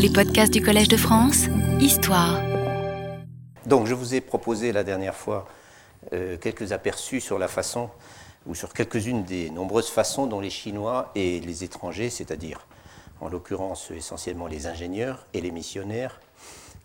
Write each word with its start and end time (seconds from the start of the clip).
Les 0.00 0.10
podcasts 0.10 0.52
du 0.52 0.62
Collège 0.62 0.86
de 0.86 0.96
France, 0.96 1.46
Histoire. 1.80 2.40
Donc 3.66 3.88
je 3.88 3.94
vous 3.94 4.14
ai 4.14 4.20
proposé 4.20 4.70
la 4.70 4.84
dernière 4.84 5.16
fois 5.16 5.48
euh, 6.12 6.36
quelques 6.36 6.70
aperçus 6.70 7.20
sur 7.20 7.36
la 7.36 7.48
façon, 7.48 7.90
ou 8.46 8.54
sur 8.54 8.72
quelques-unes 8.72 9.24
des 9.24 9.50
nombreuses 9.50 9.88
façons 9.88 10.28
dont 10.28 10.38
les 10.38 10.50
Chinois 10.50 11.10
et 11.16 11.40
les 11.40 11.64
étrangers, 11.64 12.10
c'est-à-dire 12.10 12.64
en 13.20 13.28
l'occurrence 13.28 13.90
essentiellement 13.90 14.46
les 14.46 14.68
ingénieurs 14.68 15.26
et 15.34 15.40
les 15.40 15.50
missionnaires, 15.50 16.20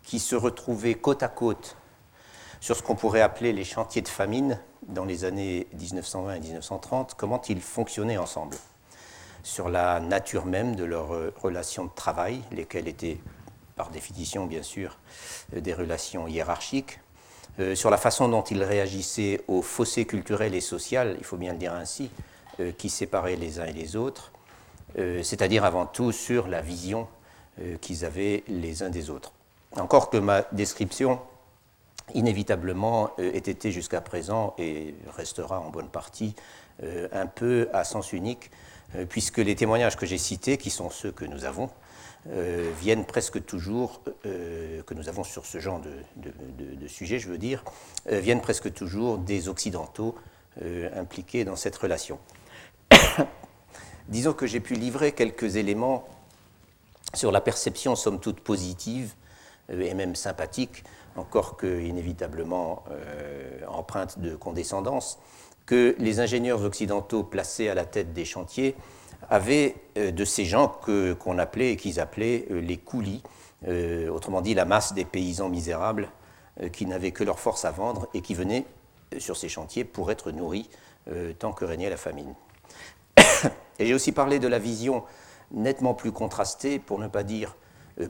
qui 0.02 0.18
se 0.18 0.36
retrouvaient 0.36 0.96
côte 0.96 1.22
à 1.22 1.28
côte 1.28 1.78
sur 2.62 2.76
ce 2.76 2.82
qu'on 2.82 2.96
pourrait 2.96 3.22
appeler 3.22 3.54
les 3.54 3.64
chantiers 3.64 4.02
de 4.02 4.08
famine 4.08 4.60
dans 4.88 5.06
les 5.06 5.24
années 5.24 5.68
1920 5.80 6.34
et 6.34 6.40
1930, 6.40 7.14
comment 7.14 7.44
ils 7.48 7.62
fonctionnaient 7.62 8.18
ensemble 8.18 8.58
sur 9.44 9.68
la 9.70 10.00
nature 10.00 10.46
même 10.46 10.76
de 10.76 10.86
leurs 10.86 11.14
euh, 11.14 11.34
relations 11.42 11.86
de 11.86 11.92
travail, 11.94 12.42
lesquelles 12.52 12.88
étaient 12.88 13.20
par 13.76 13.90
définition 13.90 14.46
bien 14.46 14.64
sûr 14.64 14.98
euh, 15.56 15.60
des 15.60 15.74
relations 15.74 16.28
hiérarchiques, 16.28 17.00
euh, 17.60 17.76
sur 17.76 17.90
la 17.90 17.98
façon 17.98 18.30
dont 18.30 18.42
ils 18.42 18.64
réagissaient 18.64 19.42
aux 19.48 19.62
fossés 19.62 20.06
culturels 20.06 20.56
et 20.56 20.62
social, 20.62 21.16
il 21.20 21.26
faut 21.26 21.38
bien 21.38 21.52
le 21.52 21.60
dire 21.60 21.74
ainsi, 21.74 22.10
qui 22.78 22.90
séparaient 22.90 23.36
les 23.36 23.60
uns 23.60 23.66
et 23.66 23.74
les 23.74 23.96
autres, 23.96 24.32
c'est-à-dire 24.96 25.66
avant 25.66 25.88
tout 25.88 26.12
sur 26.12 26.48
la 26.48 26.62
vision 26.62 27.08
qu'ils 27.82 28.06
avaient 28.06 28.44
les 28.48 28.84
uns 28.84 28.92
des 28.92 29.10
autres. 29.10 29.32
Encore 29.76 30.12
que 30.12 30.18
ma 30.18 30.44
description, 30.52 31.20
inévitablement, 32.14 33.10
ait 33.18 33.38
été 33.38 33.72
jusqu'à 33.72 34.02
présent 34.02 34.54
et 34.60 34.94
restera 35.18 35.60
en 35.62 35.72
bonne 35.72 35.90
partie 35.90 36.36
un 37.12 37.26
peu 37.26 37.70
à 37.74 37.84
sens 37.84 38.14
unique, 38.14 38.52
puisque 39.10 39.40
les 39.40 39.56
témoignages 39.56 39.98
que 39.98 40.06
j'ai 40.06 40.18
cités, 40.18 40.58
qui 40.58 40.70
sont 40.70 40.90
ceux 40.90 41.12
que 41.12 41.26
nous 41.26 41.46
avons, 41.46 41.70
euh, 42.30 42.72
viennent 42.80 43.04
presque 43.04 43.46
toujours, 43.46 44.02
euh, 44.26 44.82
que 44.84 44.94
nous 44.94 45.10
avons 45.10 45.26
sur 45.26 45.46
ce 45.46 45.60
genre 45.60 45.82
de, 45.82 46.88
sujet, 46.88 47.20
je 47.20 47.28
veux 47.28 47.38
dire, 47.38 47.64
viennent 48.06 48.42
presque 48.42 48.74
toujours 48.74 49.18
des 49.18 49.50
Occidentaux 49.50 50.16
impliqués 50.96 51.44
dans 51.44 51.56
cette 51.56 51.76
relation. 51.76 52.20
Disons 54.10 54.34
que 54.34 54.46
j'ai 54.46 54.60
pu 54.60 54.76
livrer 54.76 55.14
quelques 55.14 55.56
éléments 55.56 56.08
sur 57.14 57.32
la 57.32 57.42
perception, 57.42 57.96
somme 57.96 58.20
toute 58.20 58.42
positive 58.42 59.14
et 59.70 59.94
même 59.94 60.16
sympathique, 60.16 60.84
encore 61.16 61.58
que 61.58 61.82
inévitablement 61.82 62.84
empreinte 63.68 64.20
de 64.20 64.36
condescendance, 64.36 65.18
que 65.66 65.96
les 65.98 66.20
ingénieurs 66.20 66.62
occidentaux 66.62 67.24
placés 67.24 67.70
à 67.70 67.74
la 67.74 67.86
tête 67.86 68.14
des 68.14 68.26
chantiers 68.26 68.76
avaient 69.30 69.76
euh, 69.98 70.12
de 70.12 70.26
ces 70.26 70.46
gens 70.46 70.68
qu'on 71.20 71.38
appelait 71.38 71.72
et 71.72 71.78
qu'ils 71.78 72.00
appelaient 72.00 72.46
euh, 72.52 72.60
les 72.60 72.78
coulis, 72.78 73.24
euh, 73.68 74.10
autrement 74.10 74.42
dit 74.42 74.54
la 74.54 74.66
masse 74.66 74.94
des 74.94 75.06
paysans 75.06 75.50
misérables 75.50 76.10
qui 76.72 76.86
n'avaient 76.86 77.12
que 77.12 77.24
leur 77.24 77.40
force 77.40 77.66
à 77.66 77.72
vendre 77.72 78.08
et 78.14 78.22
qui 78.22 78.36
venaient 78.36 78.66
sur 79.18 79.38
ces 79.38 79.50
chantiers 79.50 79.84
pour 79.84 80.12
être 80.12 80.30
nourris 80.30 80.70
tant 81.40 81.52
que 81.52 81.66
régnait 81.66 81.90
la 81.90 81.98
famine. 81.98 82.36
Et 83.80 83.88
j'ai 83.88 83.94
aussi 83.96 84.12
parlé 84.12 84.38
de 84.38 84.48
la 84.48 84.60
vision 84.60 85.04
nettement 85.50 85.96
plus 85.96 86.12
contrastée, 86.12 86.78
pour 86.78 87.00
ne 87.00 87.08
pas 87.08 87.24
dire 87.24 87.56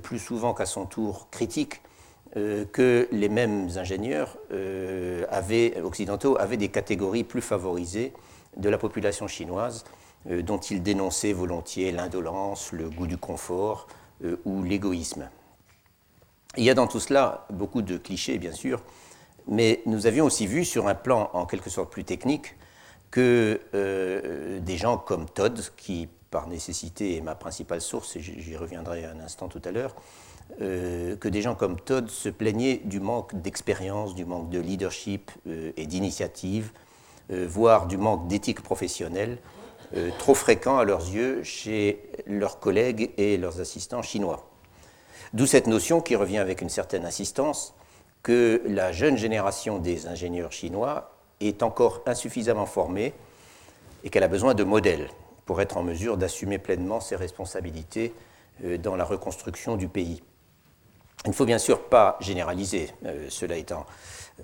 plus 0.02 0.19
souvent 0.19 0.53
qu'à 0.53 0.66
son 0.66 0.86
tour 0.86 1.30
critique, 1.31 1.81
que 2.34 3.08
les 3.14 3.30
mêmes 3.30 3.69
ingénieurs 3.78 4.38
occidentaux 5.81 6.38
avaient 6.38 6.58
des 6.58 6.67
catégories 6.67 7.23
plus 7.23 7.41
favorisées 7.41 8.11
de 8.58 8.67
la 8.67 8.78
population 8.78 9.30
chinoise, 9.30 9.86
dont 10.25 10.59
ils 10.59 10.81
dénonçaient 10.81 11.33
volontiers 11.33 11.91
l'indolence, 11.91 12.71
le 12.71 12.89
goût 12.89 13.07
du 13.07 13.17
confort 13.17 13.88
ou 14.45 14.63
l'égoïsme. 14.63 15.29
Il 16.55 16.63
y 16.63 16.69
a 16.69 16.73
dans 16.73 16.88
tout 16.88 16.99
cela 16.99 17.45
beaucoup 17.49 17.81
de 17.81 17.97
clichés, 17.97 18.38
bien 18.38 18.53
sûr, 18.53 18.81
mais 19.47 19.81
nous 19.85 20.07
avions 20.07 20.25
aussi 20.25 20.47
vu 20.47 20.63
sur 20.63 20.88
un 20.88 20.95
plan 20.95 21.29
en 21.33 21.45
quelque 21.45 21.69
sorte 21.69 21.91
plus 21.91 22.05
technique 22.05 22.55
que 23.11 23.59
des 24.59 24.78
gens 24.78 24.97
comme 24.97 25.28
Todd, 25.28 25.59
qui 25.75 26.07
par 26.34 26.47
nécessité 26.47 27.16
est 27.16 27.22
ma 27.22 27.35
principale 27.35 27.79
source, 27.79 28.16
et 28.16 28.22
j'y 28.22 28.57
reviendrai 28.57 29.05
un 29.05 29.19
instant 29.19 29.47
tout 29.47 29.61
à 29.66 29.72
l'heure, 29.72 29.95
euh, 30.61 31.16
que 31.16 31.29
des 31.29 31.44
gens 31.44 31.53
comme 31.53 31.79
Todd 31.79 32.09
se 32.09 32.28
plaignaient 32.28 32.81
du 32.85 33.00
manque 33.00 33.40
d'expérience, 33.40 34.16
du 34.16 34.25
manque 34.25 34.50
de 34.50 34.59
leadership 34.59 35.29
euh, 35.47 35.72
et 35.78 35.85
d'initiative, 35.85 36.72
euh, 37.31 37.45
voire 37.47 37.85
du 37.85 37.97
manque 37.97 38.28
d'éthique 38.28 38.61
professionnelle, 38.61 39.38
trop 40.17 40.33
fréquent 40.33 40.77
à 40.77 40.85
leurs 40.85 41.07
yeux 41.09 41.43
chez 41.43 42.09
leurs 42.25 42.59
collègues 42.59 43.11
et 43.17 43.37
leurs 43.37 43.59
assistants 43.59 44.01
chinois. 44.01 44.49
D'où 45.33 45.45
cette 45.45 45.67
notion 45.67 46.01
qui 46.01 46.15
revient 46.15 46.37
avec 46.37 46.61
une 46.61 46.69
certaine 46.69 47.05
insistance 47.05 47.73
que 48.21 48.61
la 48.65 48.91
jeune 48.91 49.17
génération 49.17 49.79
des 49.79 50.07
ingénieurs 50.07 50.51
chinois 50.51 51.17
est 51.39 51.63
encore 51.63 52.01
insuffisamment 52.05 52.65
formée 52.65 53.13
et 54.03 54.09
qu'elle 54.09 54.23
a 54.23 54.27
besoin 54.27 54.53
de 54.53 54.63
modèles 54.63 55.09
pour 55.45 55.61
être 55.61 55.77
en 55.77 55.83
mesure 55.83 56.17
d'assumer 56.17 56.57
pleinement 56.57 56.99
ses 57.01 57.15
responsabilités 57.15 58.13
dans 58.79 58.95
la 58.95 59.03
reconstruction 59.03 59.75
du 59.75 59.87
pays. 59.87 60.21
Il 61.25 61.29
ne 61.29 61.33
faut 61.33 61.45
bien 61.45 61.57
sûr 61.57 61.83
pas 61.83 62.17
généraliser, 62.19 62.91
euh, 63.05 63.27
cela 63.29 63.55
étant. 63.55 63.85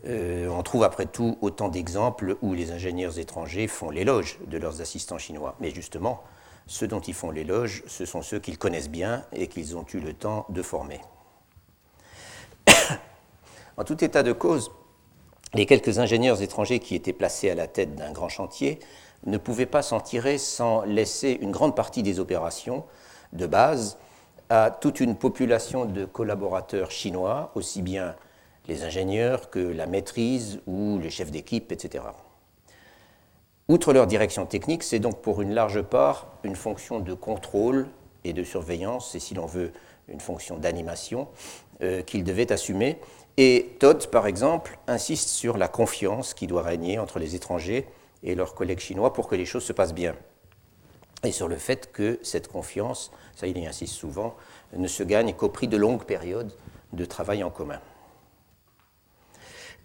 Euh, 0.06 0.48
on 0.48 0.64
trouve 0.64 0.84
après 0.84 1.06
tout 1.06 1.38
autant 1.42 1.70
d'exemples 1.70 2.38
où 2.42 2.54
les 2.54 2.72
ingénieurs 2.72 3.20
étrangers 3.20 3.68
font 3.68 3.90
l'éloge 3.90 4.38
de 4.48 4.58
leurs 4.58 4.82
assistants 4.82 5.18
chinois. 5.18 5.56
Mais 5.60 5.72
justement, 5.72 6.24
ceux 6.68 6.88
dont 6.88 7.00
ils 7.00 7.14
font 7.14 7.32
l'éloge, 7.32 7.84
ce 7.88 8.06
sont 8.06 8.22
ceux 8.22 8.40
qu'ils 8.40 8.58
connaissent 8.58 8.90
bien 8.90 9.26
et 9.34 9.48
qu'ils 9.48 9.76
ont 9.76 9.86
eu 9.94 10.00
le 10.00 10.14
temps 10.14 10.46
de 10.50 10.62
former. 10.62 11.02
en 13.78 13.84
tout 13.84 14.04
état 14.04 14.24
de 14.24 14.32
cause, 14.32 14.72
les 15.54 15.66
quelques 15.66 15.98
ingénieurs 15.98 16.42
étrangers 16.44 16.80
qui 16.80 16.94
étaient 16.94 17.14
placés 17.14 17.50
à 17.50 17.56
la 17.56 17.68
tête 17.68 17.96
d'un 17.96 18.12
grand 18.12 18.30
chantier 18.30 18.80
ne 19.26 19.38
pouvaient 19.38 19.66
pas 19.66 19.82
s'en 19.82 20.00
tirer 20.00 20.38
sans 20.38 20.84
laisser 20.84 21.38
une 21.42 21.52
grande 21.52 21.76
partie 21.76 22.04
des 22.04 22.20
opérations 22.20 22.86
de 23.34 23.48
base 23.48 23.98
à 24.50 24.72
toute 24.72 25.00
une 25.00 25.16
population 25.16 25.86
de 25.86 26.06
collaborateurs 26.06 26.92
chinois, 26.92 27.52
aussi 27.56 27.82
bien 27.82 28.16
les 28.70 28.84
ingénieurs 28.84 29.50
que 29.50 29.60
la 29.60 29.86
maîtrise 29.86 30.60
ou 30.68 31.00
les 31.00 31.10
chefs 31.10 31.32
d'équipe, 31.32 31.72
etc. 31.72 32.06
Outre 33.68 33.92
leur 33.92 34.08
direction 34.08 34.46
technique, 34.46 34.84
c'est 34.84 35.00
donc 35.00 35.22
pour 35.22 35.42
une 35.42 35.54
large 35.54 35.82
part 35.82 36.28
une 36.44 36.56
fonction 36.56 37.00
de 37.00 37.14
contrôle 37.14 37.88
et 38.24 38.34
de 38.34 38.44
surveillance, 38.44 39.16
et 39.16 39.20
si 39.20 39.34
l'on 39.34 39.46
veut, 39.46 39.72
une 40.08 40.22
fonction 40.22 40.58
d'animation 40.58 41.28
euh, 41.82 42.02
qu'ils 42.02 42.24
devaient 42.24 42.52
assumer. 42.52 42.98
Et 43.38 43.76
Todd, 43.80 44.08
par 44.08 44.26
exemple, 44.26 44.80
insiste 44.88 45.30
sur 45.30 45.58
la 45.58 45.68
confiance 45.68 46.34
qui 46.34 46.48
doit 46.48 46.64
régner 46.64 46.98
entre 46.98 47.20
les 47.20 47.36
étrangers 47.36 47.88
et 48.24 48.36
leurs 48.36 48.56
collègues 48.56 48.80
chinois 48.80 49.14
pour 49.14 49.28
que 49.28 49.36
les 49.36 49.46
choses 49.46 49.64
se 49.64 49.74
passent 49.74 49.94
bien 49.94 50.16
et 51.24 51.32
sur 51.32 51.48
le 51.48 51.58
fait 51.58 51.92
que 51.92 52.20
cette 52.24 52.48
confiance, 52.48 53.12
ça 53.36 53.48
il 53.48 53.58
y 53.58 53.66
insiste 53.66 53.94
souvent, 53.94 54.36
ne 54.74 54.88
se 54.88 55.04
gagne 55.04 55.34
qu'au 55.34 55.50
prix 55.50 55.68
de 55.68 55.78
longues 55.78 56.06
périodes 56.06 56.54
de 56.94 57.06
travail 57.06 57.44
en 57.44 57.50
commun. 57.50 57.80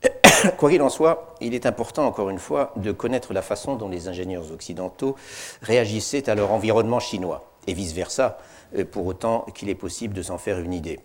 Quoi 0.58 0.70
qu'il 0.70 0.82
en 0.82 0.88
soit, 0.88 1.34
il 1.40 1.54
est 1.54 1.66
important, 1.66 2.06
encore 2.06 2.30
une 2.30 2.38
fois, 2.38 2.72
de 2.76 2.92
connaître 2.92 3.32
la 3.32 3.42
façon 3.42 3.76
dont 3.76 3.88
les 3.88 4.08
ingénieurs 4.08 4.52
occidentaux 4.52 5.16
réagissaient 5.62 6.28
à 6.28 6.34
leur 6.34 6.52
environnement 6.52 7.00
chinois, 7.00 7.50
et 7.66 7.74
vice-versa, 7.74 8.38
euh, 8.76 8.84
pour 8.84 9.06
autant 9.06 9.46
qu'il 9.54 9.68
est 9.68 9.74
possible 9.74 10.14
de 10.14 10.22
s'en 10.22 10.38
faire 10.38 10.58
une 10.58 10.72
idée. 10.72 11.00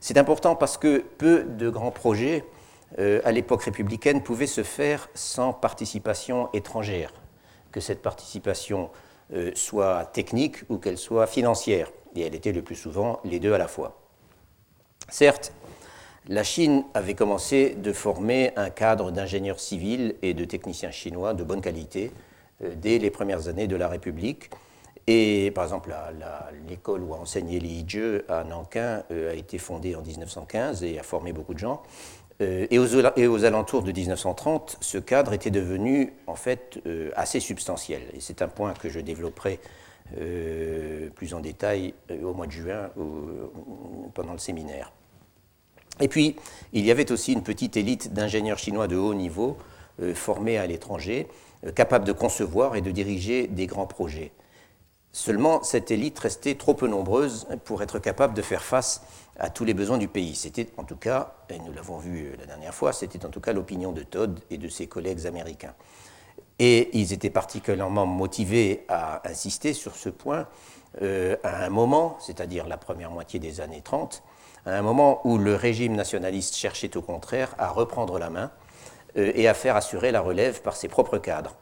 C'est 0.00 0.16
important 0.16 0.54
parce 0.54 0.78
que 0.78 0.98
peu 1.18 1.42
de 1.44 1.68
grands 1.70 1.90
projets, 1.90 2.44
euh, 2.98 3.20
à 3.24 3.32
l'époque 3.32 3.64
républicaine, 3.64 4.22
pouvaient 4.22 4.46
se 4.46 4.62
faire 4.62 5.08
sans 5.14 5.52
participation 5.52 6.48
étrangère, 6.52 7.12
que 7.72 7.80
cette 7.80 8.00
participation 8.00 8.90
euh, 9.34 9.50
soit 9.54 10.06
technique 10.06 10.58
ou 10.68 10.78
qu'elle 10.78 10.98
soit 10.98 11.26
financière. 11.26 11.90
Et 12.14 12.22
elle 12.22 12.34
était 12.34 12.52
le 12.52 12.62
plus 12.62 12.76
souvent 12.76 13.20
les 13.24 13.40
deux 13.40 13.52
à 13.52 13.58
la 13.58 13.68
fois. 13.68 14.00
Certes, 15.08 15.52
la 16.28 16.44
Chine 16.44 16.84
avait 16.92 17.14
commencé 17.14 17.74
de 17.74 17.92
former 17.92 18.52
un 18.56 18.68
cadre 18.68 19.10
d'ingénieurs 19.10 19.60
civils 19.60 20.14
et 20.20 20.34
de 20.34 20.44
techniciens 20.44 20.90
chinois 20.90 21.32
de 21.32 21.42
bonne 21.42 21.62
qualité 21.62 22.12
euh, 22.62 22.74
dès 22.76 22.98
les 22.98 23.10
premières 23.10 23.48
années 23.48 23.66
de 23.66 23.76
la 23.76 23.88
République. 23.88 24.50
Et 25.06 25.50
par 25.54 25.64
exemple, 25.64 25.94
l'école 26.68 27.02
où 27.02 27.14
a 27.14 27.16
enseigné 27.16 27.58
Li 27.58 27.82
Jie 27.88 28.20
à 28.28 28.44
Nankin 28.44 29.04
euh, 29.10 29.32
a 29.32 29.34
été 29.34 29.56
fondée 29.56 29.96
en 29.96 30.02
1915 30.02 30.84
et 30.84 30.98
a 30.98 31.02
formé 31.02 31.32
beaucoup 31.32 31.54
de 31.54 31.58
gens. 31.58 31.82
Euh, 32.42 32.66
et, 32.70 32.78
aux, 32.78 33.44
alentours 33.46 33.82
de 33.82 33.90
1930, 33.90 34.76
ce 34.82 34.98
cadre 34.98 35.32
était 35.32 35.50
devenu 35.50 36.12
en 36.26 36.36
fait 36.36 36.78
assez 37.16 37.40
substantiel. 37.40 38.02
Et 38.12 38.20
c'est 38.20 38.42
un 38.42 38.48
point 38.48 38.74
que 38.74 38.90
je 38.90 39.00
développerai 39.00 39.60
plus 41.14 41.34
en 41.34 41.40
détail 41.40 41.92
au 42.22 42.32
mois 42.32 42.46
de 42.46 42.52
juin 42.52 42.90
pendant 44.14 44.32
le 44.32 44.38
séminaire. 44.38 44.90
Et 46.00 46.08
puis, 46.08 46.36
il 46.72 46.84
y 46.84 46.90
avait 46.90 47.10
aussi 47.12 47.32
une 47.32 47.42
petite 47.42 47.76
élite 47.76 48.12
d'ingénieurs 48.12 48.58
chinois 48.58 48.88
de 48.88 48.96
haut 48.96 49.14
niveau 49.14 49.56
formés 50.14 50.58
à 50.58 50.66
l'étranger, 50.66 51.26
capables 51.74 52.04
de 52.04 52.12
concevoir 52.12 52.76
et 52.76 52.80
de 52.80 52.90
diriger 52.92 53.48
des 53.48 53.66
grands 53.66 53.86
projets. 53.86 54.32
Seulement, 55.12 55.62
cette 55.62 55.90
élite 55.90 56.18
restait 56.18 56.54
trop 56.54 56.74
peu 56.74 56.86
nombreuse 56.86 57.48
pour 57.64 57.82
être 57.82 57.98
capable 57.98 58.34
de 58.34 58.42
faire 58.42 58.62
face 58.62 59.02
à 59.38 59.50
tous 59.50 59.64
les 59.64 59.74
besoins 59.74 59.98
du 59.98 60.08
pays. 60.08 60.34
C'était 60.34 60.68
en 60.76 60.84
tout 60.84 60.96
cas, 60.96 61.34
et 61.48 61.58
nous 61.58 61.72
l'avons 61.72 61.98
vu 61.98 62.36
la 62.38 62.46
dernière 62.46 62.74
fois, 62.74 62.92
c'était 62.92 63.24
en 63.24 63.30
tout 63.30 63.40
cas 63.40 63.52
l'opinion 63.52 63.92
de 63.92 64.02
Todd 64.02 64.38
et 64.50 64.58
de 64.58 64.68
ses 64.68 64.86
collègues 64.86 65.26
américains. 65.26 65.74
Et 66.58 66.90
ils 66.98 67.12
étaient 67.12 67.30
particulièrement 67.30 68.04
motivés 68.04 68.84
à 68.88 69.28
insister 69.28 69.72
sur 69.72 69.94
ce 69.96 70.08
point 70.08 70.46
euh, 71.02 71.36
à 71.42 71.64
un 71.64 71.68
moment, 71.70 72.16
c'est-à-dire 72.20 72.66
la 72.66 72.76
première 72.76 73.10
moitié 73.10 73.38
des 73.38 73.60
années 73.60 73.82
30, 73.82 74.22
à 74.66 74.76
un 74.76 74.82
moment 74.82 75.20
où 75.24 75.38
le 75.38 75.54
régime 75.54 75.94
nationaliste 75.94 76.56
cherchait 76.56 76.96
au 76.96 77.02
contraire 77.02 77.54
à 77.58 77.68
reprendre 77.68 78.18
la 78.18 78.30
main 78.30 78.50
euh, 79.16 79.32
et 79.34 79.48
à 79.48 79.54
faire 79.54 79.76
assurer 79.76 80.12
la 80.12 80.20
relève 80.20 80.62
par 80.62 80.76
ses 80.76 80.88
propres 80.88 81.18
cadres, 81.18 81.56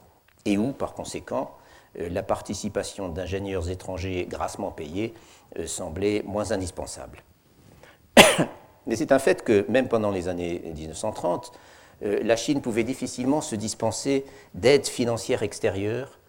et 0.45 0.57
où, 0.57 0.71
par 0.71 0.93
conséquent, 0.93 1.55
euh, 1.99 2.09
la 2.09 2.23
participation 2.23 3.09
d'ingénieurs 3.09 3.69
étrangers 3.69 4.25
grassement 4.29 4.71
payés 4.71 5.13
semblait 5.65 6.23
moins 6.25 6.51
indispensable. 6.51 7.23
Mais 8.85 8.97
c'est 8.97 9.13
un 9.13 9.19
fait 9.19 9.43
que 9.43 9.65
même 9.69 9.87
pendant 9.87 10.11
les 10.11 10.27
années 10.27 10.61
1930, 10.75 11.53
la 12.01 12.35
Chine 12.35 12.61
pouvait 12.61 12.83
difficilement 12.83 13.41
se 13.41 13.55
dispenser 13.55 14.25
d'aide 14.53 14.85
financière 14.85 15.41
extérieure 15.41 16.19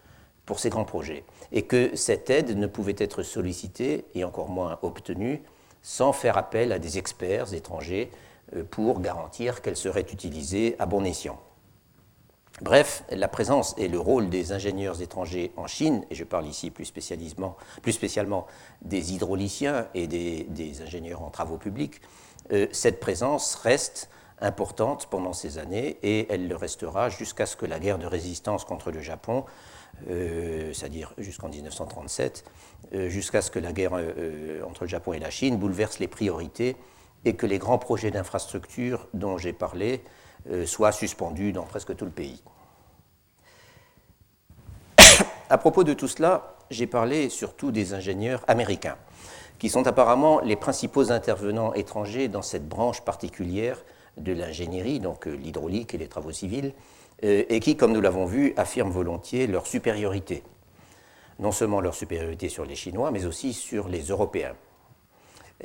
pour 0.48 0.60
ses 0.60 0.70
grands 0.70 0.86
projets, 0.86 1.24
et 1.52 1.62
que 1.62 1.94
cette 1.94 2.30
aide 2.30 2.56
ne 2.56 2.66
pouvait 2.66 2.96
être 2.96 3.22
sollicitée, 3.22 4.06
et 4.14 4.24
encore 4.24 4.48
moins 4.48 4.78
obtenue, 4.80 5.42
sans 5.88 6.12
faire 6.12 6.36
appel 6.36 6.70
à 6.72 6.78
des 6.78 6.98
experts 6.98 7.54
étrangers 7.54 8.10
euh, 8.54 8.62
pour 8.62 9.00
garantir 9.00 9.62
qu'elle 9.62 9.76
serait 9.76 10.04
utilisée 10.12 10.76
à 10.78 10.84
bon 10.84 11.02
escient. 11.02 11.40
Bref, 12.60 13.04
la 13.10 13.26
présence 13.26 13.74
et 13.78 13.88
le 13.88 13.98
rôle 13.98 14.28
des 14.28 14.52
ingénieurs 14.52 15.00
étrangers 15.00 15.50
en 15.56 15.66
Chine, 15.66 16.04
et 16.10 16.14
je 16.14 16.24
parle 16.24 16.46
ici 16.46 16.70
plus, 16.70 16.84
spécialement 16.84 18.46
des 18.82 19.14
hydrauliciens 19.14 19.86
et 19.94 20.06
des, 20.06 20.82
ingénieurs 20.82 21.22
en 21.22 21.30
travaux 21.30 21.56
publics, 21.56 22.02
euh, 22.52 22.66
cette 22.70 23.00
présence 23.00 23.54
reste 23.54 24.10
importante 24.42 25.06
pendant 25.06 25.32
ces 25.32 25.56
années 25.56 25.96
et 26.02 26.30
elle 26.30 26.48
le 26.48 26.56
restera 26.56 27.08
jusqu'à 27.08 27.46
ce 27.46 27.56
que 27.56 27.64
la 27.64 27.78
guerre 27.78 27.98
de 27.98 28.06
résistance 28.06 28.66
contre 28.66 28.90
le 28.90 29.00
Japon 29.00 29.46
euh, 30.08 30.72
c'est-à-dire 30.72 31.12
jusqu'en 31.18 31.48
1937, 31.48 32.44
euh, 32.46 32.50
jusqu'à 32.92 33.42
ce 33.42 33.50
que 33.50 33.58
la 33.58 33.72
guerre 33.72 33.92
euh, 33.94 34.62
entre 34.62 34.84
le 34.84 34.88
Japon 34.88 35.12
et 35.12 35.18
la 35.18 35.30
Chine 35.30 35.56
bouleverse 35.56 35.98
les 35.98 36.08
priorités 36.08 36.76
et 37.24 37.34
que 37.34 37.46
les 37.46 37.58
grands 37.58 37.78
projets 37.78 38.10
d'infrastructure 38.10 39.08
dont 39.14 39.38
j'ai 39.38 39.52
parlé 39.52 40.02
soient 40.64 40.92
suspendus 40.92 41.52
dans 41.52 41.64
presque 41.64 41.94
tout 41.96 42.06
le 42.06 42.10
pays. 42.12 42.42
à 45.50 45.58
propos 45.58 45.84
de 45.84 45.92
tout 45.92 46.08
cela, 46.08 46.54
j'ai 46.70 46.86
parlé 46.86 47.28
surtout 47.28 47.70
des 47.70 47.94
ingénieurs 47.94 48.44
américains, 48.46 48.96
qui 49.58 49.68
sont 49.68 49.86
apparemment 49.86 50.40
les 50.40 50.56
principaux 50.56 51.10
intervenants 51.10 51.74
étrangers 51.74 52.28
dans 52.28 52.42
cette 52.42 52.68
branche 52.68 53.02
particulière 53.02 53.82
de 54.16 54.32
l'ingénierie, 54.32 55.00
donc 55.00 55.26
l'hydraulique 55.26 55.94
et 55.94 55.98
les 55.98 56.08
travaux 56.08 56.32
civils, 56.32 56.72
euh, 57.24 57.44
et 57.48 57.60
qui, 57.60 57.76
comme 57.76 57.92
nous 57.92 58.00
l'avons 58.00 58.26
vu, 58.26 58.52
affirment 58.56 58.90
volontiers 58.90 59.46
leur 59.46 59.66
supériorité. 59.66 60.42
Non 61.38 61.52
seulement 61.52 61.80
leur 61.80 61.94
supériorité 61.94 62.48
sur 62.48 62.64
les 62.64 62.74
Chinois, 62.74 63.10
mais 63.10 63.24
aussi 63.24 63.52
sur 63.52 63.88
les 63.88 64.02
Européens. 64.02 64.54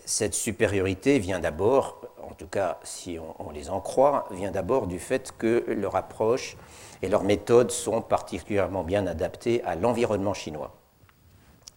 Cette 0.06 0.34
supériorité 0.34 1.20
vient 1.20 1.40
d'abord, 1.40 2.02
en 2.22 2.34
tout 2.34 2.48
cas 2.48 2.80
si 2.84 3.20
on, 3.40 3.52
les 3.52 3.70
en 3.70 3.80
croit, 3.80 4.28
vient 4.32 4.52
d'abord 4.52 4.88
du 4.88 4.98
fait 5.00 5.34
que 5.38 5.64
leur 5.68 5.96
approche 5.96 6.58
et 7.04 7.10
leurs 7.10 7.24
méthodes 7.24 7.70
sont 7.70 8.02
particulièrement 8.02 8.84
bien 8.84 9.06
adaptées 9.06 9.64
à 9.64 9.76
l'environnement 9.76 10.34
chinois. 10.34 10.76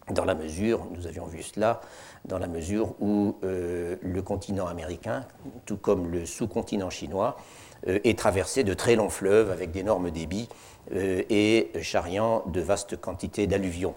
Dans 0.09 0.25
la 0.25 0.35
mesure, 0.35 0.87
nous 0.95 1.05
avions 1.05 1.25
vu 1.25 1.43
cela, 1.43 1.81
dans 2.25 2.39
la 2.39 2.47
mesure 2.47 2.95
où 3.01 3.37
euh, 3.43 3.97
le 4.01 4.21
continent 4.21 4.65
américain, 4.65 5.27
tout 5.65 5.77
comme 5.77 6.09
le 6.11 6.25
sous-continent 6.25 6.89
chinois, 6.89 7.37
euh, 7.87 7.99
est 8.03 8.17
traversé 8.17 8.63
de 8.63 8.73
très 8.73 8.95
longs 8.95 9.09
fleuves 9.09 9.51
avec 9.51 9.71
d'énormes 9.71 10.11
débits 10.11 10.49
euh, 10.93 11.23
et 11.29 11.71
charriant 11.81 12.43
de 12.47 12.59
vastes 12.59 12.99
quantités 12.99 13.47
d'alluvions. 13.47 13.95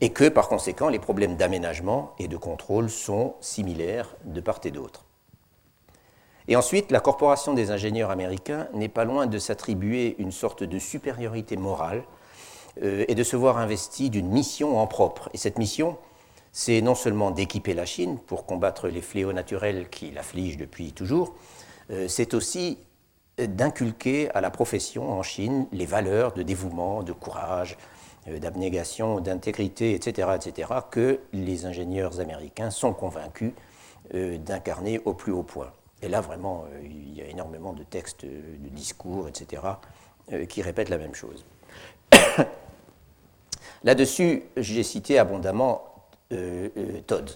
Et 0.00 0.10
que, 0.10 0.28
par 0.28 0.48
conséquent, 0.48 0.88
les 0.88 0.98
problèmes 0.98 1.36
d'aménagement 1.36 2.14
et 2.18 2.28
de 2.28 2.36
contrôle 2.36 2.90
sont 2.90 3.34
similaires 3.40 4.14
de 4.24 4.40
part 4.40 4.60
et 4.64 4.70
d'autre. 4.70 5.04
Et 6.48 6.56
ensuite, 6.56 6.92
la 6.92 7.00
corporation 7.00 7.52
des 7.52 7.70
ingénieurs 7.70 8.10
américains 8.10 8.68
n'est 8.74 8.88
pas 8.88 9.04
loin 9.04 9.26
de 9.26 9.38
s'attribuer 9.38 10.14
une 10.18 10.32
sorte 10.32 10.62
de 10.62 10.78
supériorité 10.78 11.56
morale 11.56 12.04
euh, 12.82 13.04
et 13.08 13.14
de 13.14 13.22
se 13.22 13.36
voir 13.36 13.58
investie 13.58 14.10
d'une 14.10 14.28
mission 14.28 14.78
en 14.78 14.86
propre. 14.86 15.30
Et 15.34 15.38
cette 15.38 15.58
mission, 15.58 15.96
c'est 16.52 16.80
non 16.80 16.94
seulement 16.94 17.30
d'équiper 17.30 17.74
la 17.74 17.86
Chine 17.86 18.18
pour 18.26 18.44
combattre 18.44 18.88
les 18.88 19.02
fléaux 19.02 19.32
naturels 19.32 19.88
qui 19.90 20.10
l'affligent 20.10 20.58
depuis 20.58 20.92
toujours, 20.92 21.34
c'est 22.06 22.34
aussi 22.34 22.78
d'inculquer 23.46 24.30
à 24.30 24.40
la 24.40 24.50
profession 24.50 25.12
en 25.12 25.22
Chine 25.22 25.66
les 25.72 25.86
valeurs 25.86 26.32
de 26.32 26.42
dévouement, 26.42 27.02
de 27.02 27.12
courage, 27.12 27.76
euh, 28.28 28.38
d'abnégation, 28.38 29.20
d'intégrité, 29.20 29.94
etc., 29.94 30.28
etc., 30.34 30.72
que 30.90 31.20
les 31.32 31.66
ingénieurs 31.66 32.20
américains 32.20 32.70
sont 32.70 32.92
convaincus 32.92 33.52
euh, 34.14 34.38
d'incarner 34.38 35.00
au 35.04 35.14
plus 35.14 35.32
haut 35.32 35.42
point. 35.42 35.72
Et 36.02 36.08
là, 36.08 36.20
vraiment, 36.20 36.64
euh, 36.72 36.80
il 36.84 37.14
y 37.14 37.22
a 37.22 37.26
énormément 37.26 37.72
de 37.72 37.82
textes, 37.84 38.24
de 38.24 38.68
discours, 38.70 39.28
etc., 39.28 39.62
qui 40.50 40.60
répètent 40.60 40.90
la 40.90 40.98
même 40.98 41.14
chose. 41.14 41.46
Là-dessus, 43.82 44.42
j'ai 44.58 44.82
cité 44.82 45.18
abondamment 45.18 45.82
Todd. 47.06 47.30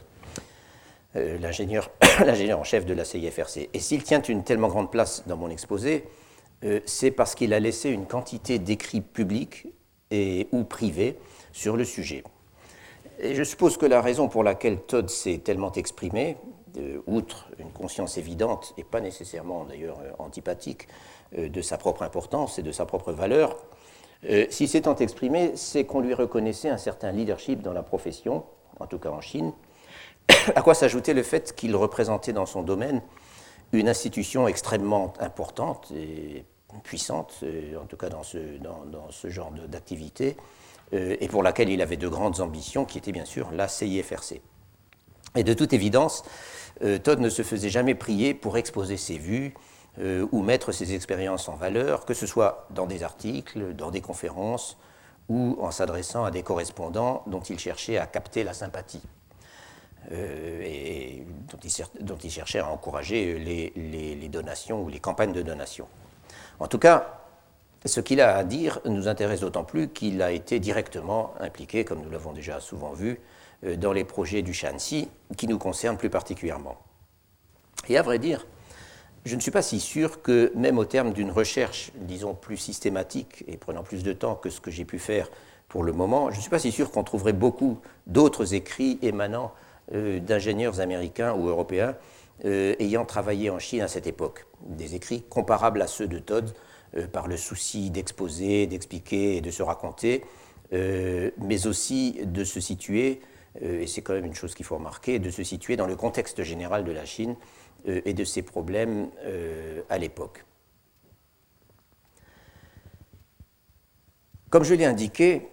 Euh, 1.17 1.38
l'ingénieur 1.41 1.91
en 2.59 2.64
chef 2.64 2.87
de 2.87 2.94
la 2.94 3.05
CIFRC. 3.05 3.69
Et 3.73 3.81
s'il 3.81 4.03
tient 4.03 4.23
une 4.23 4.44
tellement 4.44 4.69
grande 4.69 4.91
place 4.91 5.25
dans 5.26 5.37
mon 5.37 5.50
exposé, 5.50 6.05
euh, 6.64 6.81
c'est 6.87 7.11
parce 7.11 7.35
qu'il 7.35 7.53
a 7.53 7.61
laissé 7.61 7.91
une 7.91 8.06
quantité 8.06 8.59
d'écrits 8.59 9.03
publics 9.03 9.67
et, 10.11 10.49
ou 10.53 10.64
privés 10.64 11.19
sur 11.53 11.76
le 11.76 11.85
sujet. 11.85 12.25
Et 13.19 13.35
je 13.35 13.43
suppose 13.43 13.76
que 13.76 13.85
la 13.85 14.00
raison 14.00 14.29
pour 14.29 14.43
laquelle 14.43 14.79
Todd 14.81 15.11
s'est 15.11 15.38
tellement 15.44 15.73
exprimé, 15.73 16.38
euh, 16.79 16.99
outre 17.06 17.50
une 17.58 17.70
conscience 17.73 18.17
évidente 18.17 18.73
et 18.79 18.85
pas 18.85 19.00
nécessairement 19.00 19.65
d'ailleurs 19.65 19.99
antipathique 20.19 20.88
de 21.37 21.62
sa 21.62 21.79
propre 21.79 22.03
importance 22.03 22.58
et 22.58 22.62
de 22.62 22.73
sa 22.73 22.85
propre 22.85 23.12
valeur, 23.12 23.56
s'il 24.50 24.69
s'est 24.69 24.82
tant 24.82 24.94
exprimé, 24.97 25.53
c'est 25.56 25.85
qu'on 25.85 26.00
lui 26.00 26.12
reconnaissait 26.12 26.69
un 26.69 26.76
certain 26.76 27.11
leadership 27.11 27.62
dans 27.62 27.73
la 27.73 27.82
profession, 27.82 28.44
en 28.79 28.87
tout 28.87 28.99
cas 28.99 29.08
en 29.08 29.23
Chine, 29.23 29.53
à 30.55 30.62
quoi 30.62 30.75
s'ajoutait 30.75 31.14
le 31.14 31.23
fait 31.23 31.55
qu'il 31.55 31.75
représentait 31.76 32.32
dans 32.32 32.46
son 32.46 32.62
domaine 32.62 33.02
une 33.72 33.89
institution 33.89 34.48
extrêmement 34.48 35.15
importante 35.20 35.91
et 35.96 36.44
puissante, 36.81 37.34
euh, 37.43 37.77
en 37.82 37.86
tout 37.86 37.96
cas 37.96 38.08
dans 38.08 38.22
ce, 38.22 39.29
genre 39.29 39.53
d'activité, 39.69 40.36
euh, 40.94 41.17
et 41.20 41.29
pour 41.29 41.43
laquelle 41.43 41.69
il 41.69 41.82
avait 41.82 41.96
de 41.96 42.08
grandes 42.08 42.41
ambitions, 42.41 42.84
qui 42.84 42.98
était 42.98 43.12
bien 43.12 43.24
sûr 43.24 43.51
la 43.53 43.69
CIFRC. 43.69 44.41
Et 45.34 45.44
de 45.44 45.55
toute 45.55 45.72
évidence, 45.72 46.22
euh, 46.82 46.98
Todd 46.98 47.20
ne 47.20 47.29
se 47.29 47.43
faisait 47.43 47.70
jamais 47.70 47.94
prier 47.94 48.34
pour 48.34 48.56
exposer 48.56 48.96
ses 48.96 49.19
vues 49.19 49.55
ou 50.32 50.41
mettre 50.41 50.72
ses 50.72 50.94
expériences 50.94 51.51
en 51.51 51.55
valeur, 51.55 52.06
que 52.06 52.15
ce 52.15 52.27
soit 52.27 52.67
dans 52.70 52.86
des 52.86 53.03
articles, 53.03 53.74
dans 53.74 53.91
des 53.91 54.01
conférences, 54.01 54.79
ou 55.29 55.58
en 55.60 55.70
s'adressant 55.70 56.24
à 56.24 56.31
des 56.31 56.43
correspondants 56.43 57.22
dont 57.27 57.43
il 57.43 57.58
cherchait 57.58 57.98
à 57.98 58.06
capter 58.06 58.43
la 58.43 58.55
sympathie. 58.55 59.03
Euh, 60.11 60.63
et 60.65 61.25
dont 62.01 62.17
il, 62.17 62.31
cherchait 62.31 62.59
à 62.59 62.69
encourager 62.69 63.39
les, 63.39 64.29
donations 64.29 64.82
ou 64.82 64.89
les 64.89 64.99
campagnes 64.99 65.32
de 65.32 65.43
donation. 65.43 65.87
En 66.59 66.67
tout 66.67 66.79
cas, 66.79 67.21
ce 67.85 68.01
qu'il 68.01 68.21
a 68.21 68.37
à 68.37 68.43
dire 68.43 68.81
nous 68.85 69.06
intéresse 69.06 69.41
d'autant 69.41 69.65
plus 69.65 69.89
qu'il 69.89 70.21
a 70.23 70.32
été 70.32 70.59
directement 70.59 71.35
impliqué, 71.39 71.85
comme 71.85 72.03
nous 72.03 72.11
l'avons 72.11 72.32
déjà 72.32 72.59
souvent 72.59 72.93
vu, 72.93 73.21
euh, 73.65 73.77
dans 73.77 73.93
les 73.93 74.05
projets 74.05 74.43
du 74.43 74.53
Shanxi, 74.53 75.09
qui 75.37 75.47
nous 75.47 75.59
concernent 75.59 75.99
plus 75.99 76.11
particulièrement. 76.11 76.77
Et 77.89 77.97
à 77.97 78.03
vrai 78.03 78.19
dire, 78.19 78.47
je 79.25 79.37
ne 79.37 79.41
suis 79.41 79.53
pas 79.53 79.63
si 79.63 79.79
sûr 79.79 80.21
que, 80.21 80.53
même 80.56 80.79
au 80.79 80.85
terme 80.85 81.13
d'une 81.13 81.31
recherche, 81.31 81.93
disons, 81.94 82.35
plus 82.35 82.56
systématique 82.56 83.44
et 83.47 83.56
prenant 83.56 83.85
plus 83.85 84.03
de 84.03 84.13
temps 84.13 84.35
que 84.35 84.51
ce 84.51 84.61
que 84.61 84.73
j'ai 84.73 84.85
pu 84.85 84.99
faire 84.99 85.29
pour 85.69 85.85
le 85.85 85.93
moment, 85.93 86.31
je 86.31 86.37
ne 86.37 86.41
suis 86.41 86.51
pas 86.51 86.59
si 86.59 86.73
sûr 86.73 86.91
qu'on 86.91 87.05
trouverait 87.05 87.32
beaucoup 87.32 87.79
d'autres 88.06 88.55
écrits 88.55 88.99
émanant 89.01 89.53
d'ingénieurs 89.91 90.81
américains 90.81 91.34
ou 91.34 91.48
européens 91.48 91.96
euh, 92.44 92.74
ayant 92.81 93.05
travaillé 93.05 93.51
en 93.51 93.60
Chine 93.60 93.82
à 93.82 93.89
cette 93.89 94.08
époque. 94.08 94.46
Des 94.67 94.96
écrits 94.96 95.22
comparables 95.22 95.81
à 95.81 95.86
ceux 95.86 96.08
de 96.08 96.19
Todd 96.19 96.53
euh, 96.96 97.06
par 97.06 97.29
le 97.29 97.36
souci 97.36 97.91
d'exposer, 97.91 98.67
d'expliquer 98.67 99.36
et 99.36 99.41
de 99.41 99.51
se 99.51 99.62
raconter, 99.62 100.24
mais 100.72 101.67
aussi 101.67 102.19
de 102.24 102.44
se 102.44 102.58
situer, 102.58 103.20
et 103.60 103.86
c'est 103.86 104.01
quand 104.01 104.15
même 104.15 104.24
une 104.24 104.34
chose 104.34 104.55
qu'il 104.55 104.65
faut 104.65 104.77
remarquer, 104.77 105.19
de 105.19 105.29
se 105.29 105.44
situer 105.44 105.77
dans 105.77 105.86
le 105.86 105.96
contexte 105.96 106.43
général 106.43 106.82
de 106.82 106.93
la 106.93 107.05
Chine 107.05 107.36
et 107.84 108.15
de 108.15 108.24
ses 108.24 108.41
problèmes 108.41 109.10
à 109.91 109.98
l'époque. 109.98 110.46
Comme 114.48 114.65
je 114.65 114.72
l'ai 114.72 114.86
indiqué, 114.86 115.52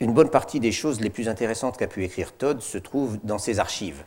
une 0.00 0.12
bonne 0.12 0.30
partie 0.30 0.60
des 0.60 0.72
choses 0.72 1.00
les 1.00 1.10
plus 1.10 1.28
intéressantes 1.28 1.76
qu'a 1.76 1.86
pu 1.86 2.04
écrire 2.04 2.32
Todd 2.32 2.60
se 2.60 2.78
trouvent 2.78 3.18
dans 3.24 3.38
ses 3.38 3.58
archives, 3.58 4.04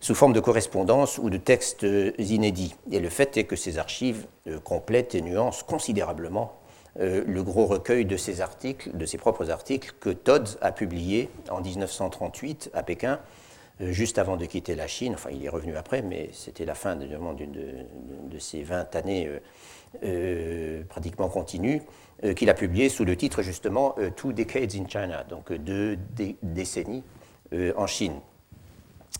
sous 0.00 0.14
forme 0.14 0.32
de 0.32 0.40
correspondance 0.40 1.18
ou 1.18 1.30
de 1.30 1.36
textes 1.36 1.86
inédits. 2.18 2.74
Et 2.90 3.00
le 3.00 3.08
fait 3.10 3.36
est 3.36 3.44
que 3.44 3.56
ces 3.56 3.78
archives 3.78 4.26
complètent 4.64 5.14
et 5.14 5.20
nuancent 5.20 5.62
considérablement 5.62 6.56
le 6.96 7.42
gros 7.42 7.66
recueil 7.66 8.04
de 8.04 8.16
ses 8.16 8.40
articles, 8.40 8.96
de 8.96 9.06
ses 9.06 9.18
propres 9.18 9.50
articles, 9.50 9.94
que 10.00 10.10
Todd 10.10 10.48
a 10.62 10.72
publié 10.72 11.28
en 11.50 11.60
1938 11.60 12.70
à 12.74 12.82
Pékin 12.82 13.20
euh, 13.80 13.92
juste 13.92 14.18
avant 14.18 14.36
de 14.36 14.44
quitter 14.44 14.74
la 14.74 14.86
Chine. 14.86 15.14
Enfin, 15.14 15.30
il 15.32 15.44
est 15.44 15.48
revenu 15.48 15.76
après, 15.76 16.02
mais 16.02 16.28
c'était 16.32 16.66
la 16.66 16.74
fin 16.74 16.96
de, 16.96 17.06
de, 17.06 18.38
ces 18.38 18.62
20 18.62 18.94
années 18.94 19.26
euh, 19.26 19.38
euh, 20.04 20.82
pratiquement 20.88 21.28
continues, 21.28 21.82
qu'il 22.36 22.50
a 22.50 22.54
publié 22.54 22.88
sous 22.88 23.04
le 23.04 23.16
titre 23.16 23.42
justement 23.42 23.94
Two 24.16 24.32
Decades 24.32 24.74
in 24.74 24.86
China, 24.88 25.24
donc 25.24 25.52
deux 25.52 25.98
décennies 26.42 27.02
en 27.76 27.86
Chine. 27.86 28.20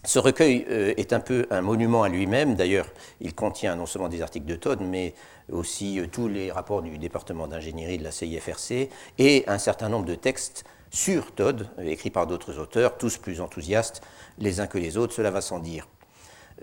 Ce 0.04 0.19
recueil 0.19 0.64
est 0.69 1.12
un 1.12 1.21
peu 1.21 1.47
un 1.50 1.62
monument 1.62 2.02
à 2.02 2.09
lui-même. 2.09 2.54
D'ailleurs, 2.54 2.87
il 3.21 3.35
contient 3.35 3.75
non 3.75 3.87
seulement 3.87 4.09
des 4.09 4.23
articles 4.23 4.47
de 4.47 4.54
Todd, 4.54 4.80
mais 4.80 5.14
aussi 5.50 6.00
tous 6.12 6.28
les 6.28 6.52
rapports 6.52 6.83
du 6.83 6.99
département 6.99 7.47
d'ingénierie 7.47 7.99
de 7.99 8.04
la 8.04 8.12
CIFRC 8.12 8.88
et 9.19 9.45
un 9.47 9.59
certain 9.59 9.88
nombre 9.88 10.07
de 10.07 10.14
textes 10.14 10.64
sur 10.90 11.33
Todd, 11.33 11.69
écrits 11.83 12.11
par 12.11 12.26
d'autres 12.26 12.59
auteurs, 12.59 12.99
tous 12.99 13.16
plus 13.16 13.40
enthousiastes 13.40 14.02
les 14.38 14.61
uns 14.61 14.66
que 14.66 14.78
les 14.78 14.97
autres, 14.97 15.14
cela 15.14 15.30
va 15.30 15.40
sans 15.40 15.61
dire. 15.61 15.88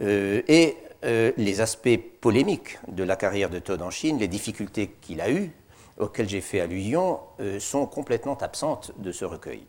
Euh, 0.02 0.42
et 0.48 0.78
euh, 1.06 1.32
les 1.38 1.62
aspects 1.62 1.98
polémiques 2.22 2.78
de 2.88 3.04
la 3.04 3.16
carrière 3.16 3.50
de 3.50 3.60
Todd 3.60 3.82
en 3.82 3.90
Chine, 3.90 4.20
les 4.20 4.28
difficultés 4.28 4.96
qu'il 5.02 5.22
a 5.22 5.32
eues, 5.32 5.52
auxquelles 5.98 6.30
j'ai 6.30 6.42
fait 6.42 6.60
allusion, 6.60 7.20
euh, 7.40 7.60
sont 7.60 7.86
complètement 7.86 8.38
absentes 8.38 8.92
de 8.98 9.12
ce 9.12 9.26
recueil. 9.26 9.66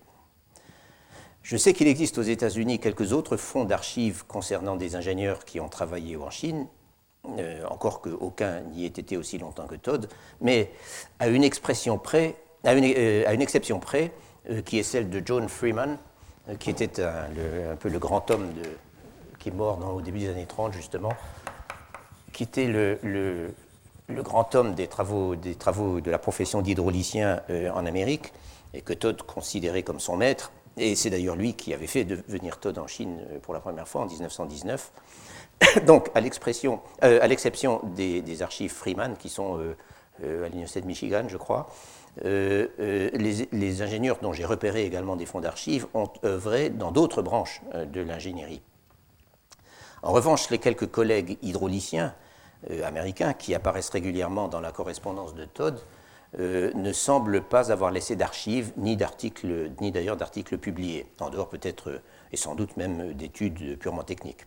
Je 1.42 1.56
sais 1.56 1.72
qu'il 1.72 1.88
existe 1.88 2.18
aux 2.18 2.22
États-Unis 2.22 2.78
quelques 2.78 3.12
autres 3.12 3.36
fonds 3.36 3.64
d'archives 3.64 4.24
concernant 4.26 4.76
des 4.76 4.96
ingénieurs 4.96 5.44
qui 5.44 5.60
ont 5.60 5.68
travaillé 5.68 6.16
en 6.16 6.30
Chine, 6.30 6.66
encore 7.68 8.00
qu'aucun 8.00 8.60
n'y 8.60 8.84
ait 8.84 8.88
été 8.88 9.16
aussi 9.16 9.38
longtemps 9.38 9.66
que 9.66 9.74
Todd, 9.74 10.08
mais 10.40 10.70
à 11.18 11.28
une, 11.28 11.44
expression 11.44 11.98
près, 11.98 12.36
à 12.64 12.74
une, 12.74 12.84
une 12.84 13.42
exception 13.42 13.80
près, 13.80 14.12
qui 14.64 14.78
est 14.78 14.82
celle 14.82 15.08
de 15.08 15.22
John 15.24 15.48
Freeman, 15.48 15.98
euh, 16.48 16.54
qui 16.56 16.70
était 16.70 17.02
un, 17.02 17.76
peu 17.78 17.88
le 17.88 17.98
grand 17.98 18.30
homme 18.30 18.52
qui 19.38 19.50
est 19.50 19.52
mort 19.52 19.78
au 19.94 20.00
début 20.00 20.20
des 20.20 20.30
années 20.30 20.46
30 20.46 20.72
justement, 20.72 21.12
qui 22.32 22.42
était 22.42 22.66
le, 22.66 23.50
grand 24.08 24.54
homme 24.54 24.74
des 24.74 24.86
travaux, 24.86 25.36
de 25.36 26.10
la 26.10 26.18
profession 26.18 26.62
d'hydraulicien 26.62 27.40
euh, 27.50 27.70
en 27.70 27.86
Amérique, 27.86 28.32
et 28.74 28.80
que 28.80 28.92
Todd 28.92 29.22
considérait 29.22 29.82
comme 29.82 30.00
son 30.00 30.16
maître. 30.16 30.52
Et 30.76 30.94
c'est 30.94 31.10
d'ailleurs 31.10 31.36
lui 31.36 31.54
qui 31.54 31.74
avait 31.74 31.86
fait 31.86 32.04
venir 32.04 32.58
Todd 32.58 32.78
en 32.78 32.86
Chine 32.86 33.20
euh, 33.30 33.38
pour 33.40 33.54
la 33.54 33.60
première 33.60 33.88
fois 33.88 34.02
en 34.02 34.06
1919. 34.06 34.92
Donc, 35.86 36.08
à 36.14 36.20
l'exception 36.20 37.80
des, 37.96 38.42
archives 38.42 38.72
Freeman, 38.72 39.16
qui 39.16 39.28
sont 39.28 39.58
à 40.22 40.48
l'Université 40.48 40.80
de 40.80 40.86
Michigan, 40.86 41.24
je 41.26 41.36
crois, 41.36 41.68
euh, 42.24 42.66
euh, 42.80 43.10
les, 43.52 43.82
ingénieurs 43.82 44.18
dont 44.20 44.32
j'ai 44.32 44.44
repéré 44.44 44.84
également 44.84 45.14
des 45.14 45.26
fonds 45.26 45.40
d'archives 45.40 45.86
ont 45.94 46.08
œuvré 46.24 46.68
dans 46.68 46.90
d'autres 46.90 47.22
branches 47.22 47.62
euh, 47.74 47.84
de 47.84 48.00
l'ingénierie. 48.00 48.60
En 50.02 50.12
revanche, 50.12 50.50
les 50.50 50.58
quelques 50.58 50.90
collègues 50.90 51.38
hydrauliciens 51.42 52.14
américains 52.84 53.32
qui 53.32 53.54
apparaissent 53.54 53.90
régulièrement 53.90 54.48
dans 54.48 54.60
la 54.60 54.72
correspondance 54.72 55.34
de 55.34 55.44
Todd 55.44 55.80
ne 56.38 56.92
semblent 56.92 57.42
pas 57.42 57.72
avoir 57.72 57.90
laissé 57.90 58.16
d'archives 58.16 58.72
ni 58.76 58.96
d'articles, 58.96 59.70
ni 59.80 59.92
d'ailleurs 59.92 60.16
d'articles 60.16 60.58
publiés, 60.58 61.06
en 61.20 61.30
dehors 61.30 61.48
peut-être 61.48 62.02
et 62.32 62.36
sans 62.36 62.54
doute 62.54 62.76
même 62.76 63.14
d'études 63.14 63.78
purement 63.78 64.02
techniques. 64.02 64.46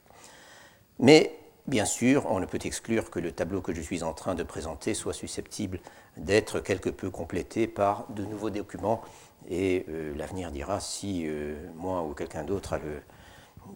Mais 1.00 1.42
Bien 1.68 1.86
sûr, 1.86 2.26
on 2.30 2.40
ne 2.40 2.46
peut 2.46 2.60
exclure 2.64 3.12
que 3.12 3.20
le 3.20 3.32
tableau 3.32 3.62
que 3.62 3.74
je 3.74 3.82
suis 3.82 4.02
en 4.02 4.14
train 4.14 4.34
de 4.34 4.42
présenter 4.42 4.96
soit 4.96 5.14
susceptible 5.14 5.80
d'être 6.18 6.60
quelque 6.60 6.90
peu 6.90 7.12
complété 7.12 7.68
par 7.68 8.08
de 8.10 8.26
nouveaux 8.26 8.50
documents, 8.50 9.02
et 9.50 9.86
euh, 9.90 10.14
l'avenir 10.18 10.52
dira 10.52 10.80
si 10.80 11.24
euh, 11.26 11.56
moi 11.76 12.02
ou 12.02 12.14
quelqu'un 12.14 12.44
d'autre 12.44 12.74
a 12.74 12.80
le 12.80 13.02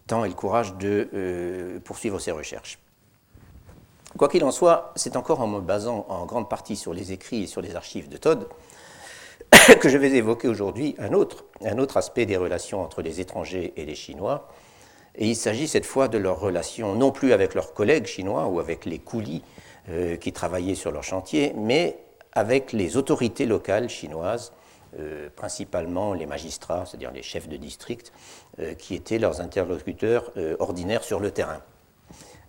temps 0.08 0.26
et 0.26 0.30
le 0.30 0.34
courage 0.34 0.76
de 0.76 1.10
euh, 1.14 1.80
poursuivre 1.80 2.20
ces 2.20 2.32
recherches. 2.32 2.80
Quoi 4.18 4.30
qu'il 4.30 4.46
en 4.46 4.52
soit, 4.52 4.94
c'est 4.96 5.18
encore 5.18 5.42
en 5.42 5.48
me 5.48 5.60
basant 5.60 6.06
en 6.08 6.26
grande 6.26 6.50
partie 6.50 6.78
sur 6.78 6.94
les 6.94 7.12
écrits 7.12 7.44
et 7.44 7.48
sur 7.48 7.62
les 7.62 7.76
archives 7.76 8.08
de 8.08 8.16
Todd 8.16 8.48
que 9.82 9.90
je 9.90 9.98
vais 9.98 10.10
évoquer 10.12 10.48
aujourd'hui 10.48 10.96
un 11.00 11.12
autre, 11.14 11.98
aspect 11.98 12.26
des 12.26 12.38
relations 12.38 12.82
entre 12.82 13.02
les 13.02 13.20
étrangers 13.20 13.74
et 13.76 13.86
les 13.86 13.96
Chinois, 13.96 14.48
et 15.16 15.28
il 15.28 15.36
s'agit 15.36 15.68
cette 15.68 15.86
fois 15.86 16.08
de 16.08 16.18
leur 16.18 16.40
relation 16.40 16.96
non 16.96 17.12
plus 17.12 17.34
avec 17.34 17.54
leurs 17.54 17.74
collègues 17.74 18.06
chinois 18.06 18.48
ou 18.48 18.60
avec 18.60 18.86
les 18.86 19.00
coulis 19.00 19.44
euh, 19.90 20.18
qui 20.18 20.32
travaillaient 20.32 20.76
sur 20.76 20.92
leur 20.92 21.04
chantier, 21.04 21.54
mais 21.56 22.00
avec 22.34 22.74
les 22.74 22.98
autorités 22.98 23.46
locales 23.46 23.90
chinoises, 23.90 24.52
euh, 25.00 25.30
principalement 25.36 26.14
les 26.14 26.26
magistrats, 26.26 26.86
c'est-à-dire 26.86 27.12
les 27.12 27.24
chefs 27.24 27.48
de 27.48 27.56
district, 27.58 28.12
euh, 28.60 28.74
qui 28.74 28.96
étaient 28.96 29.20
leurs 29.20 29.42
interlocuteurs 29.42 30.32
ordinaires 30.60 31.04
sur 31.04 31.20
le 31.20 31.32
terrain. 31.32 31.62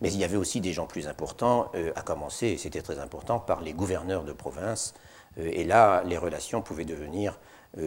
Mais 0.00 0.12
il 0.12 0.18
y 0.18 0.24
avait 0.24 0.36
aussi 0.36 0.60
des 0.60 0.72
gens 0.72 0.86
plus 0.86 1.08
importants, 1.08 1.70
à 1.94 2.02
commencer, 2.02 2.48
et 2.48 2.58
c'était 2.58 2.82
très 2.82 2.98
important, 2.98 3.38
par 3.38 3.62
les 3.62 3.72
gouverneurs 3.72 4.24
de 4.24 4.32
province, 4.32 4.94
et 5.38 5.64
là, 5.64 6.02
les 6.04 6.18
relations 6.18 6.62
pouvaient 6.62 6.84
devenir 6.84 7.38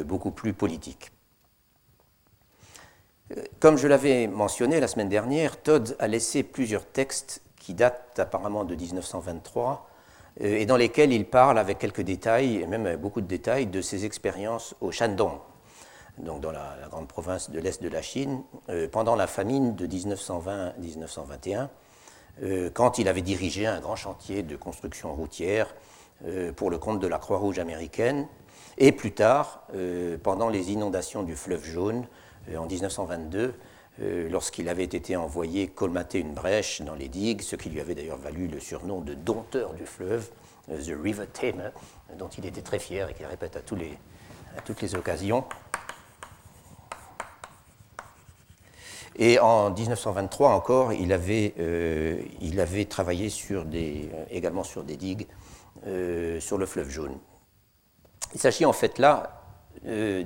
beaucoup 0.06 0.32
plus 0.32 0.54
politiques. 0.54 1.12
Comme 3.60 3.78
je 3.78 3.88
l'avais 3.88 4.28
mentionné 4.28 4.80
la 4.80 4.88
semaine 4.88 5.10
dernière, 5.10 5.62
Todd 5.62 5.96
a 6.00 6.08
laissé 6.08 6.42
plusieurs 6.42 6.86
textes 6.86 7.42
qui 7.60 7.76
datent 7.76 8.18
apparemment 8.18 8.64
de 8.64 8.74
1923 8.74 9.88
euh, 10.42 10.58
et 10.58 10.66
dans 10.66 10.78
lesquels 10.78 11.14
il 11.14 11.26
parle 11.26 11.60
avec 11.60 11.78
quelques 11.78 12.02
détails, 12.02 12.58
et 12.58 12.66
même 12.66 12.96
beaucoup 12.96 13.22
de 13.22 13.28
détails, 13.28 13.68
de 13.68 13.82
ses 13.82 14.06
expériences 14.06 14.76
au 14.82 14.92
Shandong, 14.92 15.38
donc 16.18 16.42
dans 16.42 16.52
la, 16.52 16.76
grande 16.90 17.08
province 17.08 17.52
de 17.52 17.60
l'Est 17.60 17.84
de 17.84 17.90
la 17.90 18.02
Chine, 18.02 18.42
euh, 18.70 18.88
pendant 18.88 19.16
la 19.16 19.28
famine 19.28 19.76
de 19.76 19.86
1920-1921, 19.86 21.58
euh, 21.60 21.68
quand 22.74 22.98
il 22.98 23.10
avait 23.10 23.22
dirigé 23.22 23.66
un 23.66 23.80
grand 23.80 23.98
chantier 23.98 24.44
de 24.44 24.56
construction 24.56 25.14
routière 25.14 25.76
pour 26.56 26.70
le 26.70 26.78
compte 26.78 27.00
de 27.00 27.08
la 27.08 27.18
Croix-Rouge 27.18 27.60
américaine, 27.60 28.28
et 28.78 28.92
plus 28.94 29.12
tard, 29.12 29.68
pendant 30.24 30.48
les 30.48 30.72
inondations 30.72 31.24
du 31.24 31.36
fleuve 31.36 31.66
jaune, 31.66 32.06
euh, 32.50 32.58
en 32.58 32.66
1922 32.66 33.54
euh, 34.02 34.30
lorsqu'il 34.30 34.70
avait 34.70 34.84
été 34.84 35.16
envoyé 35.16 35.68
colmater 35.68 36.20
une 36.20 36.34
brèche 36.34 36.82
dans 36.82 36.96
les 36.96 37.10
digues, 37.10 37.42
ce 37.42 37.56
qui 37.56 37.70
lui 37.70 37.82
avait 37.82 37.96
d'ailleurs 37.96 38.18
valu 38.18 38.48
le 38.48 38.60
surnom 38.60 39.02
de 39.02 39.14
dompteur 39.14 39.74
du 39.74 39.86
fleuve, 39.86 40.30
euh, 40.72 40.78
The 40.78 40.98
River 41.02 41.26
Tamer, 41.34 41.72
dont 42.18 42.30
il 42.30 42.46
était 42.46 42.62
très 42.62 42.80
fier 42.80 43.10
et 43.10 43.14
qu'il 43.14 43.26
répète 43.26 43.56
à, 43.58 43.60
à, 43.60 44.62
toutes 44.62 44.82
les 44.82 44.96
occasions. 44.96 45.44
Et 49.20 49.38
en 49.38 49.70
1923 49.70 50.52
encore, 50.52 50.94
il 50.94 51.12
avait, 51.12 51.54
il 52.40 52.60
avait 52.60 52.86
travaillé 52.86 53.30
sur 53.30 53.66
des, 53.66 54.10
également 54.32 54.64
sur 54.64 54.84
des 54.86 54.96
digues 54.96 55.28
sur 56.40 56.58
le 56.58 56.66
fleuve 56.66 56.90
jaune. 56.90 57.18
Il 58.34 58.40
s'agit 58.40 58.64
en 58.64 58.72
fait 58.72 58.98
là 58.98 59.40
euh, 59.86 60.24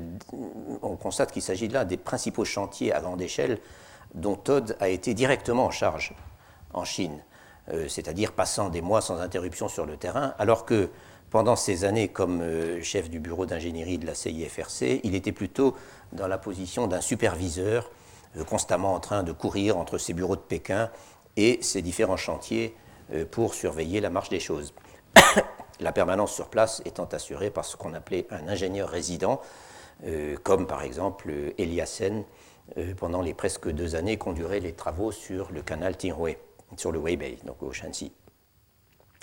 on 0.81 0.95
constate 0.95 1.31
qu'il 1.31 1.41
s'agit 1.41 1.67
là 1.67 1.85
des 1.85 1.97
principaux 1.97 2.45
chantiers 2.45 2.91
à 2.91 3.01
grande 3.01 3.21
échelle 3.21 3.59
dont 4.15 4.35
Todd 4.35 4.75
a 4.79 4.89
été 4.89 5.13
directement 5.13 5.65
en 5.65 5.71
charge 5.71 6.15
en 6.73 6.85
Chine, 6.85 7.23
euh, 7.71 7.87
c'est-à-dire 7.87 8.31
passant 8.31 8.69
des 8.69 8.81
mois 8.81 9.01
sans 9.01 9.19
interruption 9.19 9.67
sur 9.67 9.85
le 9.85 9.97
terrain, 9.97 10.33
alors 10.39 10.65
que 10.65 10.89
pendant 11.29 11.55
ces 11.55 11.85
années 11.85 12.07
comme 12.07 12.41
euh, 12.41 12.81
chef 12.81 13.09
du 13.09 13.19
bureau 13.19 13.45
d'ingénierie 13.45 13.97
de 13.97 14.07
la 14.07 14.15
CIFRC, 14.15 15.01
il 15.03 15.13
était 15.15 15.31
plutôt 15.31 15.75
dans 16.13 16.27
la 16.27 16.37
position 16.37 16.87
d'un 16.87 17.01
superviseur, 17.01 17.91
constamment 18.47 18.93
en 18.93 18.99
train 18.99 19.23
de 19.23 19.31
courir 19.31 19.77
entre 19.77 19.97
ses 19.97 20.13
bureaux 20.13 20.35
de 20.35 20.41
Pékin 20.41 20.89
et 21.37 21.59
ses 21.61 21.81
différents 21.81 22.17
chantiers 22.17 22.75
pour 23.31 23.53
surveiller 23.53 24.01
la 24.01 24.09
marche 24.09 24.29
des 24.29 24.39
choses 24.39 24.73
la 25.79 25.91
permanence 25.91 26.33
sur 26.33 26.49
place 26.49 26.81
étant 26.85 27.05
assurée 27.05 27.49
par 27.49 27.65
ce 27.65 27.75
qu'on 27.75 27.93
appelait 27.93 28.27
un 28.31 28.47
ingénieur 28.47 28.89
résident, 28.89 29.41
euh, 30.05 30.35
comme 30.43 30.67
par 30.67 30.83
exemple 30.83 31.31
Eliassen, 31.57 32.23
euh, 32.77 32.93
pendant 32.95 33.21
les 33.21 33.33
presque 33.33 33.69
deux 33.69 33.95
années 33.95 34.17
qu'ont 34.17 34.33
duré 34.33 34.59
les 34.59 34.73
travaux 34.73 35.11
sur 35.11 35.51
le 35.51 35.61
canal 35.61 35.97
Tinghui, 35.97 36.37
sur 36.77 36.91
le 36.91 36.99
Weibei, 36.99 37.37
donc 37.45 37.61
au 37.61 37.71
Shanxi. 37.71 38.11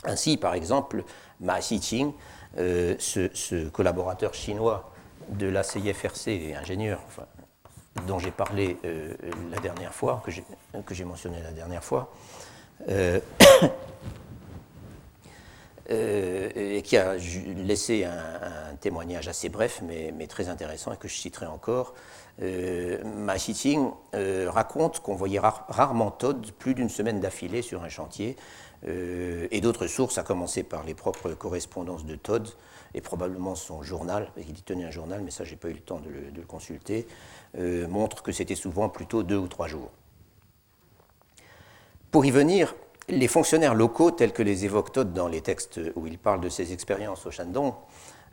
Ainsi, 0.04 0.36
par 0.36 0.54
exemple, 0.54 1.04
Ma 1.40 1.60
Xiqing, 1.60 2.12
euh, 2.58 2.94
ce, 2.98 3.68
collaborateur 3.68 4.34
chinois 4.34 4.92
de 5.28 5.46
la 5.46 5.62
CIFRC 5.62 6.54
ingénieur, 6.56 7.00
dont 8.06 8.18
j'ai 8.18 8.30
parlé 8.30 8.76
la 9.50 9.58
dernière 9.58 9.94
fois, 9.94 10.22
que 10.24 10.94
j'ai 10.94 11.04
mentionné 11.04 11.42
la 11.42 11.52
dernière 11.52 11.84
fois, 11.84 12.12
et 15.88 16.82
qui 16.82 16.96
a 16.96 17.16
laissé 17.16 18.04
un, 18.04 18.76
témoignage 18.80 19.28
assez 19.28 19.48
bref, 19.48 19.82
mais, 19.82 20.26
très 20.26 20.48
intéressant, 20.48 20.92
et 20.92 20.96
que 20.96 21.08
je 21.08 21.14
citerai 21.14 21.46
encore. 21.46 21.94
Ma 22.38 23.34
raconte 24.46 25.00
qu'on 25.00 25.14
voyait 25.16 25.40
rarement 25.40 26.10
Todd 26.10 26.52
plus 26.58 26.74
d'une 26.74 26.88
semaine 26.88 27.20
d'affilée 27.20 27.62
sur 27.62 27.82
un 27.82 27.88
chantier, 27.88 28.36
et 28.86 29.60
d'autres 29.60 29.88
sources, 29.88 30.16
à 30.18 30.22
commencer 30.22 30.62
par 30.62 30.84
les 30.84 30.94
propres 30.94 31.30
correspondances 31.30 32.04
de 32.06 32.14
Todd, 32.14 32.48
et 32.94 33.00
probablement 33.00 33.54
son 33.54 33.82
journal, 33.82 34.30
il 34.36 34.62
tenait 34.62 34.84
un 34.84 34.90
journal, 34.90 35.20
mais 35.22 35.30
ça, 35.30 35.44
j'ai 35.44 35.56
pas 35.56 35.68
eu 35.68 35.74
le 35.74 35.80
temps 35.80 36.00
de 36.00 36.08
le, 36.08 36.42
consulter, 36.42 37.06
euh, 37.58 37.86
montre 37.88 38.22
que 38.22 38.32
c'était 38.32 38.54
souvent 38.54 38.88
plutôt 38.88 39.22
deux 39.22 39.36
ou 39.36 39.48
trois 39.48 39.68
jours. 39.68 39.90
Pour 42.10 42.24
y 42.24 42.30
venir, 42.30 42.74
les 43.08 43.28
fonctionnaires 43.28 43.74
locaux, 43.74 44.10
tels 44.10 44.32
que 44.32 44.42
les 44.42 44.64
évoque 44.64 44.92
Todd 44.92 45.12
dans 45.12 45.28
les 45.28 45.40
textes 45.40 45.80
où 45.94 46.06
il 46.06 46.18
parle 46.18 46.40
de 46.40 46.48
ses 46.48 46.72
expériences 46.72 47.26
au 47.26 47.30
Shandong, 47.30 47.74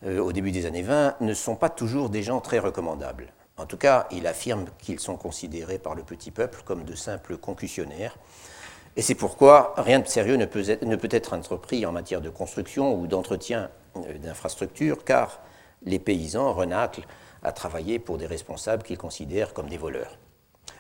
euh, 0.06 0.20
au 0.20 0.32
début 0.32 0.52
des 0.52 0.66
années 0.66 0.82
20, 0.82 1.22
ne 1.22 1.34
sont 1.34 1.56
pas 1.56 1.70
toujours 1.70 2.10
des 2.10 2.24
gens 2.24 2.40
très 2.42 2.60
recommandables. 2.60 3.34
En 3.58 3.66
tout 3.66 3.78
cas, 3.78 4.08
il 4.12 4.28
affirme 4.28 4.66
qu'ils 4.78 5.00
sont 5.00 5.18
considérés 5.18 5.80
par 5.80 5.96
le 5.96 6.04
petit 6.04 6.30
peuple 6.30 6.62
comme 6.64 6.84
de 6.84 6.94
simples 6.94 7.38
concussionnaires. 7.38 8.16
Et 8.96 9.02
c'est 9.02 9.16
pourquoi 9.16 9.74
rien 9.78 10.00
de 10.00 10.08
sérieux 10.08 10.38
ne 10.38 10.46
peut, 10.46 10.64
être, 11.12 11.34
entrepris 11.34 11.86
en 11.86 11.92
matière 11.92 12.22
de 12.22 12.30
construction 12.30 13.00
ou 13.00 13.08
d'entretien 13.08 13.70
d'infrastructures, 14.22 15.04
car 15.04 15.42
les 15.84 16.00
paysans 16.00 16.54
renaclent 16.54 17.06
à 17.44 17.52
travailler 17.52 18.00
pour 18.00 18.18
des 18.18 18.26
responsables 18.26 18.84
qu'ils 18.84 18.98
considèrent 18.98 19.54
comme 19.54 19.70
des 19.70 19.78
voleurs. 19.78 20.18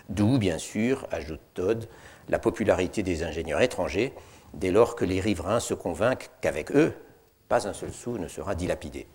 D'où, 0.09 0.37
bien 0.37 0.57
sûr, 0.57 1.07
ajoute 1.11 1.41
Todd, 1.53 1.87
la 2.29 2.39
popularité 2.39 3.03
des 3.03 3.23
ingénieurs 3.23 3.61
étrangers, 3.61 4.13
dès 4.53 4.71
lors 4.71 4.95
que 4.95 5.05
les 5.05 5.19
riverains 5.19 5.59
se 5.59 5.73
convainquent 5.73 6.29
qu'avec 6.41 6.71
eux, 6.71 6.93
pas 7.47 7.67
un 7.67 7.73
seul 7.73 7.93
sou 7.93 8.17
ne 8.17 8.27
sera 8.27 8.55
dilapidé. 8.55 9.07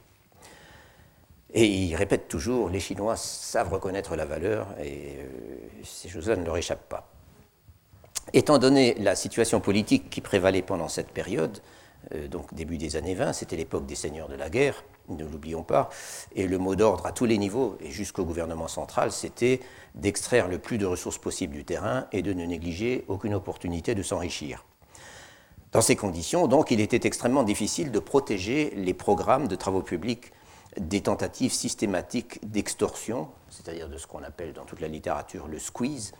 Et 1.54 1.66
il 1.66 1.94
répète 1.96 2.28
toujours, 2.28 2.70
les 2.70 2.80
Chinois 2.80 3.16
savent 3.16 3.72
reconnaître 3.72 4.16
la 4.16 4.24
valeur, 4.24 4.68
et 4.80 5.16
euh, 5.18 5.28
ces 5.84 6.08
choses-là 6.08 6.36
ne 6.36 6.44
leur 6.44 6.56
échappent 6.56 6.88
pas. 6.88 7.10
Étant 8.32 8.58
donné 8.58 8.94
la 8.94 9.14
situation 9.14 9.60
politique 9.60 10.08
qui 10.08 10.22
prévalait 10.22 10.62
pendant 10.62 10.88
cette 10.88 11.10
période, 11.10 11.58
euh, 11.58 11.81
donc 12.28 12.52
début 12.54 12.78
des 12.78 12.96
années 12.96 13.14
20, 13.14 13.32
c'était 13.32 13.56
l'époque 13.56 13.86
des 13.86 13.94
seigneurs 13.94 14.28
de 14.28 14.34
la 14.34 14.50
guerre, 14.50 14.84
ne 15.08 15.24
l'oublions 15.24 15.62
pas, 15.62 15.88
et 16.34 16.46
le 16.46 16.58
mot 16.58 16.74
d'ordre 16.74 17.06
à 17.06 17.12
tous 17.12 17.24
les 17.24 17.38
niveaux 17.38 17.76
et 17.80 17.90
jusqu'au 17.90 18.24
gouvernement 18.24 18.68
central, 18.68 19.12
c'était 19.12 19.60
d'extraire 19.94 20.48
le 20.48 20.58
plus 20.58 20.78
de 20.78 20.86
ressources 20.86 21.18
possibles 21.18 21.54
du 21.54 21.64
terrain 21.64 22.06
et 22.12 22.22
de 22.22 22.32
ne 22.32 22.44
négliger 22.44 23.04
aucune 23.08 23.34
opportunité 23.34 23.94
de 23.94 24.02
s'enrichir. 24.02 24.64
Dans 25.72 25.80
ces 25.80 25.96
conditions, 25.96 26.48
donc, 26.48 26.70
il 26.70 26.80
était 26.80 27.06
extrêmement 27.06 27.42
difficile 27.42 27.90
de 27.90 27.98
protéger 27.98 28.72
les 28.76 28.92
programmes 28.92 29.48
de 29.48 29.56
travaux 29.56 29.80
publics 29.82 30.32
des 30.78 31.00
tentatives 31.00 31.52
systématiques 31.52 32.38
d'extorsion, 32.50 33.28
c'est-à-dire 33.48 33.88
de 33.88 33.96
ce 33.96 34.06
qu'on 34.06 34.22
appelle 34.22 34.52
dans 34.52 34.64
toute 34.64 34.80
la 34.80 34.88
littérature 34.88 35.48
le 35.48 35.58
squeeze, 35.58 36.12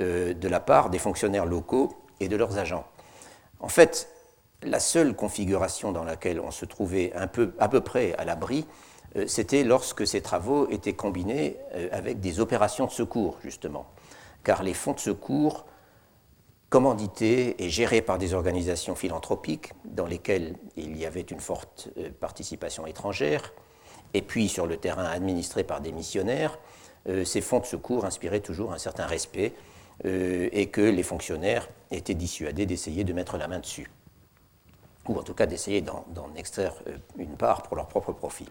euh, 0.00 0.32
de 0.32 0.48
la 0.48 0.60
part 0.60 0.90
des 0.90 0.98
fonctionnaires 0.98 1.46
locaux 1.46 1.94
et 2.20 2.28
de 2.28 2.36
leurs 2.36 2.58
agents. 2.58 2.86
En 3.60 3.68
fait, 3.68 4.08
la 4.64 4.80
seule 4.80 5.14
configuration 5.14 5.92
dans 5.92 6.04
laquelle 6.04 6.40
on 6.40 6.50
se 6.50 6.64
trouvait 6.64 7.12
à 7.14 7.26
peu 7.26 7.80
près 7.80 8.14
à 8.14 8.24
l'abri, 8.24 8.66
euh, 9.16 9.26
c'était 9.26 9.64
lorsque 9.64 10.06
ces 10.06 10.20
travaux 10.20 10.68
étaient 10.70 10.94
combinés 10.94 11.56
euh, 11.74 11.88
avec 11.92 12.20
des 12.20 12.40
opérations 12.40 12.86
de 12.86 12.90
secours, 12.90 13.38
justement. 13.42 13.86
Car 14.42 14.62
les 14.62 14.74
fonds 14.74 14.92
de 14.92 15.00
secours, 15.00 15.66
commandités 16.68 17.62
et 17.62 17.70
gérés 17.70 18.02
par 18.02 18.18
des 18.18 18.34
organisations 18.34 18.94
philanthropiques, 18.94 19.72
dans 19.84 20.06
lesquelles 20.06 20.56
il 20.76 20.96
y 20.96 21.06
avait 21.06 21.20
une 21.20 21.40
forte 21.40 21.88
euh, 21.98 22.10
participation 22.18 22.86
étrangère, 22.86 23.52
et 24.12 24.22
puis 24.22 24.48
sur 24.48 24.66
le 24.66 24.76
terrain 24.76 25.04
administrés 25.04 25.64
par 25.64 25.80
des 25.80 25.90
missionnaires, 25.90 26.58
ces 27.24 27.40
fonds 27.40 27.58
de 27.58 27.66
secours 27.66 28.04
inspiraient 28.04 28.40
toujours 28.40 28.72
un 28.72 28.78
certain 28.78 29.06
respect 29.06 29.52
et 30.04 30.68
que 30.70 30.80
les 30.80 31.02
fonctionnaires 31.02 31.68
étaient 31.90 32.14
dissuadés 32.14 32.64
d'essayer 32.64 33.02
de 33.02 33.12
mettre 33.12 33.36
la 33.38 33.48
main 33.48 33.58
dessus 33.58 33.90
ou 35.08 35.18
en 35.18 35.22
tout 35.22 35.34
cas 35.34 35.46
d'essayer 35.46 35.80
d'en 35.80 36.04
extraire 36.36 36.74
euh, 36.88 36.96
une 37.18 37.36
part 37.36 37.62
pour 37.62 37.76
leur 37.76 37.86
propre 37.86 38.12
profit. 38.12 38.48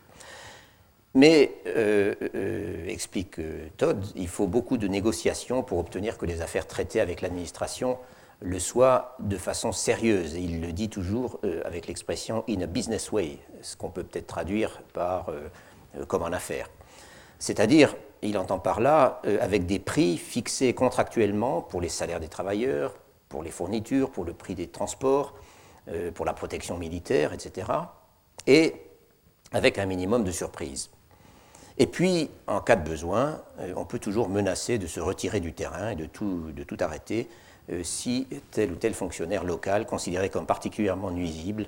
Mais, 1.16 1.54
euh, 1.68 2.16
euh, 2.34 2.88
explique 2.88 3.40
Todd, 3.78 4.04
il 4.16 4.28
faut 4.28 4.48
beaucoup 4.48 4.78
de 4.78 4.88
négociations 4.88 5.62
pour 5.62 5.78
obtenir 5.78 6.18
que 6.18 6.26
les 6.26 6.42
affaires 6.42 6.66
traitées 6.66 7.00
avec 7.00 7.22
l'administration 7.22 7.98
le 8.42 8.58
soient 8.58 9.16
de 9.20 9.38
façon 9.38 9.72
sérieuse. 9.72 10.36
Et 10.36 10.40
il 10.40 10.60
le 10.60 10.74
dit 10.74 10.90
toujours 10.90 11.40
avec 11.64 11.88
l'expression 11.88 12.44
in 12.50 12.62
a 12.62 12.66
business 12.66 13.12
way, 13.12 13.38
ce 13.62 13.78
qu'on 13.78 13.90
peut 13.90 14.04
peut-être 14.04 14.28
traduire 14.28 14.82
par 14.92 15.32
comme 16.08 16.24
en 16.24 16.34
affaires. 16.34 16.70
C'est-à-dire, 17.40 17.96
il 18.22 18.38
entend 18.38 18.60
par 18.60 18.82
là, 18.82 19.22
avec 19.40 19.66
des 19.66 19.80
prix 19.80 20.18
fixés 20.18 20.74
contractuellement 20.74 21.62
pour 21.62 21.80
les 21.80 21.88
salaires 21.88 22.20
des 22.20 22.28
travailleurs, 22.28 22.96
pour 23.30 23.44
les 23.44 23.52
fournitures, 23.52 24.10
pour 24.10 24.26
le 24.26 24.34
prix 24.34 24.56
des 24.56 24.68
transports, 24.68 25.36
euh, 25.90 26.12
pour 26.12 26.26
la 26.26 26.34
protection 26.34 26.78
militaire, 26.78 27.34
etc. 27.34 27.68
Et 28.48 28.74
avec 29.52 29.78
un 29.78 29.86
minimum 29.86 30.24
de 30.24 30.32
surprise. 30.32 30.90
Et 31.78 31.88
puis, 31.88 32.30
en 32.48 32.62
cas 32.62 32.76
de 32.78 32.88
besoin, 32.88 33.42
euh, 33.60 33.74
on 33.76 33.84
peut 33.84 34.00
toujours 34.00 34.30
menacer 34.30 34.78
de 34.78 34.88
se 34.88 35.00
retirer 35.00 35.42
du 35.42 35.52
terrain 35.52 35.90
et 35.90 35.96
de 35.96 36.06
tout, 36.06 36.54
arrêter 36.80 37.28
euh, 37.72 37.84
si 37.84 38.28
tel 38.52 38.72
ou 38.72 38.76
tel 38.76 38.94
fonctionnaire 38.94 39.44
local, 39.44 39.86
considéré 39.86 40.30
comme 40.30 40.46
particulièrement 40.46 41.12
nuisible, 41.12 41.68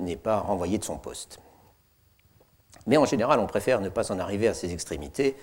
n'est 0.00 0.16
pas 0.16 0.38
renvoyé 0.38 0.78
de 0.78 0.84
son 0.84 0.96
poste. 0.96 1.38
Mais 2.86 2.96
en 2.96 3.04
général, 3.04 3.40
on 3.40 3.46
préfère 3.46 3.82
ne 3.82 3.90
pas 3.90 4.10
en 4.10 4.18
arriver 4.18 4.48
à 4.48 4.54
ces 4.54 4.72
extrémités, 4.72 5.36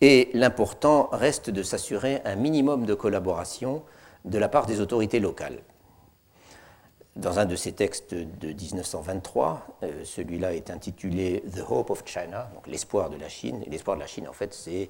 et 0.00 0.30
l'important 0.34 1.08
reste 1.12 1.48
de 1.48 1.62
s'assurer 1.62 2.20
un 2.24 2.34
minimum 2.34 2.86
de 2.86 2.94
collaboration 2.94 3.84
de 4.24 4.36
la 4.36 4.48
part 4.48 4.66
des 4.66 4.80
autorités 4.80 5.20
locales. 5.20 5.60
Dans 7.18 7.40
un 7.40 7.46
de 7.46 7.56
ses 7.56 7.72
textes 7.72 8.14
de 8.14 8.52
1923, 8.52 9.66
euh, 9.82 10.04
celui-là 10.04 10.54
est 10.54 10.70
intitulé 10.70 11.42
The 11.52 11.64
Hope 11.68 11.90
of 11.90 12.04
China, 12.06 12.48
donc 12.54 12.68
l'espoir 12.68 13.10
de 13.10 13.16
la 13.16 13.28
Chine. 13.28 13.60
Et 13.66 13.70
l'espoir 13.70 13.96
de 13.96 14.02
la 14.02 14.06
Chine, 14.06 14.28
en 14.28 14.32
fait, 14.32 14.54
c'est 14.54 14.86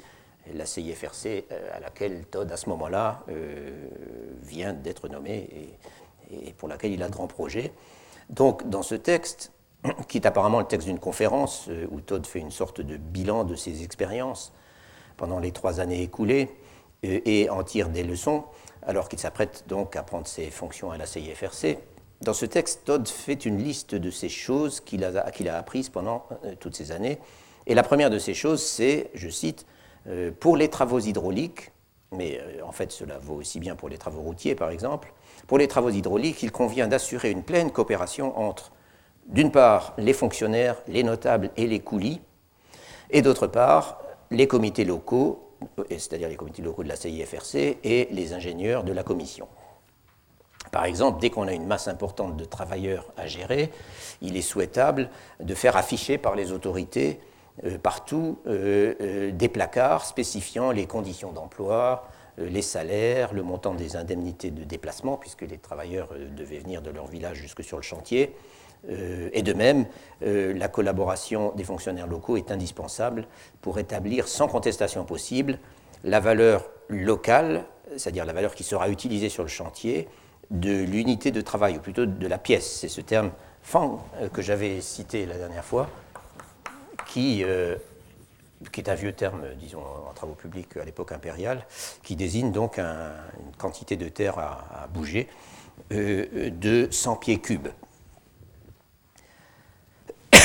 la 0.52 0.66
CIFRC 0.66 1.46
euh, 1.50 1.70
à 1.74 1.80
laquelle 1.80 2.26
Todd, 2.26 2.52
à 2.52 2.58
ce 2.58 2.68
moment-là, 2.68 3.24
euh, 3.30 3.88
vient 4.42 4.74
d'être 4.74 5.08
nommé 5.08 5.70
et, 6.30 6.52
pour 6.52 6.68
laquelle 6.68 6.92
il 6.92 7.02
a 7.02 7.06
de 7.06 7.12
grands 7.12 7.28
projets. 7.28 7.72
Donc, 8.28 8.68
dans 8.68 8.82
ce 8.82 8.94
texte, 8.94 9.50
qui 10.08 10.18
est 10.18 10.26
apparemment 10.26 10.58
le 10.58 10.66
texte 10.66 10.86
d'une 10.86 10.98
conférence 10.98 11.70
où 11.90 12.02
Todd 12.02 12.26
fait 12.26 12.40
une 12.40 12.50
sorte 12.50 12.82
de 12.82 12.98
bilan 12.98 13.44
de 13.44 13.54
ses 13.54 13.82
expériences 13.82 14.52
pendant 15.16 15.38
les 15.38 15.52
trois 15.52 15.80
années 15.80 16.02
écoulées 16.02 16.50
et 17.02 17.48
en 17.48 17.62
tire 17.62 17.88
des 17.88 18.02
leçons, 18.02 18.44
alors 18.82 19.08
qu'il 19.08 19.18
s'apprête 19.18 19.64
donc 19.66 19.96
à 19.96 20.02
prendre 20.02 20.26
ses 20.26 20.50
fonctions 20.50 20.90
à 20.90 20.98
la 20.98 21.06
CIFRC, 21.06 21.78
dans 22.20 22.32
ce 22.32 22.46
texte, 22.46 22.82
Todd 22.84 23.06
fait 23.06 23.46
une 23.46 23.58
liste 23.58 23.94
de 23.94 24.10
ces 24.10 24.28
choses 24.28 24.80
qu'il 24.80 25.04
a, 25.04 25.56
apprises 25.56 25.88
pendant 25.88 26.26
euh, 26.44 26.54
toutes 26.58 26.76
ces 26.76 26.90
années. 26.90 27.18
Et 27.66 27.74
la 27.74 27.82
première 27.82 28.10
de 28.10 28.18
ces 28.18 28.34
choses, 28.34 28.62
c'est, 28.62 29.10
je 29.14 29.28
cite, 29.28 29.66
euh, 30.08 30.32
pour 30.38 30.56
les 30.56 30.68
travaux 30.68 30.98
hydrauliques, 30.98 31.70
mais 32.12 32.40
euh, 32.40 32.64
en 32.64 32.72
fait 32.72 32.90
cela 32.90 33.18
vaut 33.18 33.34
aussi 33.34 33.60
bien 33.60 33.76
pour 33.76 33.88
les 33.88 33.98
travaux 33.98 34.22
routiers 34.22 34.54
par 34.54 34.70
exemple, 34.70 35.12
pour 35.46 35.58
les 35.58 35.68
travaux 35.68 35.90
hydrauliques, 35.90 36.42
il 36.42 36.50
convient 36.50 36.88
d'assurer 36.88 37.30
une 37.30 37.44
pleine 37.44 37.70
coopération 37.70 38.36
entre, 38.38 38.72
d'une 39.26 39.52
part, 39.52 39.94
les 39.96 40.12
fonctionnaires, 40.12 40.76
les 40.88 41.04
notables 41.04 41.50
et 41.56 41.66
les 41.66 41.80
coulis, 41.80 42.20
et 43.10 43.22
d'autre 43.22 43.46
part, 43.46 44.00
les 44.30 44.48
comités 44.48 44.84
locaux, 44.84 45.54
c'est-à-dire 45.88 46.28
les 46.28 46.36
comités 46.36 46.62
locaux 46.62 46.82
de 46.82 46.88
la 46.88 46.96
CIFRC 46.96 47.78
et 47.82 48.08
les 48.10 48.32
ingénieurs 48.32 48.84
de 48.84 48.92
la 48.92 49.02
commission. 49.02 49.48
Par 50.70 50.84
exemple, 50.84 51.20
dès 51.20 51.30
qu'on 51.30 51.48
a 51.48 51.52
une 51.52 51.66
masse 51.66 51.88
importante 51.88 52.36
de 52.36 52.44
travailleurs 52.44 53.06
à 53.16 53.26
gérer, 53.26 53.70
il 54.20 54.36
est 54.36 54.42
souhaitable 54.42 55.10
de 55.40 55.54
faire 55.54 55.76
afficher 55.76 56.18
par 56.18 56.34
les 56.34 56.52
autorités 56.52 57.20
euh, 57.64 57.78
partout 57.78 58.38
euh, 58.46 58.94
euh, 59.00 59.30
des 59.32 59.48
placards 59.48 60.04
spécifiant 60.04 60.70
les 60.70 60.86
conditions 60.86 61.32
d'emploi, 61.32 62.08
les 62.38 62.62
salaires, 62.62 63.34
le 63.34 63.42
montant 63.42 63.74
des 63.74 63.96
indemnités 63.96 64.52
de 64.52 64.62
déplacement, 64.62 65.16
puisque 65.16 65.42
les 65.42 65.58
travailleurs 65.58 66.10
devaient 66.36 66.58
venir 66.58 66.82
de 66.82 66.90
leur 66.90 67.08
village 67.08 67.38
jusque 67.38 67.64
sur 67.64 67.76
le 67.76 67.82
chantier. 67.82 68.36
et 68.88 69.42
de 69.42 69.52
même, 69.52 69.86
la 70.20 70.68
collaboration 70.68 71.52
des 71.56 71.64
fonctionnaires 71.64 72.06
locaux 72.06 72.36
est 72.36 72.52
indispensable 72.52 73.26
pour 73.60 73.80
établir 73.80 74.28
sans 74.28 74.46
contestation 74.46 75.04
possible 75.04 75.58
la 76.04 76.20
valeur 76.20 76.70
locale, 76.88 77.64
c'est-à-dire 77.96 78.24
la 78.24 78.32
valeur 78.32 78.54
qui 78.54 78.62
sera 78.62 78.88
utilisée 78.88 79.30
sur 79.30 79.42
le 79.42 79.48
chantier, 79.48 80.06
de 80.50 80.82
l'unité 80.84 81.30
de 81.30 81.40
travail, 81.40 81.76
ou 81.76 81.80
plutôt 81.80 82.06
de 82.06 82.26
la 82.26 82.38
pièce. 82.38 82.78
C'est 82.80 82.88
ce 82.88 83.00
terme 83.00 83.30
fang 83.62 84.04
euh, 84.16 84.28
que 84.28 84.42
j'avais 84.42 84.80
cité 84.80 85.26
la 85.26 85.36
dernière 85.36 85.64
fois, 85.64 85.88
qui, 87.06 87.44
euh, 87.44 87.76
est 88.76 88.88
un 88.88 88.94
vieux 88.94 89.12
terme, 89.12 89.42
disons, 89.58 89.82
en 89.82 90.12
travaux 90.14 90.34
publics 90.34 90.76
à 90.76 90.84
l'époque 90.84 91.12
impériale, 91.12 91.66
qui 92.02 92.16
désigne 92.16 92.50
donc 92.50 92.78
une 92.78 93.54
quantité 93.58 93.96
de 93.96 94.08
terre 94.08 94.38
à, 94.38 94.88
bouger 94.92 95.28
euh, 95.92 96.50
de 96.50 96.88
100 96.90 97.16
pieds 97.16 97.40
cubes. 97.40 97.68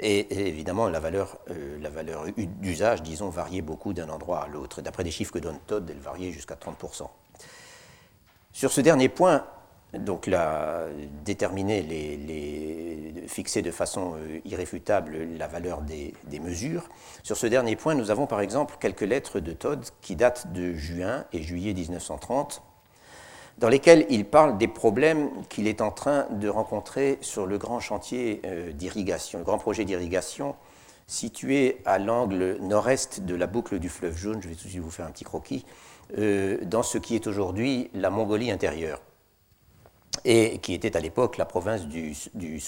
Et, 0.00 0.48
évidemment, 0.48 0.88
la 0.88 1.00
valeur, 1.00 1.38
la 1.80 1.90
valeur 1.90 2.26
d'usage, 2.36 3.02
disons, 3.02 3.30
variait 3.30 3.62
beaucoup 3.62 3.92
d'un 3.92 4.08
endroit 4.08 4.42
à 4.42 4.48
l'autre. 4.48 4.80
D'après 4.80 5.02
des 5.02 5.10
chiffres 5.10 5.32
que 5.32 5.38
donne 5.38 5.58
Todd, 5.66 5.88
elle 5.90 5.98
variait 6.00 6.30
jusqu'à 6.30 6.54
30%. 6.54 7.08
Sur 8.52 8.72
ce 8.72 8.80
dernier 8.80 9.08
point, 9.08 9.44
donc 9.94 10.26
là, 10.26 10.86
déterminer, 11.24 11.82
les, 11.82 13.26
fixer 13.26 13.62
de 13.62 13.70
façon 13.70 14.14
euh, 14.16 14.40
irréfutable 14.46 15.18
la 15.36 15.46
valeur 15.46 15.82
des, 15.82 16.14
mesures. 16.40 16.88
Sur 17.22 17.36
ce 17.36 17.46
dernier 17.46 17.76
point, 17.76 17.94
nous 17.94 18.10
avons 18.10 18.26
par 18.26 18.40
exemple 18.40 18.76
quelques 18.80 19.02
lettres 19.02 19.38
de 19.38 19.52
Todd 19.52 19.84
qui 20.00 20.16
datent 20.16 20.52
de 20.52 20.72
juin 20.72 21.24
et 21.32 21.42
juillet 21.42 21.74
1930, 21.74 22.62
dans 23.58 23.68
lesquelles 23.68 24.06
il 24.08 24.24
parle 24.24 24.56
des 24.56 24.68
problèmes 24.68 25.30
qu'il 25.48 25.66
est 25.66 25.82
en 25.82 25.90
train 25.90 26.26
de 26.30 26.48
rencontrer 26.48 27.18
sur 27.20 27.46
le 27.46 27.58
grand 27.58 27.80
chantier 27.80 28.40
euh, 28.46 28.72
d'irrigation, 28.72 29.38
le 29.38 29.44
grand 29.44 29.58
projet 29.58 29.84
d'irrigation 29.84 30.54
situé 31.06 31.78
à 31.86 31.98
l'angle 31.98 32.58
nord-est 32.60 33.20
de 33.20 33.34
la 33.34 33.46
boucle 33.46 33.78
du 33.78 33.88
fleuve 33.88 34.16
jaune. 34.16 34.40
Je 34.42 34.48
vais 34.48 34.54
tout 34.54 34.64
de 34.64 34.68
suite 34.68 34.82
vous 34.82 34.90
faire 34.90 35.06
un 35.06 35.10
petit 35.10 35.24
croquis. 35.24 35.64
Euh, 36.16 36.58
dans 36.62 36.82
ce 36.82 36.96
qui 36.96 37.14
est 37.14 37.26
aujourd'hui 37.26 37.90
la 37.92 38.08
Mongolie 38.08 38.50
intérieure 38.50 39.02
et 40.24 40.58
qui 40.58 40.74
était 40.74 40.96
à 40.96 41.00
l'époque 41.00 41.36
la 41.36 41.44
province 41.44 41.86
du, 41.86 42.14
du 42.34 42.60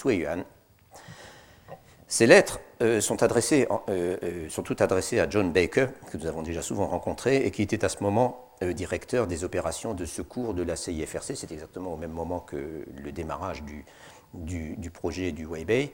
Ces 2.06 2.26
lettres 2.26 2.60
euh, 2.82 3.00
sont, 3.00 3.22
adressées, 3.22 3.68
euh, 3.88 4.16
euh, 4.22 4.62
toutes 4.64 4.80
adressées 4.80 5.20
à 5.20 5.28
John 5.28 5.52
Baker, 5.52 5.88
que 6.10 6.16
nous 6.16 6.26
avons 6.26 6.42
déjà 6.42 6.62
souvent 6.62 6.86
rencontré, 6.86 7.44
et 7.44 7.50
qui 7.50 7.62
était 7.62 7.84
à 7.84 7.88
ce 7.88 8.02
moment 8.02 8.46
directeur 8.62 9.26
des 9.26 9.42
opérations 9.42 9.94
de 9.94 10.04
secours 10.04 10.52
de 10.52 10.62
la 10.62 10.76
CIFRC. 10.76 11.34
C'est 11.34 11.50
exactement 11.50 11.94
au 11.94 11.96
même 11.96 12.12
moment 12.12 12.40
que 12.40 12.84
le 12.94 13.10
démarrage 13.10 13.62
du, 13.62 13.86
du, 14.34 14.90
projet 14.90 15.32
du 15.32 15.46
Weibei. 15.46 15.92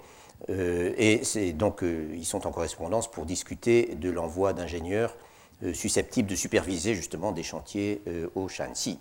et 0.48 1.52
donc, 1.54 1.84
ils 1.84 2.24
sont 2.24 2.44
en 2.44 2.50
correspondance 2.50 3.08
pour 3.08 3.24
discuter 3.24 3.94
de 3.94 4.10
l'envoi 4.10 4.52
d'ingénieurs 4.52 5.16
susceptibles 5.72 6.28
de 6.28 6.36
superviser 6.36 6.94
justement 6.94 7.32
des 7.32 7.42
chantiers 7.42 8.02
au 8.34 8.48
Shanxi. 8.48 8.98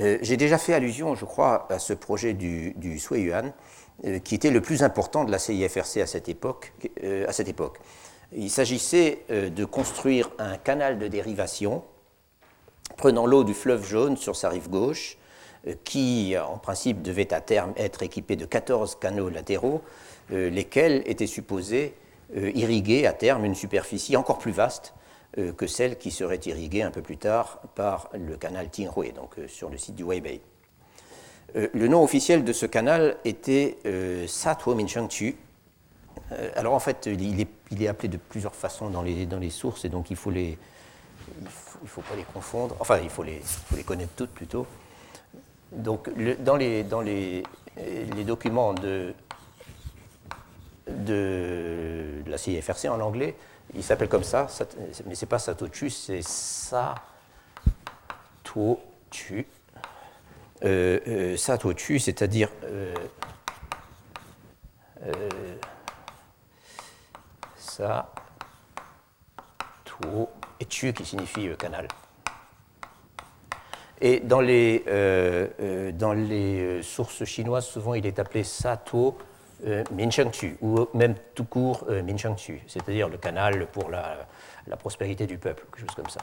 Euh, 0.00 0.18
j'ai 0.22 0.36
déjà 0.36 0.58
fait 0.58 0.74
allusion, 0.74 1.14
je 1.14 1.24
crois, 1.24 1.66
à 1.70 1.78
ce 1.78 1.92
projet 1.92 2.32
du, 2.34 2.72
du 2.74 3.00
Yuan, 3.10 3.52
euh, 4.04 4.18
qui 4.20 4.34
était 4.34 4.50
le 4.50 4.60
plus 4.60 4.82
important 4.82 5.24
de 5.24 5.30
la 5.30 5.38
CIFRC 5.38 5.98
à 5.98 6.06
cette 6.06 6.28
époque. 6.28 6.72
Euh, 7.02 7.26
à 7.26 7.32
cette 7.32 7.48
époque. 7.48 7.78
Il 8.32 8.50
s'agissait 8.50 9.24
de 9.30 9.64
construire 9.64 10.28
un 10.38 10.58
canal 10.58 10.98
de 10.98 11.08
dérivation 11.08 11.82
prenant 12.98 13.24
l'eau 13.24 13.42
du 13.42 13.54
fleuve 13.54 13.86
jaune 13.86 14.18
sur 14.18 14.36
sa 14.36 14.50
rive 14.50 14.68
gauche, 14.68 15.16
qui 15.82 16.36
en 16.36 16.58
principe 16.58 17.00
devait 17.00 17.32
à 17.32 17.40
terme 17.40 17.72
être 17.78 18.02
équipé 18.02 18.36
de 18.36 18.44
14 18.44 18.98
canaux 19.00 19.30
latéraux, 19.30 19.80
lesquels 20.28 21.02
étaient 21.06 21.26
supposés 21.26 21.94
irriguer 22.34 23.06
à 23.06 23.14
terme 23.14 23.46
une 23.46 23.54
superficie 23.54 24.14
encore 24.14 24.36
plus 24.36 24.52
vaste 24.52 24.92
euh, 25.36 25.52
que 25.52 25.66
celle 25.66 25.98
qui 25.98 26.10
serait 26.10 26.40
irriguée 26.46 26.82
un 26.82 26.90
peu 26.90 27.02
plus 27.02 27.18
tard 27.18 27.60
par 27.74 28.08
le 28.14 28.38
canal 28.38 28.70
Tinghui, 28.70 29.12
donc 29.12 29.38
euh, 29.38 29.46
sur 29.46 29.68
le 29.68 29.76
site 29.76 29.94
du 29.94 30.02
Weibei. 30.02 30.40
Euh, 31.54 31.68
le 31.74 31.86
nom 31.86 32.02
officiel 32.02 32.44
de 32.44 32.52
ce 32.54 32.64
canal 32.64 33.18
était 33.26 33.76
Satwo 34.26 34.74
Minchengchu. 34.74 35.36
alors 36.56 36.72
en 36.72 36.78
fait, 36.78 37.06
il 37.06 37.40
est, 37.40 37.88
appelé 37.88 38.08
de 38.08 38.16
plusieurs 38.16 38.54
façons 38.54 38.88
dans 38.88 39.02
les, 39.02 39.26
dans 39.26 39.38
les 39.38 39.50
sources, 39.50 39.84
et 39.84 39.90
donc 39.90 40.10
il 40.10 40.16
faut 40.16 40.32
faut, 41.84 42.00
pas 42.00 42.16
les 42.16 42.24
confondre. 42.24 42.74
Enfin, 42.80 42.98
il 43.02 43.10
faut 43.10 43.22
les, 43.22 43.42
les 43.76 43.84
connaître 43.84 44.12
toutes 44.16 44.30
plutôt. 44.30 44.66
Donc, 45.72 46.08
dans, 46.42 46.56
les, 46.56 46.84
dans 46.84 47.02
les, 47.02 47.42
les 47.76 48.24
documents 48.24 48.72
de, 48.72 49.12
de, 50.88 52.22
la 52.26 52.38
CIFRC 52.38 52.86
en 52.86 53.00
anglais, 53.00 53.34
il 53.74 53.82
s'appelle 53.82 54.08
comme 54.08 54.24
ça, 54.24 54.46
mais 55.06 55.14
c'est 55.14 55.26
pas 55.26 55.38
Satochu, 55.38 55.90
c'est 55.90 56.22
Satochu. 56.22 56.96
Euh, 60.64 60.98
euh, 61.06 61.36
c'est-à-dire 61.98 62.50
euh, 62.64 62.94
euh, 65.06 65.56
Sa, 67.56 68.12
et 70.60 70.64
Tu 70.64 70.92
qui 70.92 71.04
signifie 71.04 71.48
canal. 71.56 71.86
Et 74.00 74.20
dans 74.20 74.40
les, 74.40 74.84
dans 75.94 76.12
les 76.12 76.82
sources 76.82 77.24
chinoises, 77.24 77.66
souvent 77.66 77.94
il 77.94 78.06
est 78.06 78.18
appelé 78.18 78.44
Sato 78.44 79.18
euh, 79.66 79.84
ou 80.60 80.86
même 80.94 81.14
tout 81.34 81.44
court 81.44 81.84
euh, 81.88 82.02
c'est-à-dire 82.66 83.08
le 83.08 83.18
canal 83.18 83.66
pour 83.66 83.90
la, 83.90 84.26
prospérité 84.76 85.26
du 85.26 85.38
peuple, 85.38 85.64
quelque 85.64 85.80
chose 85.80 85.96
comme 85.96 86.08
ça. 86.08 86.20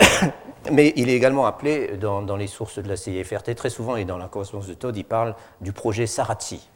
Mais 0.72 0.92
il 0.96 1.08
est 1.08 1.14
également 1.14 1.46
appelé 1.46 1.96
dans, 1.96 2.36
les 2.36 2.46
sources 2.46 2.78
de 2.78 2.88
la 2.88 2.96
CIFRT, 2.96 3.54
très 3.54 3.70
souvent, 3.70 3.96
et 3.96 4.04
dans 4.04 4.18
la 4.18 4.28
correspondance 4.28 4.68
de 4.68 4.74
Todd, 4.74 4.96
il 4.96 5.04
parle 5.04 5.34
du 5.60 5.72
projet 5.72 6.06
Saratsi. 6.06 6.70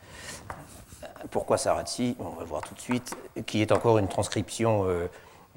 Pourquoi 1.30 1.56
Saratsi 1.56 2.16
On 2.20 2.30
va 2.30 2.44
voir 2.44 2.62
tout 2.62 2.74
de 2.74 2.80
suite, 2.80 3.16
qui 3.46 3.62
est 3.62 3.72
encore 3.72 3.98
une 3.98 4.08
transcription 4.08 4.86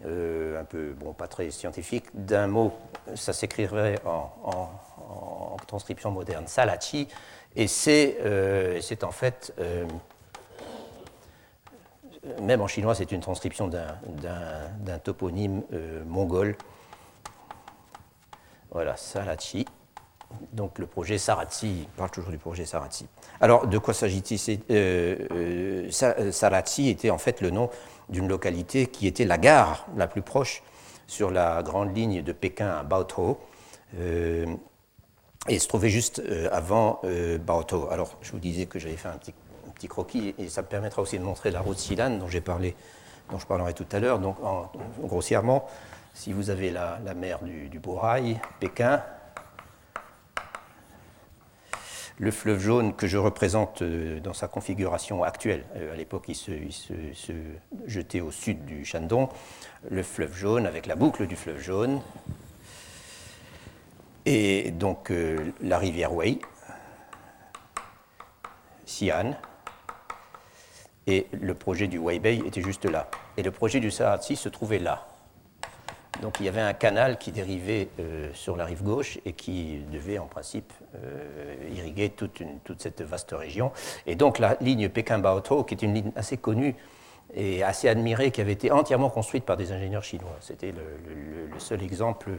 euh, 0.06 0.60
un 0.60 0.64
peu, 0.64 0.94
bon, 0.94 1.14
pas 1.14 1.28
très 1.28 1.52
scientifique, 1.52 2.06
d'un 2.14 2.48
mot, 2.48 2.74
ça 3.16 3.34
s'écrirait 3.34 4.00
en, 4.04 4.32
en, 4.44 5.58
transcription 5.68 6.10
moderne, 6.12 6.48
Salachi, 6.48 7.08
et 7.56 7.68
euh, 7.88 8.80
c'est 8.82 9.04
en 9.04 9.12
fait, 9.12 9.54
euh, 9.60 9.86
même 12.42 12.62
en 12.62 12.68
chinois, 12.68 12.96
c'est 12.96 13.12
une 13.12 13.20
transcription 13.20 13.68
d'un 13.68 15.00
toponyme 15.00 15.64
euh, 15.74 16.04
mongol. 16.06 16.56
Voilà, 18.72 18.96
Salachi. 18.96 19.66
Donc 20.54 20.80
le 20.80 20.88
projet 20.88 21.18
Saratsi, 21.18 21.90
on 21.94 21.98
parle 21.98 22.12
toujours 22.12 22.32
du 22.32 22.38
projet 22.38 22.64
Saratsi. 22.64 23.06
Alors 23.42 23.68
de 23.68 23.78
quoi 23.78 23.94
s'agit-il? 23.94 24.40
Saratsi 26.32 26.88
était 26.88 27.10
en 27.10 27.18
fait 27.18 27.42
le 27.42 27.50
nom 27.50 27.70
d'une 28.08 28.30
localité 28.30 28.88
qui 28.88 29.08
était 29.08 29.26
la 29.26 29.38
gare 29.38 29.86
la 29.98 30.08
plus 30.08 30.22
proche 30.22 30.64
sur 31.06 31.32
la 31.32 31.62
grande 31.64 31.94
ligne 31.94 32.22
de 32.22 32.32
Pékin 32.32 32.70
à 32.70 32.84
Baotou 32.84 33.36
et 35.48 35.60
se 35.60 35.68
trouvait 35.68 35.90
juste 35.90 36.20
euh, 36.20 36.48
avant 36.52 37.00
euh, 37.04 37.38
Baotou. 37.38 37.88
Alors, 37.90 38.18
je 38.22 38.32
vous 38.32 38.40
disais 38.40 38.66
que 38.66 38.80
j'avais 38.80 38.98
fait 38.98 39.08
un 39.08 39.18
petit, 39.18 39.34
croquis, 39.88 40.36
et 40.38 40.48
ça 40.48 40.62
me 40.62 40.68
permettra 40.68 41.02
aussi 41.02 41.18
de 41.18 41.24
montrer 41.24 41.50
la 41.50 41.60
route 41.60 41.78
Silan 41.78 42.12
dont 42.12 42.28
j'ai 42.28 42.42
parlé, 42.42 42.76
dont 43.32 43.40
je 43.40 43.48
parlerai 43.48 43.74
tout 43.74 43.88
à 43.92 44.00
l'heure. 44.00 44.20
Donc, 44.20 44.38
grossièrement, 45.00 45.68
si 46.14 46.34
vous 46.34 46.52
avez 46.52 46.70
la, 46.70 47.00
mer 47.16 47.40
du, 47.42 47.68
du 47.68 47.80
Borail, 47.80 48.40
Pékin, 48.60 49.02
le 52.20 52.30
fleuve 52.30 52.60
jaune 52.60 52.94
que 52.94 53.08
je 53.08 53.18
représente 53.18 53.82
euh, 53.82 54.20
dans 54.20 54.34
sa 54.34 54.48
configuration 54.48 55.24
actuelle. 55.24 55.64
à 55.92 55.96
l'époque, 55.96 56.26
il, 56.28 56.36
se, 56.36 56.52
se, 56.70 57.34
jetait 57.88 58.22
au 58.22 58.30
sud 58.30 58.64
du 58.66 58.86
Shandong. 58.86 59.30
Le 59.90 60.04
fleuve 60.04 60.36
jaune 60.36 60.68
avec 60.68 60.86
la 60.86 60.96
boucle 60.96 61.26
du 61.26 61.36
fleuve 61.36 61.60
jaune, 61.60 62.00
et 64.26 64.72
donc 64.72 65.12
euh, 65.12 65.52
la 65.62 65.78
rivière 65.78 66.14
Wei, 66.14 66.40
Xi'an, 68.86 69.36
et 71.08 71.28
le 71.32 71.54
projet 71.54 71.88
du 71.88 71.98
Weibei 71.98 72.42
était 72.46 72.62
juste 72.62 72.86
là. 72.86 73.10
Et 73.38 73.44
le 73.44 73.52
projet 73.52 73.80
du 73.80 73.90
Saratsi 73.90 74.36
se 74.36 74.50
trouvait 74.50 74.80
là. 74.80 75.08
Donc 76.22 76.40
il 76.40 76.46
y 76.46 76.50
avait 76.50 76.62
un 76.62 76.74
canal 76.74 77.18
qui 77.18 77.32
dérivait 77.32 77.90
euh, 78.00 78.30
sur 78.34 78.56
la 78.56 78.66
rive 78.66 78.84
gauche 78.84 79.18
et 79.26 79.34
qui 79.34 79.80
devait 79.92 80.20
en 80.20 80.28
principe 80.28 80.72
euh, 80.96 81.56
irriguer 81.74 82.10
toute, 82.10 82.44
toute, 82.64 82.82
cette 82.82 83.02
vaste 83.02 83.32
région. 83.32 83.72
Et 84.06 84.16
donc 84.16 84.38
la 84.38 84.58
ligne 84.62 84.90
Pékin-Baotou, 84.90 85.64
qui 85.64 85.74
est 85.74 85.82
une 85.82 85.96
ligne 85.96 86.12
assez 86.16 86.38
connue 86.38 86.76
et 87.34 87.64
assez 87.64 87.88
admirée, 87.88 88.32
qui 88.32 88.42
avait 88.42 88.52
été 88.52 88.72
entièrement 88.72 89.10
construite 89.10 89.46
par 89.46 89.58
des 89.58 89.72
ingénieurs 89.72 90.04
chinois. 90.04 90.36
C'était 90.42 90.72
le, 90.72 91.60
seul 91.60 91.84
exemple 91.84 92.30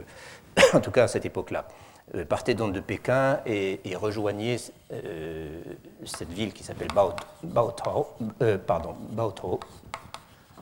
en 0.73 0.79
tout 0.79 0.91
cas 0.91 1.03
à 1.03 1.07
cette 1.07 1.25
époque-là, 1.25 1.67
euh, 2.15 2.25
partait 2.25 2.53
donc 2.53 2.73
de 2.73 2.79
Pékin 2.79 3.39
et, 3.45 3.79
rejoignait 3.95 4.57
euh, 4.91 5.61
cette 6.05 6.29
ville 6.29 6.53
qui 6.53 6.63
s'appelle 6.63 6.89
Baotou, 7.43 8.05
euh, 8.41 8.57
pardon, 8.57 8.95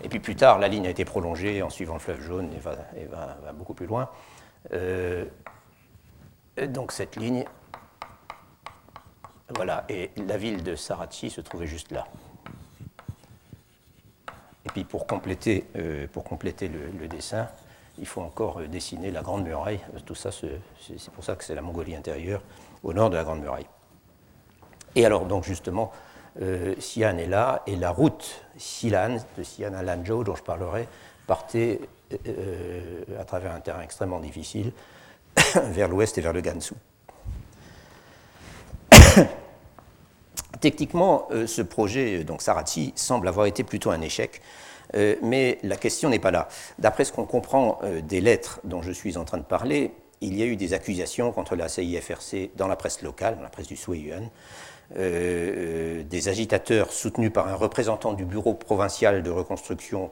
Et 0.01 0.09
puis 0.09 0.19
plus 0.19 0.35
tard, 0.35 0.59
la 0.59 0.67
ligne 0.67 0.87
a 0.87 0.89
été 0.89 1.05
prolongée 1.05 1.61
en 1.61 1.69
suivant 1.69 1.95
le 1.95 1.99
fleuve 1.99 2.21
jaune 2.21 2.49
et 2.53 2.59
va, 2.59 3.37
va, 3.43 3.53
beaucoup 3.53 3.73
plus 3.73 3.87
loin. 3.87 4.09
donc 6.67 6.91
cette 6.91 7.15
ligne, 7.15 7.45
voilà, 9.55 9.83
et 9.89 10.11
la 10.15 10.37
ville 10.37 10.63
de 10.63 10.75
Sarachi 10.75 11.29
se 11.29 11.41
trouvait 11.41 11.67
juste 11.67 11.91
là. 11.91 12.05
Et 14.65 14.69
puis 14.69 14.83
pour 14.83 15.07
compléter, 15.07 15.65
pour 16.13 16.23
compléter 16.23 16.67
le 16.69 17.07
dessin, 17.07 17.47
il 17.99 18.07
faut 18.07 18.21
encore 18.21 18.59
euh, 18.59 18.67
dessiner 18.67 19.11
la 19.11 19.21
Grande 19.21 19.43
Muraille. 19.43 19.79
Tout 20.05 20.15
ça, 20.15 20.31
c'est 20.31 21.11
pour 21.11 21.23
ça 21.23 21.35
que 21.35 21.43
c'est 21.43 21.55
la 21.55 21.61
Mongolie 21.61 21.95
intérieure, 21.95 22.41
au 22.83 22.93
nord 22.93 23.09
de 23.09 23.15
la 23.15 23.23
Grande 23.23 23.41
Muraille. 23.41 23.67
Et 24.95 25.05
alors, 25.05 25.25
donc 25.25 25.43
justement, 25.45 25.91
Xi'an 26.39 27.17
est 27.17 27.27
là, 27.27 27.61
et 27.67 27.75
la 27.75 27.91
route 27.91 28.43
Xi'an, 28.57 29.17
de 29.37 29.43
Xi'an 29.43 29.73
à 29.73 29.83
Lanzhou, 29.83 30.23
dont 30.23 30.35
je 30.35 30.43
parlerai, 30.43 30.87
partait 31.27 31.79
à 33.19 33.23
travers 33.23 33.53
un 33.53 33.61
terrain 33.61 33.81
extrêmement 33.81 34.19
difficile 34.19 34.73
vers 35.55 35.87
l'ouest 35.87 36.17
et 36.17 36.21
vers 36.21 36.33
le 36.33 36.41
Gansu. 36.41 36.73
Techniquement, 40.61 41.27
ce 41.47 41.61
projet, 41.61 42.23
donc 42.23 42.41
Sarachi, 42.41 42.93
semble 42.95 43.27
avoir 43.27 43.47
été 43.47 43.63
plutôt 43.63 43.89
un 43.89 43.99
échec. 43.99 44.41
Euh, 44.95 45.15
mais 45.21 45.59
la 45.63 45.75
question 45.75 46.09
n'est 46.09 46.19
pas 46.19 46.31
là. 46.31 46.47
D'après 46.79 47.05
ce 47.05 47.11
qu'on 47.11 47.25
comprend 47.25 47.79
euh, 47.83 48.01
des 48.01 48.21
lettres 48.21 48.59
dont 48.63 48.81
je 48.81 48.91
suis 48.91 49.17
en 49.17 49.25
train 49.25 49.37
de 49.37 49.43
parler, 49.43 49.91
il 50.21 50.35
y 50.35 50.43
a 50.43 50.45
eu 50.45 50.55
des 50.55 50.73
accusations 50.73 51.31
contre 51.31 51.55
la 51.55 51.67
CIFRC 51.67 52.51
dans 52.55 52.67
la 52.67 52.75
presse 52.75 53.01
locale, 53.01 53.37
dans 53.37 53.43
la 53.43 53.49
presse 53.49 53.67
du 53.67 53.75
Sui-Yuan. 53.75 54.29
Euh, 54.97 56.03
des 56.03 56.27
agitateurs 56.27 56.91
soutenus 56.91 57.31
par 57.31 57.47
un 57.47 57.55
représentant 57.55 58.13
du 58.13 58.25
bureau 58.25 58.53
provincial 58.53 59.23
de 59.23 59.29
reconstruction 59.29 60.11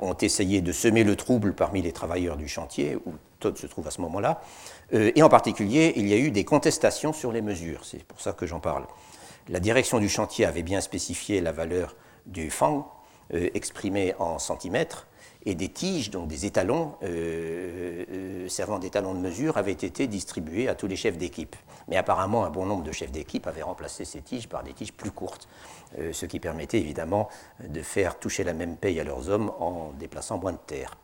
ont 0.00 0.14
essayé 0.14 0.62
de 0.62 0.72
semer 0.72 1.04
le 1.04 1.14
trouble 1.14 1.52
parmi 1.52 1.82
les 1.82 1.92
travailleurs 1.92 2.38
du 2.38 2.48
chantier, 2.48 2.96
où 3.04 3.12
Todd 3.38 3.58
se 3.58 3.66
trouve 3.66 3.86
à 3.86 3.90
ce 3.90 4.00
moment-là. 4.00 4.40
et 4.92 5.22
en 5.22 5.28
particulier, 5.28 5.92
il 5.96 6.08
y 6.08 6.14
a 6.14 6.16
eu 6.16 6.30
des 6.30 6.46
contestations 6.46 7.12
sur 7.12 7.32
les 7.32 7.42
mesures. 7.42 7.84
C'est 7.84 8.02
pour 8.02 8.18
ça 8.18 8.32
que 8.32 8.46
j'en 8.46 8.60
parle. 8.60 8.86
La 9.48 9.60
direction 9.60 9.98
du 9.98 10.08
chantier 10.08 10.46
avait 10.46 10.62
bien 10.62 10.80
spécifié 10.80 11.42
la 11.42 11.52
valeur 11.52 11.96
du 12.24 12.50
fang, 12.50 12.90
euh, 13.34 13.50
exprimés 13.52 14.14
en 14.18 14.38
centimètres, 14.38 15.06
et 15.44 15.54
des 15.54 15.68
tiges, 15.68 16.10
donc 16.10 16.28
des 16.28 16.46
étalons 16.46 16.94
euh, 17.02 18.04
euh, 18.10 18.48
servant 18.48 18.78
d'étalons 18.78 19.12
de 19.12 19.18
mesure, 19.18 19.58
avaient 19.58 19.72
été 19.72 20.06
distribués 20.06 20.68
à 20.68 20.74
tous 20.74 20.86
les 20.86 20.96
chefs 20.96 21.18
d'équipe. 21.18 21.56
Mais 21.88 21.98
apparemment, 21.98 22.46
un 22.46 22.50
bon 22.50 22.64
nombre 22.64 22.82
de 22.82 22.92
chefs 22.92 23.12
d'équipe 23.12 23.46
avaient 23.46 23.62
remplacé 23.62 24.06
ces 24.06 24.22
tiges 24.22 24.48
par 24.48 24.62
des 24.62 24.72
tiges 24.72 24.94
plus 24.94 25.10
courtes, 25.10 25.46
ce 26.12 26.24
qui 26.24 26.40
permettait 26.40 26.78
évidemment 26.78 27.28
de 27.62 27.82
faire 27.82 28.18
toucher 28.18 28.42
la 28.42 28.54
même 28.54 28.76
paye 28.76 28.98
à 28.98 29.04
leurs 29.04 29.28
hommes 29.28 29.52
en 29.58 29.92
déplaçant 29.98 30.38
moins 30.38 30.52
de 30.52 30.58
terre. 30.66 30.96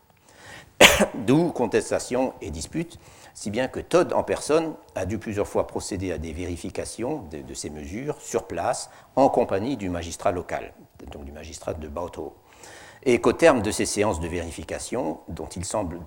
D'où 1.13 1.51
contestation 1.51 2.33
et 2.41 2.49
dispute, 2.49 2.97
si 3.33 3.49
bien 3.49 3.67
que 3.67 3.79
Todd 3.79 4.13
en 4.13 4.23
personne 4.23 4.73
a 4.95 5.05
dû 5.05 5.17
plusieurs 5.17 5.47
fois 5.47 5.67
procéder 5.67 6.11
à 6.11 6.17
des 6.17 6.33
vérifications 6.33 7.23
de, 7.31 7.53
ces 7.53 7.69
mesures 7.69 8.19
sur 8.21 8.47
place 8.47 8.89
en 9.15 9.29
compagnie 9.29 9.77
du 9.77 9.89
magistrat 9.89 10.31
local, 10.31 10.73
donc 11.11 11.25
du 11.25 11.31
magistrat 11.31 11.73
de 11.73 11.87
Baotou. 11.87 12.33
Et 13.03 13.19
qu'au 13.19 13.33
terme 13.33 13.61
de 13.63 13.71
ces 13.71 13.85
séances 13.85 14.19
de 14.19 14.27
vérification, 14.27 15.21
dont 15.27 15.47
il 15.47 15.65
semble, 15.65 15.99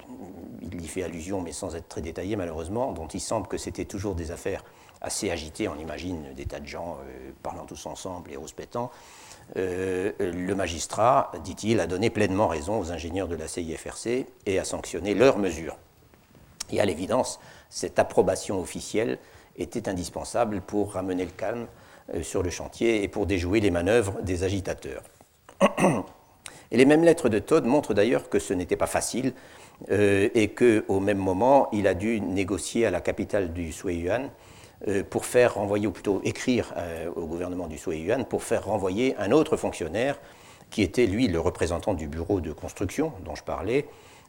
il 0.62 0.80
y 0.80 0.86
fait 0.86 1.02
allusion 1.02 1.40
mais 1.40 1.52
sans 1.52 1.74
être 1.74 1.88
très 1.88 2.02
détaillé 2.02 2.36
malheureusement, 2.36 2.92
dont 2.92 3.08
il 3.08 3.20
semble 3.20 3.48
que 3.48 3.58
c'était 3.58 3.84
toujours 3.84 4.14
des 4.14 4.30
affaires 4.30 4.62
assez 5.00 5.30
agitées, 5.30 5.68
on 5.68 5.76
imagine 5.76 6.32
des 6.34 6.46
tas 6.46 6.60
de 6.60 6.66
gens 6.66 6.98
euh, 7.02 7.30
parlant 7.42 7.66
tous 7.66 7.86
ensemble 7.86 8.32
et 8.32 8.36
rouspétant, 8.36 8.90
euh, 9.56 10.12
le 10.18 10.54
magistrat, 10.54 11.30
dit-il, 11.42 11.80
a 11.80 11.86
donné 11.86 12.10
pleinement 12.10 12.48
raison 12.48 12.78
aux 12.80 12.90
ingénieurs 12.90 13.28
de 13.28 13.36
la 13.36 13.46
CIFRC 13.46 14.26
et 14.46 14.58
a 14.58 14.64
sanctionné 14.64 15.14
leurs 15.14 15.38
mesures. 15.38 15.76
Et 16.70 16.80
à 16.80 16.84
l'évidence, 16.84 17.40
cette 17.68 17.98
approbation 17.98 18.60
officielle 18.60 19.18
était 19.56 19.88
indispensable 19.88 20.60
pour 20.60 20.92
ramener 20.92 21.24
le 21.24 21.30
calme 21.30 21.66
euh, 22.14 22.22
sur 22.22 22.42
le 22.42 22.50
chantier 22.50 23.02
et 23.02 23.08
pour 23.08 23.26
déjouer 23.26 23.60
les 23.60 23.70
manœuvres 23.70 24.20
des 24.22 24.44
agitateurs. 24.44 25.02
Et 26.70 26.76
les 26.76 26.86
mêmes 26.86 27.04
lettres 27.04 27.28
de 27.28 27.38
Todd 27.38 27.64
montrent 27.64 27.94
d'ailleurs 27.94 28.28
que 28.28 28.38
ce 28.38 28.52
n'était 28.52 28.76
pas 28.76 28.88
facile 28.88 29.32
euh, 29.90 30.28
et 30.34 30.48
qu'au 30.48 30.98
même 30.98 31.18
moment, 31.18 31.68
il 31.72 31.86
a 31.86 31.94
dû 31.94 32.20
négocier 32.20 32.84
à 32.84 32.90
la 32.90 33.00
capitale 33.00 33.52
du 33.52 33.70
Sui-Yuan 33.70 34.28
euh, 34.88 35.04
pour 35.08 35.24
faire 35.24 35.54
renvoyer, 35.54 35.86
ou 35.86 35.92
plutôt 35.92 36.20
écrire 36.24 36.74
au 37.14 37.26
gouvernement 37.26 37.68
du 37.68 37.78
Sui-Yuan 37.78 38.24
pour 38.24 38.42
faire 38.42 38.64
renvoyer 38.64 39.14
un 39.18 39.30
autre 39.30 39.56
fonctionnaire 39.56 40.18
qui 40.70 40.82
était 40.82 41.06
lui 41.06 41.28
le 41.28 41.38
représentant 41.38 41.94
du 41.94 42.08
bureau 42.08 42.40
de 42.40 42.52
construction 42.52 43.12
dont 43.24 43.36
je 43.36 43.44
parlais, 43.44 43.86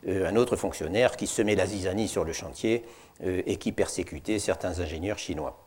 un 0.08 0.36
autre 0.36 0.56
fonctionnaire 0.56 1.18
qui 1.18 1.28
semait 1.28 1.56
la 1.56 1.66
zizanie 1.66 2.08
sur 2.08 2.24
le 2.24 2.34
chantier 2.34 2.86
et 3.24 3.58
qui 3.58 3.72
persécutait 3.72 4.40
certains 4.40 4.80
ingénieurs 4.80 5.18
chinois. 5.18 5.66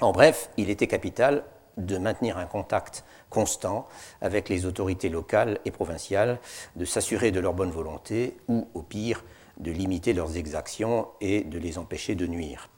En 0.00 0.12
bref, 0.12 0.50
il 0.56 0.70
était 0.70 0.86
capital 0.86 1.44
de 1.76 1.98
maintenir 1.98 2.38
un 2.38 2.46
contact 2.46 3.04
constant 3.30 3.86
avec 4.20 4.48
les 4.48 4.66
autorités 4.66 5.08
locales 5.08 5.58
et 5.64 5.70
provinciales, 5.70 6.38
de 6.76 6.84
s'assurer 6.84 7.32
de 7.32 7.40
leur 7.40 7.52
bonne 7.52 7.70
volonté 7.70 8.36
ou, 8.48 8.68
au 8.74 8.82
pire, 8.82 9.24
de 9.58 9.70
limiter 9.70 10.12
leurs 10.12 10.36
exactions 10.36 11.08
et 11.20 11.42
de 11.42 11.58
les 11.58 11.78
empêcher 11.78 12.14
de 12.14 12.26
nuire. 12.26 12.70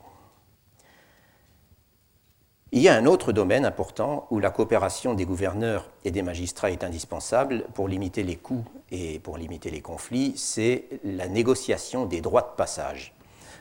Il 2.72 2.83
y 2.83 2.88
a 2.88 2.94
un 2.94 3.07
autre 3.07 3.33
domaine 3.33 3.64
important 3.64 4.26
où 4.31 4.40
la 4.40 4.50
coopération 4.50 5.14
des 5.14 5.24
gouverneurs 5.24 5.88
et 6.05 6.11
des 6.11 6.22
magistrats 6.22 6.70
est 6.70 6.85
indispensable 6.85 7.64
pour 7.74 7.88
limiter 7.88 8.22
les 8.22 8.37
coûts 8.37 8.64
et 8.90 9.18
pour 9.20 9.38
limiter 9.38 9.70
les 9.70 9.81
conflits, 9.81 10.35
c'est 10.37 10.87
la 11.05 11.29
négociation 11.29 12.07
des 12.07 12.20
droits 12.20 12.42
de 12.42 12.57
passage 12.57 13.16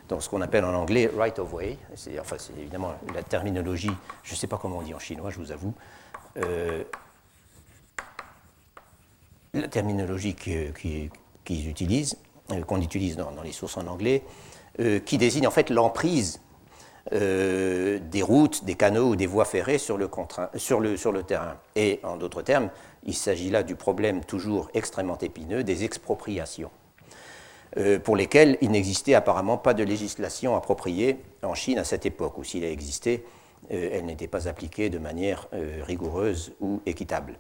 donc 0.10 0.22
ce 0.22 0.30
qu'on 0.30 0.42
appelle 0.42 0.66
en 0.66 0.74
anglais 0.74 1.10
right 1.16 1.38
of 1.40 1.54
way. 1.54 1.78
C'est 1.96 2.20
évidemment 2.58 2.94
la 3.14 3.24
terminologie, 3.24 3.92
je 4.24 4.34
ne 4.34 4.38
sais 4.38 4.48
pas 4.48 4.58
comment 4.58 4.78
on 4.78 4.82
dit 4.82 4.94
en 4.94 5.00
chinois, 5.00 5.32
je 5.32 5.40
vous 5.40 5.52
avoue. 5.52 5.74
Euh, 6.38 6.84
la 9.54 9.68
terminologie 9.68 10.36
qu'ils 10.36 11.70
utilisent, 11.70 12.18
euh, 12.52 12.62
qu'on 12.64 12.82
utilise 12.82 13.16
dans, 13.16 13.42
les 13.44 13.54
sources 13.54 13.78
en 13.78 13.88
anglais, 13.88 14.24
euh, 14.80 15.00
qui 15.00 15.18
désigne 15.18 15.48
en 15.48 15.52
fait 15.52 15.70
l'emprise 15.70 16.42
des 17.12 18.22
routes, 18.22 18.66
des 18.66 18.76
canaux 18.76 19.10
ou 19.10 19.16
des 19.16 19.28
voies 19.28 19.46
ferrées 19.46 19.78
sur 19.78 19.98
le, 19.98 21.24
terrain. 21.24 21.56
Et 21.76 22.00
en 22.04 22.18
d'autres 22.18 22.42
termes, 22.42 22.70
il 23.04 23.14
s'agit 23.14 23.50
là 23.50 23.64
du 23.64 23.76
problème 23.76 24.24
toujours 24.24 24.70
extrêmement 24.74 25.18
épineux 25.20 25.64
des 25.64 25.84
expropriations. 25.84 26.72
Euh, 27.78 28.00
pour 28.00 28.16
lesquels 28.16 28.58
il 28.62 28.72
n'existait 28.72 29.16
apparemment 29.16 29.58
pas 29.58 29.74
de 29.74 29.84
législation 29.84 30.56
appropriée 30.56 31.18
en 31.44 31.54
Chine 31.56 31.78
à 31.78 31.84
cette 31.84 32.06
époque, 32.06 32.38
ou 32.38 32.44
s'il 32.44 32.64
a 32.64 32.70
existé, 32.70 33.26
euh, 33.72 33.90
elle 33.92 34.06
n'était 34.06 34.28
pas 34.28 34.48
appliquée 34.48 34.90
de 34.90 34.98
manière 34.98 35.48
euh, 35.54 35.82
rigoureuse 35.84 36.54
ou 36.62 36.82
équitable. 36.86 37.38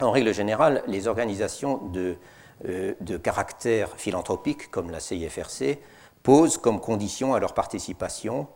En 0.00 0.10
règle 0.10 0.34
générale, 0.34 0.82
les 0.86 1.06
organisations 1.06 1.78
de, 1.78 2.16
de 2.64 3.16
caractère 3.16 3.90
philanthropique, 3.96 4.70
comme 4.70 4.90
la 4.90 5.00
CIFRC, 5.00 5.78
posent 6.22 6.58
comme 6.58 6.80
condition 6.80 7.34
à 7.34 7.40
leur 7.40 7.54
participation 7.54 8.46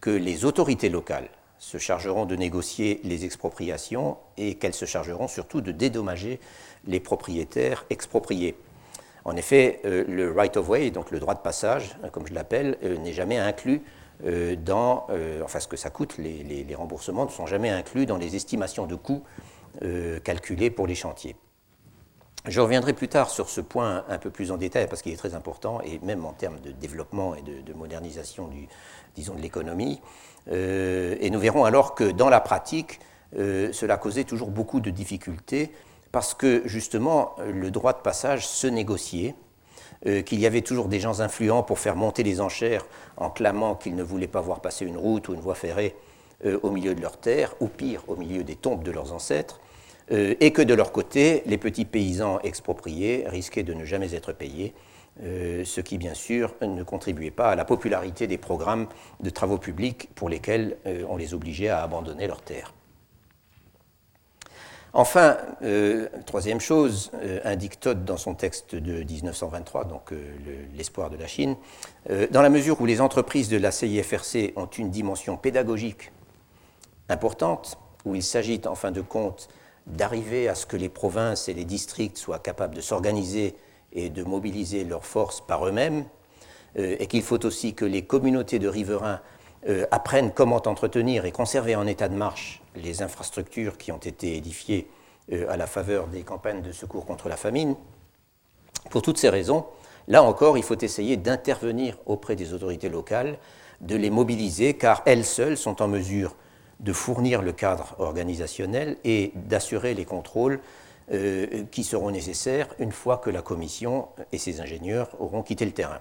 que 0.00 0.10
les 0.10 0.44
autorités 0.44 0.88
locales 0.88 1.28
se 1.58 1.78
chargeront 1.78 2.26
de 2.26 2.34
négocier 2.34 3.00
les 3.04 3.24
expropriations 3.24 4.16
et 4.36 4.56
qu'elles 4.56 4.74
se 4.74 4.84
chargeront 4.84 5.28
surtout 5.28 5.60
de 5.60 5.70
dédommager 5.70 6.40
les 6.86 6.98
propriétaires 6.98 7.84
expropriés. 7.88 8.56
En 9.24 9.36
effet, 9.36 9.80
euh, 9.84 10.04
le 10.08 10.32
right 10.32 10.56
of 10.56 10.68
way, 10.68 10.90
donc 10.90 11.12
le 11.12 11.20
droit 11.20 11.34
de 11.34 11.40
passage, 11.40 11.96
hein, 12.02 12.08
comme 12.10 12.26
je 12.26 12.34
l'appelle, 12.34 12.76
euh, 12.82 12.96
n'est 12.98 13.12
jamais 13.12 13.38
inclus 13.38 13.82
euh, 14.24 14.56
dans, 14.56 15.06
enfin 15.44 15.60
ce 15.60 15.68
que 15.68 15.76
ça 15.76 15.90
coûte, 15.90 16.16
les, 16.18 16.74
remboursements 16.74 17.26
ne 17.26 17.30
sont 17.30 17.46
jamais 17.46 17.70
inclus 17.70 18.06
dans 18.06 18.16
les 18.16 18.36
estimations 18.36 18.86
de 18.86 18.94
coûts 18.94 19.22
calculées 20.22 20.70
pour 20.70 20.86
les 20.86 20.94
chantiers. 20.94 21.34
Je 22.46 22.60
reviendrai 22.60 22.92
plus 22.92 23.08
tard 23.08 23.30
sur 23.30 23.48
ce 23.48 23.60
point 23.60 24.04
un 24.08 24.18
peu 24.18 24.30
plus 24.30 24.50
en 24.50 24.56
détail 24.56 24.88
parce 24.88 25.00
qu'il 25.02 25.12
est 25.12 25.16
très 25.16 25.34
important 25.34 25.80
et 25.80 26.00
même 26.02 26.24
en 26.24 26.32
termes 26.32 26.60
de 26.60 26.72
développement 26.72 27.34
et 27.34 27.42
de, 27.42 27.60
de 27.60 27.72
modernisation 27.72 28.48
du, 28.48 28.66
disons, 29.14 29.34
de 29.34 29.40
l'économie. 29.40 30.00
et 30.50 31.30
nous 31.30 31.38
verrons 31.38 31.64
alors 31.64 31.94
que 31.94 32.10
dans 32.10 32.28
la 32.28 32.40
pratique, 32.40 32.98
cela 33.32 33.96
causait 33.96 34.24
toujours 34.24 34.50
beaucoup 34.50 34.80
de 34.80 34.90
difficultés 34.90 35.70
parce 36.10 36.34
que 36.34 36.62
justement 36.66 37.36
le 37.38 37.70
droit 37.70 37.92
de 37.92 38.00
passage 38.00 38.46
se 38.46 38.66
négociait, 38.66 39.36
euh, 40.06 40.22
qu'il 40.22 40.40
y 40.40 40.46
avait 40.46 40.62
toujours 40.62 40.88
des 40.88 40.98
gens 40.98 41.20
influents 41.20 41.62
pour 41.62 41.78
faire 41.78 41.94
monter 41.94 42.24
les 42.24 42.40
enchères 42.40 42.84
en 43.16 43.30
clamant 43.30 43.76
qu'ils 43.76 43.94
ne 43.94 44.02
voulaient 44.02 44.26
pas 44.26 44.40
voir 44.40 44.58
passer 44.58 44.84
une 44.84 44.96
route 44.96 45.28
ou 45.28 45.34
une 45.34 45.40
voie 45.40 45.54
ferrée 45.54 45.94
euh, 46.44 46.58
au 46.64 46.70
milieu 46.70 46.96
de 46.96 47.00
leurs 47.00 47.18
terres, 47.18 47.54
ou 47.60 47.68
pire, 47.68 48.02
au 48.08 48.16
milieu 48.16 48.42
des 48.42 48.56
tombes 48.56 48.82
de 48.82 48.90
leurs 48.90 49.12
ancêtres, 49.12 49.60
euh, 50.12 50.34
et 50.40 50.52
que 50.52 50.62
de 50.62 50.74
leur 50.74 50.92
côté, 50.92 51.42
les 51.46 51.58
petits 51.58 51.84
paysans 51.84 52.38
expropriés 52.40 53.24
risquaient 53.26 53.62
de 53.62 53.74
ne 53.74 53.84
jamais 53.84 54.14
être 54.14 54.32
payés, 54.32 54.74
ce 55.20 55.80
qui 55.82 55.98
bien 55.98 56.14
sûr 56.14 56.54
ne 56.62 56.82
contribuait 56.82 57.30
pas 57.30 57.50
à 57.50 57.54
la 57.54 57.66
popularité 57.66 58.26
des 58.26 58.38
programmes 58.38 58.86
de 59.20 59.28
travaux 59.28 59.58
publics 59.58 60.08
pour 60.14 60.30
lesquels 60.30 60.78
on 61.06 61.18
les 61.18 61.34
obligeait 61.34 61.68
à 61.68 61.82
abandonner 61.82 62.26
leurs 62.26 62.40
terres. 62.40 62.72
Enfin, 64.94 65.38
euh, 65.62 66.06
troisième 66.26 66.60
chose, 66.60 67.10
euh, 67.22 67.40
indique 67.44 67.80
Todd 67.80 68.04
dans 68.04 68.18
son 68.18 68.34
texte 68.34 68.74
de 68.74 69.02
1923, 69.02 69.84
donc 69.86 70.12
euh, 70.12 70.36
l'espoir 70.76 71.08
de 71.08 71.16
la 71.16 71.26
Chine, 71.26 71.56
dans 72.30 72.42
la 72.42 72.50
mesure 72.50 72.80
où 72.80 72.86
les 72.86 73.00
entreprises 73.00 73.48
de 73.48 73.56
la 73.56 73.70
CIFRC 73.70 74.52
ont 74.56 74.66
une 74.66 74.90
dimension 74.90 75.36
pédagogique 75.36 76.10
importante, 77.08 77.78
où 78.04 78.14
il 78.14 78.22
s'agit 78.22 78.60
en 78.66 78.74
fin 78.74 78.90
de 78.90 79.00
compte 79.00 79.48
d'arriver 79.86 80.48
à 80.48 80.54
ce 80.54 80.66
que 80.66 80.76
les 80.76 80.88
provinces 80.88 81.48
et 81.48 81.54
les 81.54 81.64
districts 81.64 82.18
soient 82.18 82.38
capables 82.38 82.74
de 82.74 82.80
s'organiser 82.80 83.54
et 83.92 84.08
de 84.10 84.24
mobiliser 84.24 84.84
leurs 84.84 85.04
forces 85.04 85.40
par 85.40 85.66
eux-mêmes, 85.66 86.04
et 86.76 87.06
qu'il 87.06 87.22
faut 87.22 87.44
aussi 87.44 87.74
que 87.74 87.84
les 87.84 88.02
communautés 88.02 88.58
de 88.58 88.68
riverains 88.68 89.20
apprennent 89.90 90.32
comment 90.32 90.62
entretenir 90.66 91.24
et 91.24 91.32
conserver 91.32 91.76
en 91.76 91.86
état 91.86 92.08
de 92.08 92.14
marche 92.14 92.62
les 92.74 93.02
infrastructures 93.02 93.76
qui 93.76 93.92
ont 93.92 93.98
été 93.98 94.36
édifiées 94.36 94.88
à 95.48 95.56
la 95.56 95.66
faveur 95.66 96.08
des 96.08 96.22
campagnes 96.22 96.62
de 96.62 96.72
secours 96.72 97.04
contre 97.04 97.28
la 97.28 97.36
famine. 97.36 97.76
Pour 98.90 99.02
toutes 99.02 99.18
ces 99.18 99.28
raisons, 99.28 99.66
là 100.08 100.22
encore, 100.22 100.56
il 100.56 100.64
faut 100.64 100.78
essayer 100.78 101.16
d'intervenir 101.16 101.98
auprès 102.06 102.34
des 102.34 102.54
autorités 102.54 102.88
locales, 102.88 103.38
de 103.80 103.96
les 103.96 104.10
mobiliser, 104.10 104.74
car 104.74 105.02
elles 105.06 105.24
seules 105.24 105.56
sont 105.56 105.82
en 105.82 105.88
mesure 105.88 106.34
de 106.82 106.92
fournir 106.92 107.42
le 107.42 107.52
cadre 107.52 107.94
organisationnel 107.98 108.96
et 109.04 109.32
d'assurer 109.34 109.94
les 109.94 110.04
contrôles 110.04 110.60
euh, 111.12 111.64
qui 111.70 111.84
seront 111.84 112.10
nécessaires 112.10 112.68
une 112.78 112.92
fois 112.92 113.18
que 113.18 113.30
la 113.30 113.42
Commission 113.42 114.08
et 114.32 114.38
ses 114.38 114.60
ingénieurs 114.60 115.08
auront 115.20 115.42
quitté 115.42 115.64
le 115.64 115.72
terrain. 115.72 116.00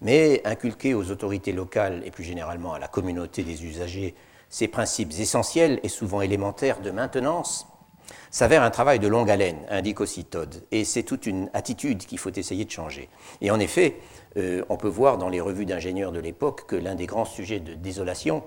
Mais 0.00 0.40
inculquer 0.44 0.94
aux 0.94 1.10
autorités 1.10 1.52
locales 1.52 2.02
et 2.04 2.10
plus 2.10 2.24
généralement 2.24 2.72
à 2.72 2.78
la 2.78 2.88
communauté 2.88 3.42
des 3.42 3.64
usagers 3.64 4.14
ces 4.48 4.68
principes 4.68 5.12
essentiels 5.18 5.80
et 5.82 5.88
souvent 5.88 6.22
élémentaires 6.22 6.80
de 6.80 6.90
maintenance 6.90 7.66
s'avère 8.30 8.62
un 8.62 8.70
travail 8.70 8.98
de 8.98 9.08
longue 9.08 9.30
haleine, 9.30 9.58
indique 9.68 10.00
aussi 10.00 10.24
Todd, 10.24 10.62
et 10.70 10.84
c'est 10.84 11.02
toute 11.02 11.26
une 11.26 11.50
attitude 11.52 11.98
qu'il 11.98 12.18
faut 12.18 12.32
essayer 12.32 12.64
de 12.64 12.70
changer. 12.70 13.08
Et 13.40 13.50
en 13.50 13.60
effet, 13.60 13.96
euh, 14.36 14.64
on 14.68 14.76
peut 14.76 14.88
voir 14.88 15.18
dans 15.18 15.28
les 15.28 15.40
revues 15.40 15.66
d'ingénieurs 15.66 16.12
de 16.12 16.20
l'époque 16.20 16.66
que 16.66 16.76
l'un 16.76 16.94
des 16.94 17.06
grands 17.06 17.24
sujets 17.24 17.60
de 17.60 17.74
désolation 17.74 18.42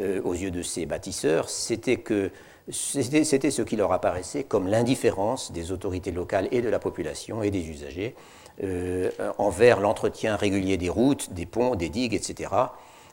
euh, 0.00 0.20
aux 0.22 0.34
yeux 0.34 0.50
de 0.50 0.62
ces 0.62 0.86
bâtisseurs, 0.86 1.48
c'était 1.48 1.98
que 1.98 2.30
c'était 2.70 3.50
ce 3.50 3.60
qui 3.60 3.76
leur 3.76 3.92
apparaissait 3.92 4.44
comme 4.44 4.68
l'indifférence 4.68 5.52
des 5.52 5.70
autorités 5.70 6.12
locales 6.12 6.48
et 6.50 6.62
de 6.62 6.68
la 6.70 6.78
population 6.78 7.42
et 7.42 7.50
des 7.50 7.68
usagers 7.68 8.14
euh, 8.62 9.10
envers 9.36 9.80
l'entretien 9.80 10.34
régulier 10.36 10.78
des 10.78 10.88
routes, 10.88 11.34
des 11.34 11.44
ponts, 11.44 11.74
des 11.74 11.90
digues, 11.90 12.14
etc. 12.14 12.50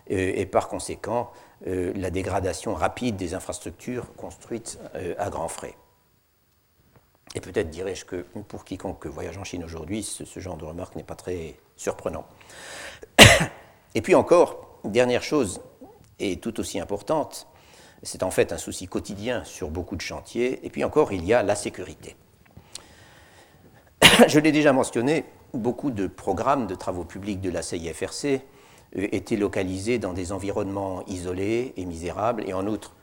et 0.08 0.46
par 0.46 0.70
conséquent 0.70 1.32
la 1.66 2.10
dégradation 2.10 2.74
rapide 2.74 3.18
des 3.18 3.34
infrastructures 3.34 4.16
construites 4.16 4.80
à 5.18 5.30
grands 5.30 5.48
frais. 5.48 5.76
Et 7.34 7.40
peut-être 7.40 7.70
dirais-je 7.70 8.06
que 8.06 8.26
pour 8.48 8.66
quiconque 8.66 9.06
voyage 9.06 9.38
en 9.38 9.44
Chine 9.44 9.64
aujourd'hui, 9.64 10.04
ce, 10.04 10.40
genre 10.40 10.58
de 10.58 10.66
remarque 10.66 10.96
n'est 10.96 11.04
pas 11.04 11.16
très 11.16 11.56
surprenant. 11.78 12.26
Et 13.96 14.02
puis 14.02 14.16
encore, 14.16 14.80
dernière 14.84 15.24
chose, 15.24 15.62
et 16.22 16.38
tout 16.38 16.60
aussi 16.60 16.80
importante, 16.80 17.48
c'est 18.04 18.24
en 18.24 18.32
fait 18.32 18.52
un 18.52 18.58
souci 18.58 18.88
quotidien 18.88 19.44
sur 19.44 19.70
beaucoup 19.70 19.96
de 19.96 20.02
chantiers, 20.02 20.66
et 20.66 20.70
puis 20.70 20.84
encore, 20.84 21.14
il 21.14 21.26
y 21.26 21.34
a 21.34 21.44
la 21.44 21.56
sécurité. 21.56 22.16
Je 24.28 24.40
l'ai 24.40 24.52
déjà 24.52 24.74
mentionné, 24.74 25.26
beaucoup 25.54 25.92
de 25.92 26.08
programmes 26.08 26.68
de 26.68 26.76
travaux 26.76 27.04
publics 27.04 27.42
de 27.42 27.50
la 27.50 27.62
CIFRC 27.62 28.26
euh, 28.26 28.40
étaient 29.12 29.36
localisés 29.36 30.00
dans 30.00 30.14
des 30.14 30.32
environnements 30.32 31.04
isolés 31.08 31.74
et 31.78 31.86
misérables, 31.86 32.48
et 32.48 32.54
en 32.54 32.66
outre 32.68 32.96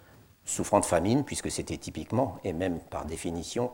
souffrant 0.45 0.81
de 0.81 0.87
famine, 0.87 1.25
puisque 1.25 1.51
c'était 1.51 1.77
typiquement, 1.77 2.39
et 2.43 2.53
même 2.53 2.81
par 2.91 3.05
définition, 3.05 3.71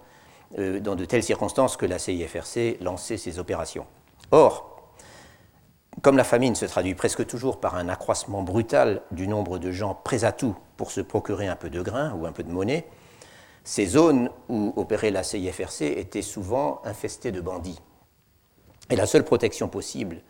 euh, 0.58 0.80
dans 0.80 0.96
de 0.96 1.04
telles 1.04 1.22
circonstances 1.22 1.76
que 1.76 1.86
la 1.86 1.98
CIFRC 1.98 2.78
lançait 2.80 3.16
ses 3.16 3.38
opérations. 3.38 3.86
Or, 4.30 4.73
comme 6.02 6.16
la 6.16 6.24
famine 6.24 6.54
se 6.54 6.66
traduit 6.66 6.94
presque 6.94 7.26
toujours 7.26 7.60
par 7.60 7.76
un 7.76 7.88
accroissement 7.88 8.42
brutal 8.42 9.02
du 9.10 9.28
nombre 9.28 9.58
de 9.58 9.70
gens 9.70 9.98
prêts 10.04 10.24
à 10.24 10.32
tout 10.32 10.56
pour 10.76 10.90
se 10.90 11.00
procurer 11.00 11.46
un 11.46 11.56
peu 11.56 11.70
de 11.70 11.80
grain 11.80 12.12
ou 12.14 12.26
un 12.26 12.32
peu 12.32 12.42
de 12.42 12.52
monnaie, 12.52 12.86
ces 13.62 13.86
zones 13.86 14.30
où 14.48 14.72
opérait 14.76 15.10
la 15.10 15.22
CIFRC 15.22 15.82
étaient 15.82 16.22
souvent 16.22 16.82
infestées 16.84 17.32
de 17.32 17.40
bandits. 17.40 17.80
Et 18.90 18.96
la 18.96 19.06
seule 19.06 19.24
protection 19.24 19.68
possible 19.68 20.20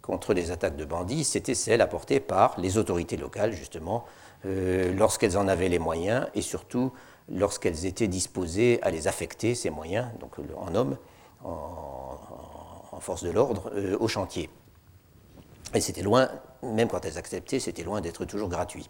contre 0.00 0.34
les 0.34 0.50
attaques 0.50 0.76
de 0.76 0.84
bandits, 0.84 1.24
c'était 1.24 1.54
celle 1.54 1.80
apportée 1.80 2.20
par 2.20 2.60
les 2.60 2.78
autorités 2.78 3.16
locales, 3.16 3.52
justement, 3.52 4.04
euh, 4.46 4.92
lorsqu'elles 4.94 5.36
en 5.38 5.48
avaient 5.48 5.70
les 5.70 5.78
moyens 5.78 6.26
et 6.34 6.42
surtout 6.42 6.92
lorsqu'elles 7.28 7.86
étaient 7.86 8.06
disposées 8.06 8.78
à 8.82 8.90
les 8.90 9.08
affecter, 9.08 9.54
ces 9.54 9.70
moyens, 9.70 10.06
donc 10.20 10.32
en 10.56 10.74
hommes, 10.74 10.96
en, 11.42 13.00
force 13.00 13.24
de 13.24 13.30
l'ordre, 13.30 13.70
euh, 13.74 13.96
au 13.98 14.06
chantier. 14.06 14.48
Et 15.74 15.80
c'était 15.80 16.02
loin, 16.02 16.30
même 16.62 16.88
quand 16.88 17.04
elles 17.04 17.18
acceptaient, 17.18 17.60
c'était 17.60 17.82
loin 17.82 18.00
d'être 18.00 18.24
toujours 18.24 18.48
gratuit. 18.48 18.88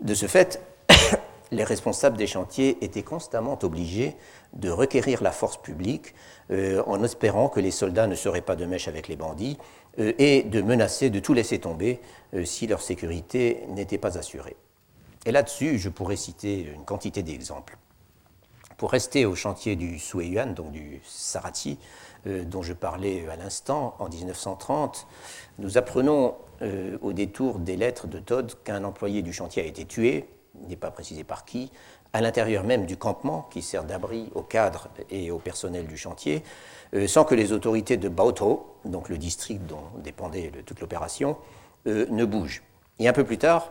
De 0.00 0.14
ce 0.14 0.26
fait, 0.26 0.62
les 1.50 1.64
responsables 1.64 2.16
des 2.16 2.26
chantiers 2.26 2.82
étaient 2.84 3.02
constamment 3.02 3.58
obligés 3.62 4.16
de 4.52 4.70
requérir 4.70 5.22
la 5.22 5.32
force 5.32 5.56
publique 5.56 6.14
euh, 6.50 6.82
en 6.86 7.02
espérant 7.02 7.48
que 7.48 7.60
les 7.60 7.70
soldats 7.70 8.06
ne 8.06 8.14
seraient 8.14 8.40
pas 8.40 8.56
de 8.56 8.66
mèche 8.66 8.88
avec 8.88 9.08
les 9.08 9.16
bandits 9.16 9.58
euh, 9.98 10.12
et 10.18 10.44
de 10.44 10.62
menacer 10.62 11.10
de 11.10 11.18
tout 11.18 11.34
laisser 11.34 11.58
tomber 11.58 12.00
si 12.44 12.68
leur 12.68 12.80
sécurité 12.80 13.64
n'était 13.68 13.98
pas 13.98 14.16
assurée. 14.16 14.56
Et 15.26 15.32
là-dessus, 15.32 15.78
je 15.78 15.88
pourrais 15.88 16.16
citer 16.16 16.62
une 16.62 16.84
quantité 16.84 17.22
d'exemples. 17.22 17.76
Pour 18.78 18.92
rester 18.92 19.26
au 19.26 19.34
chantier 19.34 19.76
du 19.76 19.98
Sueyuan, 19.98 20.54
donc 20.54 20.72
du 20.72 21.02
Sarati, 21.04 21.78
euh, 22.26 22.44
dont 22.44 22.62
je 22.62 22.72
parlais 22.72 23.28
à 23.28 23.36
l'instant, 23.36 23.94
en 23.98 24.08
1930, 24.08 25.06
nous 25.58 25.78
apprenons 25.78 26.34
euh, 26.62 26.98
au 27.00 27.12
détour 27.12 27.58
des 27.58 27.76
lettres 27.76 28.06
de 28.06 28.18
Todd 28.18 28.52
qu'un 28.64 28.84
employé 28.84 29.22
du 29.22 29.32
chantier 29.32 29.62
a 29.62 29.66
été 29.66 29.84
tué, 29.84 30.28
il 30.62 30.68
n'est 30.68 30.76
pas 30.76 30.90
précisé 30.90 31.24
par 31.24 31.44
qui, 31.44 31.70
à 32.12 32.20
l'intérieur 32.20 32.64
même 32.64 32.86
du 32.86 32.96
campement 32.96 33.48
qui 33.50 33.62
sert 33.62 33.84
d'abri 33.84 34.30
aux 34.34 34.42
cadres 34.42 34.88
et 35.10 35.30
au 35.30 35.38
personnel 35.38 35.86
du 35.86 35.96
chantier, 35.96 36.42
euh, 36.94 37.06
sans 37.06 37.24
que 37.24 37.34
les 37.34 37.52
autorités 37.52 37.96
de 37.96 38.08
Baoto, 38.08 38.66
donc 38.84 39.08
le 39.08 39.16
district 39.16 39.64
dont 39.66 39.84
dépendait 39.98 40.50
toute 40.66 40.80
l'opération, 40.80 41.36
ne 41.86 42.26
bougent. 42.26 42.62
Et 42.98 43.08
un 43.08 43.14
peu 43.14 43.24
plus 43.24 43.38
tard, 43.38 43.70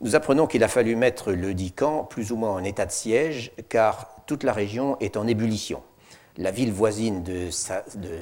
nous 0.00 0.16
apprenons 0.16 0.46
qu'il 0.46 0.64
a 0.64 0.68
fallu 0.68 0.96
mettre 0.96 1.32
le 1.32 1.52
dit 1.52 1.72
camp 1.72 2.04
plus 2.04 2.32
ou 2.32 2.36
moins 2.36 2.52
en 2.52 2.64
état 2.64 2.86
de 2.86 2.90
siège, 2.90 3.52
car 3.68 4.08
toute 4.24 4.44
la 4.44 4.54
région 4.54 4.96
est 5.00 5.18
en 5.18 5.26
ébullition. 5.26 5.82
La 6.38 6.50
ville 6.50 6.72
voisine 6.72 7.22
de, 7.22 7.50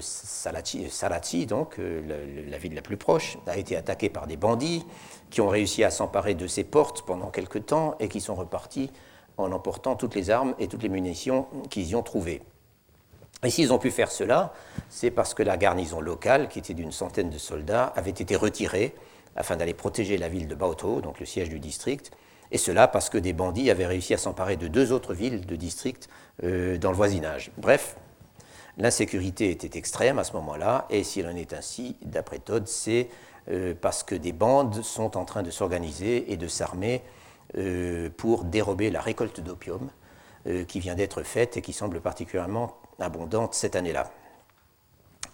Salati, 0.00 1.46
donc 1.46 1.78
euh, 1.78 2.48
la, 2.48 2.58
ville 2.58 2.74
la 2.74 2.82
plus 2.82 2.96
proche, 2.96 3.38
a 3.46 3.58
été 3.58 3.76
attaquée 3.76 4.08
par 4.08 4.26
des 4.26 4.36
bandits 4.36 4.84
qui 5.30 5.40
ont 5.40 5.48
réussi 5.48 5.84
à 5.84 5.90
s'emparer 5.90 6.34
de 6.34 6.46
ses 6.46 6.64
portes 6.64 7.02
pendant 7.02 7.30
quelque 7.30 7.58
temps 7.58 7.96
et 8.00 8.08
qui 8.08 8.20
sont 8.20 8.34
repartis 8.34 8.90
en 9.36 9.52
emportant 9.52 9.94
toutes 9.94 10.14
les 10.14 10.30
armes 10.30 10.54
et 10.58 10.68
toutes 10.68 10.82
les 10.82 10.88
munitions 10.88 11.46
qu'ils 11.70 11.88
y 11.88 11.94
ont 11.94 12.02
trouvées. 12.02 12.42
Et 13.44 13.50
s'ils 13.50 13.72
ont 13.72 13.78
pu 13.78 13.90
faire 13.90 14.10
cela, 14.10 14.52
c'est 14.88 15.12
parce 15.12 15.32
que 15.32 15.42
la 15.42 15.56
garnison 15.56 16.00
locale, 16.00 16.48
qui 16.48 16.58
était 16.58 16.74
d'une 16.74 16.90
centaine 16.90 17.30
de 17.30 17.38
soldats, 17.38 17.92
avait 17.94 18.10
été 18.10 18.34
retirée 18.34 18.94
afin 19.36 19.54
d'aller 19.56 19.74
protéger 19.74 20.18
la 20.18 20.28
ville 20.28 20.48
de 20.48 20.54
Baoto, 20.56 21.00
donc 21.00 21.20
le 21.20 21.26
siège 21.26 21.48
du 21.48 21.60
district, 21.60 22.10
et 22.50 22.58
cela 22.58 22.88
parce 22.88 23.10
que 23.10 23.18
des 23.18 23.32
bandits 23.32 23.70
avaient 23.70 23.86
réussi 23.86 24.14
à 24.14 24.18
s'emparer 24.18 24.56
de 24.56 24.68
deux 24.68 24.92
autres 24.92 25.14
villes 25.14 25.44
de 25.44 25.56
district 25.56 26.08
euh, 26.44 26.78
dans 26.78 26.90
le 26.90 26.96
voisinage. 26.96 27.50
Bref, 27.58 27.96
l'insécurité 28.76 29.50
était 29.50 29.78
extrême 29.78 30.18
à 30.18 30.24
ce 30.24 30.32
moment-là, 30.34 30.86
et 30.90 31.04
s'il 31.04 31.26
en 31.26 31.36
est 31.36 31.52
ainsi, 31.52 31.96
d'après 32.02 32.38
Todd, 32.38 32.66
c'est 32.66 33.08
euh, 33.50 33.74
parce 33.78 34.02
que 34.02 34.14
des 34.14 34.32
bandes 34.32 34.82
sont 34.82 35.16
en 35.16 35.24
train 35.24 35.42
de 35.42 35.50
s'organiser 35.50 36.32
et 36.32 36.36
de 36.36 36.48
s'armer 36.48 37.02
euh, 37.56 38.08
pour 38.16 38.44
dérober 38.44 38.90
la 38.90 39.00
récolte 39.00 39.40
d'opium 39.40 39.90
qui 40.66 40.80
vient 40.80 40.94
d'être 40.94 41.24
faite 41.24 41.58
et 41.58 41.60
qui 41.60 41.74
semble 41.74 42.00
particulièrement 42.00 42.78
abondante 43.00 43.52
cette 43.52 43.76
année-là. 43.76 44.10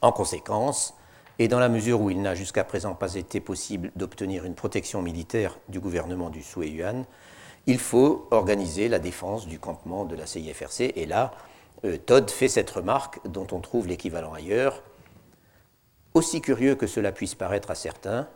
En 0.00 0.10
conséquence, 0.10 0.94
et 1.38 1.48
dans 1.48 1.58
la 1.58 1.68
mesure 1.68 2.00
où 2.00 2.10
il 2.10 2.22
n'a 2.22 2.34
jusqu'à 2.34 2.64
présent 2.64 2.94
pas 2.94 3.14
été 3.14 3.40
possible 3.40 3.90
d'obtenir 3.96 4.44
une 4.44 4.54
protection 4.54 5.02
militaire 5.02 5.58
du 5.68 5.80
gouvernement 5.80 6.30
du 6.30 6.42
Sui-Yuan, 6.42 7.04
il 7.66 7.78
faut 7.78 8.28
organiser 8.30 8.88
la 8.88 8.98
défense 8.98 9.46
du 9.46 9.58
campement 9.58 10.04
de 10.04 10.14
la 10.14 10.26
CIFRC. 10.26 10.92
Et 10.96 11.06
là, 11.06 11.32
euh, 11.84 11.96
Todd 11.96 12.30
fait 12.30 12.48
cette 12.48 12.70
remarque 12.70 13.20
dont 13.26 13.46
on 13.52 13.60
trouve 13.60 13.88
l'équivalent 13.88 14.32
ailleurs. 14.32 14.82
Aussi 16.12 16.40
curieux 16.40 16.76
que 16.76 16.86
cela 16.86 17.10
puisse 17.10 17.34
paraître 17.34 17.70
à 17.70 17.74
certains, 17.74 18.28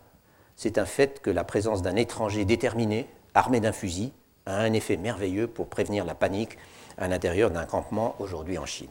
c'est 0.56 0.78
un 0.78 0.86
fait 0.86 1.20
que 1.20 1.30
la 1.30 1.44
présence 1.44 1.82
d'un 1.82 1.94
étranger 1.94 2.44
déterminé, 2.44 3.06
armé 3.34 3.60
d'un 3.60 3.72
fusil, 3.72 4.12
a 4.46 4.56
un 4.56 4.72
effet 4.72 4.96
merveilleux 4.96 5.46
pour 5.46 5.68
prévenir 5.68 6.04
la 6.04 6.14
panique 6.14 6.56
à 6.96 7.06
l'intérieur 7.06 7.50
d'un 7.50 7.64
campement 7.64 8.16
aujourd'hui 8.18 8.58
en 8.58 8.66
Chine. 8.66 8.88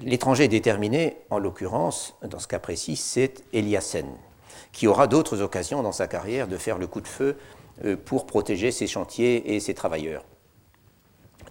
L'étranger 0.00 0.48
déterminé, 0.48 1.18
en 1.28 1.38
l'occurrence, 1.38 2.14
dans 2.22 2.38
ce 2.38 2.48
cas 2.48 2.58
précis, 2.58 2.96
c'est 2.96 3.44
Eliassen, 3.52 4.06
qui 4.72 4.86
aura 4.86 5.06
d'autres 5.06 5.42
occasions 5.42 5.82
dans 5.82 5.92
sa 5.92 6.08
carrière 6.08 6.48
de 6.48 6.56
faire 6.56 6.78
le 6.78 6.86
coup 6.86 7.02
de 7.02 7.08
feu 7.08 7.36
euh, 7.84 7.96
pour 8.02 8.26
protéger 8.26 8.70
ses 8.70 8.86
chantiers 8.86 9.54
et 9.54 9.60
ses 9.60 9.74
travailleurs. 9.74 10.24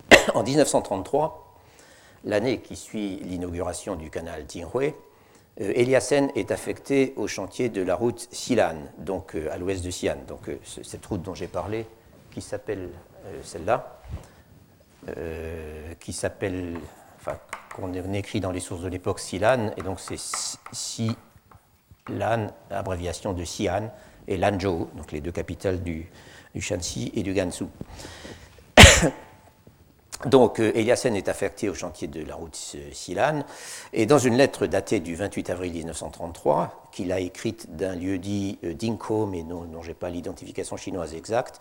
En 0.33 0.43
1933, 0.43 1.55
l'année 2.25 2.61
qui 2.61 2.75
suit 2.75 3.17
l'inauguration 3.17 3.95
du 3.95 4.09
canal 4.09 4.45
Tinghui, 4.45 4.93
euh, 5.59 5.73
Eliassen 5.75 6.31
est 6.35 6.49
affecté 6.49 7.13
au 7.17 7.27
chantier 7.27 7.69
de 7.69 7.83
la 7.83 7.93
route 7.93 8.27
Xilan, 8.31 8.75
donc 8.97 9.35
euh, 9.35 9.51
à 9.51 9.57
l'ouest 9.57 9.83
de 9.83 9.89
Xi'an, 9.89 10.17
donc 10.27 10.49
cette 10.63 11.05
route 11.05 11.21
dont 11.21 11.35
j'ai 11.35 11.47
parlé, 11.47 11.85
qui 12.31 12.41
s'appelle 12.41 12.89
celle-là, 13.43 13.99
qui 15.99 16.13
s'appelle 16.13 16.75
qu'on 17.75 17.93
écrit 18.13 18.39
dans 18.39 18.51
les 18.51 18.59
sources 18.59 18.81
de 18.81 18.89
l'époque 18.89 19.19
Silan, 19.19 19.71
et 19.77 19.81
donc 19.81 19.99
c'est 19.99 20.19
Silan, 20.71 22.47
abréviation 22.69 23.33
de 23.33 23.43
Xi'an, 23.43 23.91
et 24.27 24.37
Lanzhou, 24.37 24.89
donc 24.95 25.11
les 25.11 25.21
deux 25.21 25.31
capitales 25.31 25.81
du, 25.81 26.09
du 26.53 26.61
Shanxi 26.61 27.11
et 27.15 27.23
du 27.23 27.33
Gansu. 27.33 27.65
Donc, 30.27 30.59
euh, 30.59 30.71
Eliassen 30.75 31.15
est 31.15 31.29
affecté 31.29 31.67
au 31.67 31.73
chantier 31.73 32.07
de 32.07 32.23
la 32.23 32.35
route 32.35 32.55
Silan, 32.93 33.43
et 33.91 34.05
dans 34.05 34.19
une 34.19 34.37
lettre 34.37 34.67
datée 34.67 34.99
du 34.99 35.15
28 35.15 35.49
avril 35.49 35.73
1933, 35.73 36.89
qu'il 36.91 37.11
a 37.11 37.19
écrite 37.19 37.75
d'un 37.75 37.95
lieu 37.95 38.19
dit 38.19 38.59
euh, 38.63 38.75
Dinko, 38.75 39.25
mais 39.25 39.41
dont, 39.41 39.81
je 39.81 39.87
n'ai 39.87 39.93
pas 39.95 40.11
l'identification 40.11 40.77
chinoise 40.77 41.15
exacte, 41.15 41.59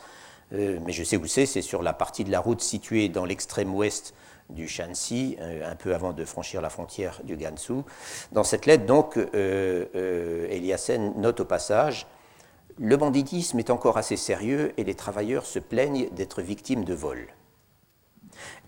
euh, 0.53 0.79
mais 0.85 0.93
je 0.93 1.03
sais 1.05 1.17
où 1.17 1.27
c'est, 1.27 1.47
c'est 1.47 1.63
sur 1.63 1.83
la 1.83 1.95
partie 1.95 2.23
de 2.23 2.31
la 2.31 2.41
route 2.41 2.61
située 2.61 3.09
dans 3.09 3.25
l'extrême 3.25 3.75
ouest 3.75 4.15
du 4.51 4.69
Shanxi, 4.69 5.37
un 5.41 5.77
peu 5.77 5.95
avant 5.95 6.13
de 6.13 6.25
franchir 6.25 6.61
la 6.61 6.71
frontière 6.71 7.21
du 7.25 7.37
Gansu. 7.37 7.83
Dans 8.33 8.45
cette 8.45 8.67
lettre, 8.67 8.87
donc, 8.87 9.19
Eliassen 9.35 11.15
note 11.17 11.41
au 11.41 11.45
passage 11.45 12.07
Le 12.79 12.97
banditisme 12.97 13.59
est 13.59 13.71
encore 13.71 13.97
assez 13.97 14.17
sérieux 14.17 14.73
et 14.77 14.85
les 14.85 14.95
travailleurs 14.95 15.47
se 15.47 15.59
plaignent 15.59 16.09
d'être 16.11 16.43
victimes 16.43 16.85
de 16.85 16.95
vols. 16.95 17.29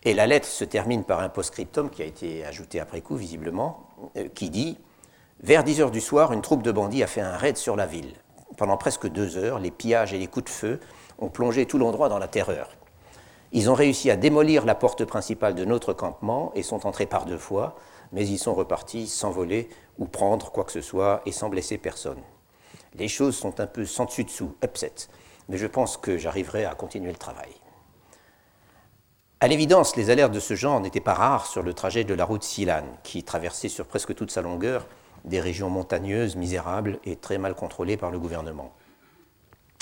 Et 0.05 0.15
la 0.15 0.27
lettre 0.27 0.47
se 0.47 0.65
termine 0.65 1.05
par 1.05 1.21
un 1.21 1.29
post-scriptum 1.29 1.91
qui 1.91 2.03
a 2.03 2.07
été 2.07 2.45
ajouté 2.45 2.81
après 2.81 3.01
coup, 3.01 3.17
visiblement, 3.17 3.89
euh, 4.17 4.29
qui 4.35 4.51
dit 4.51 4.79
Vers 5.43 5.65
10 5.65 5.81
heures 5.81 5.91
du 5.91 6.01
soir, 6.01 6.33
une 6.33 6.43
troupe 6.43 6.63
de 6.63 6.73
bandits 6.73 7.03
a 7.03 7.07
fait 7.07 7.21
un 7.21 7.37
raid 7.37 7.57
sur 7.57 7.77
la 7.77 7.87
ville. 7.87 8.15
Pendant 8.57 8.77
presque 8.77 9.09
deux 9.09 9.37
heures, 9.37 9.59
les 9.59 9.71
pillages 9.71 10.13
et 10.13 10.19
les 10.19 10.27
coups 10.27 10.47
de 10.47 10.51
feu 10.51 10.81
ont 11.19 11.29
plongé 11.29 11.67
tout 11.67 11.79
l'endroit 11.79 12.09
dans 12.09 12.19
la 12.19 12.29
terreur. 12.29 12.71
Ils 13.53 13.69
ont 13.69 13.75
réussi 13.75 14.11
à 14.11 14.17
démolir 14.17 14.65
la 14.65 14.75
porte 14.75 15.05
principale 15.05 15.55
de 15.55 15.67
notre 15.67 15.93
campement 15.93 16.53
et 16.55 16.63
sont 16.63 16.87
entrés 16.87 17.07
par 17.07 17.27
deux 17.27 17.39
fois, 17.39 17.77
mais 18.11 18.27
ils 18.27 18.39
sont 18.39 18.55
repartis 18.55 19.07
sans 19.07 19.31
voler 19.31 19.69
ou 19.99 20.07
prendre 20.07 20.51
quoi 20.51 20.65
que 20.65 20.73
ce 20.73 20.81
soit 20.81 21.21
et 21.27 21.33
sans 21.33 21.51
blesser 21.51 21.77
personne. 21.77 22.21
Les 22.95 23.09
choses 23.09 23.37
sont 23.37 23.61
un 23.61 23.67
peu 23.67 23.85
sans 23.85 24.07
dessus-dessous, 24.07 24.55
upset, 24.65 24.95
mais 25.49 25.59
je 25.59 25.67
pense 25.67 25.99
que 25.99 26.17
j'arriverai 26.17 26.65
à 26.65 26.75
continuer 26.75 27.11
le 27.11 27.19
travail. 27.19 27.51
À 29.41 29.49
l'évidence, 29.49 29.97
les 29.97 30.09
alertes 30.09 30.33
de 30.33 30.41
ce 30.41 30.55
genre 30.55 30.81
n'étaient 30.81 31.01
pas 31.01 31.15
rares 31.15 31.47
sur 31.47 31.63
le 31.63 31.75
trajet 31.75 32.05
de 32.05 32.15
la 32.15 32.25
route 32.25 32.45
Silan, 32.45 32.85
qui 33.03 33.23
traversait 33.23 33.69
sur 33.69 33.87
presque 33.87 34.15
toute 34.15 34.31
sa 34.31 34.41
longueur 34.41 34.87
des 35.25 35.41
régions 35.41 35.69
montagneuses, 35.69 36.37
misérables 36.37 37.01
et 37.05 37.17
très 37.17 37.39
mal 37.39 37.55
contrôlées 37.55 37.97
par 37.97 38.11
le 38.11 38.19
gouvernement. 38.19 38.73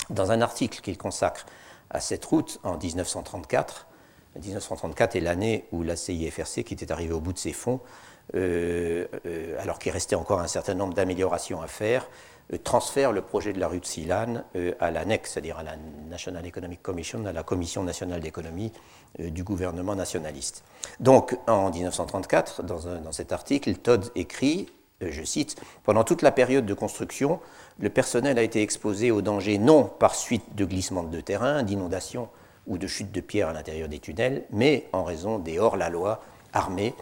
Dans 0.09 0.31
un 0.31 0.41
article 0.41 0.81
qu'il 0.81 0.97
consacre 0.97 1.45
à 1.91 1.99
cette 1.99 2.25
route 2.25 2.59
en 2.63 2.77
1934, 2.77 3.87
1934 4.39 5.15
est 5.15 5.19
l'année 5.19 5.65
où 5.71 5.83
la 5.83 5.95
CIFRC, 5.95 6.63
qui 6.63 6.73
était 6.73 6.91
arrivée 6.91 7.13
au 7.13 7.19
bout 7.19 7.33
de 7.33 7.37
ses 7.37 7.53
fonds, 7.53 7.81
euh, 8.35 9.07
euh, 9.25 9.61
alors 9.61 9.77
qu'il 9.77 9.91
restait 9.91 10.15
encore 10.15 10.39
un 10.39 10.47
certain 10.47 10.73
nombre 10.73 10.93
d'améliorations 10.93 11.61
à 11.61 11.67
faire, 11.67 12.07
euh, 12.53 12.57
transfère 12.57 13.11
le 13.11 13.21
projet 13.21 13.51
de 13.51 13.59
la 13.59 13.67
rue 13.67 13.79
de 13.79 13.85
Silan 13.85 14.43
à 14.79 14.91
la 14.91 15.03
NEC, 15.03 15.27
c'est-à-dire 15.27 15.57
à 15.57 15.63
la 15.63 15.75
National 16.09 16.45
Economic 16.45 16.81
Commission, 16.81 17.25
à 17.25 17.33
la 17.33 17.43
Commission 17.43 17.83
nationale 17.83 18.21
d'économie 18.21 18.71
du 19.19 19.43
gouvernement 19.43 19.95
nationaliste. 19.95 20.63
Donc, 21.01 21.37
en 21.47 21.69
1934, 21.71 22.63
dans, 22.63 23.11
cet 23.11 23.33
article, 23.33 23.75
Todd 23.75 24.09
écrit, 24.15 24.69
je 25.01 25.23
cite, 25.23 25.61
Pendant 25.83 26.03
toute 26.03 26.21
la 26.21 26.31
période 26.31 26.65
de 26.65 26.73
construction, 26.73 27.39
le 27.81 27.89
personnel 27.89 28.37
a 28.37 28.43
été 28.43 28.61
exposé 28.61 29.09
aux 29.09 29.23
dangers 29.23 29.57
non 29.57 29.85
par 29.85 30.15
suite 30.15 30.55
de 30.55 30.65
glissements 30.65 31.03
de 31.03 31.19
terrain, 31.19 31.63
d'inondations 31.63 32.29
ou 32.67 32.77
de 32.77 32.85
chutes 32.85 33.11
de 33.11 33.21
pierres 33.21 33.49
à 33.49 33.53
l'intérieur 33.53 33.89
des 33.89 33.99
tunnels, 33.99 34.45
mais 34.51 34.87
en 34.93 35.03
raison 35.03 35.39
des 35.39 35.57
hors-la-loi 35.57 36.23
armés 36.53 36.93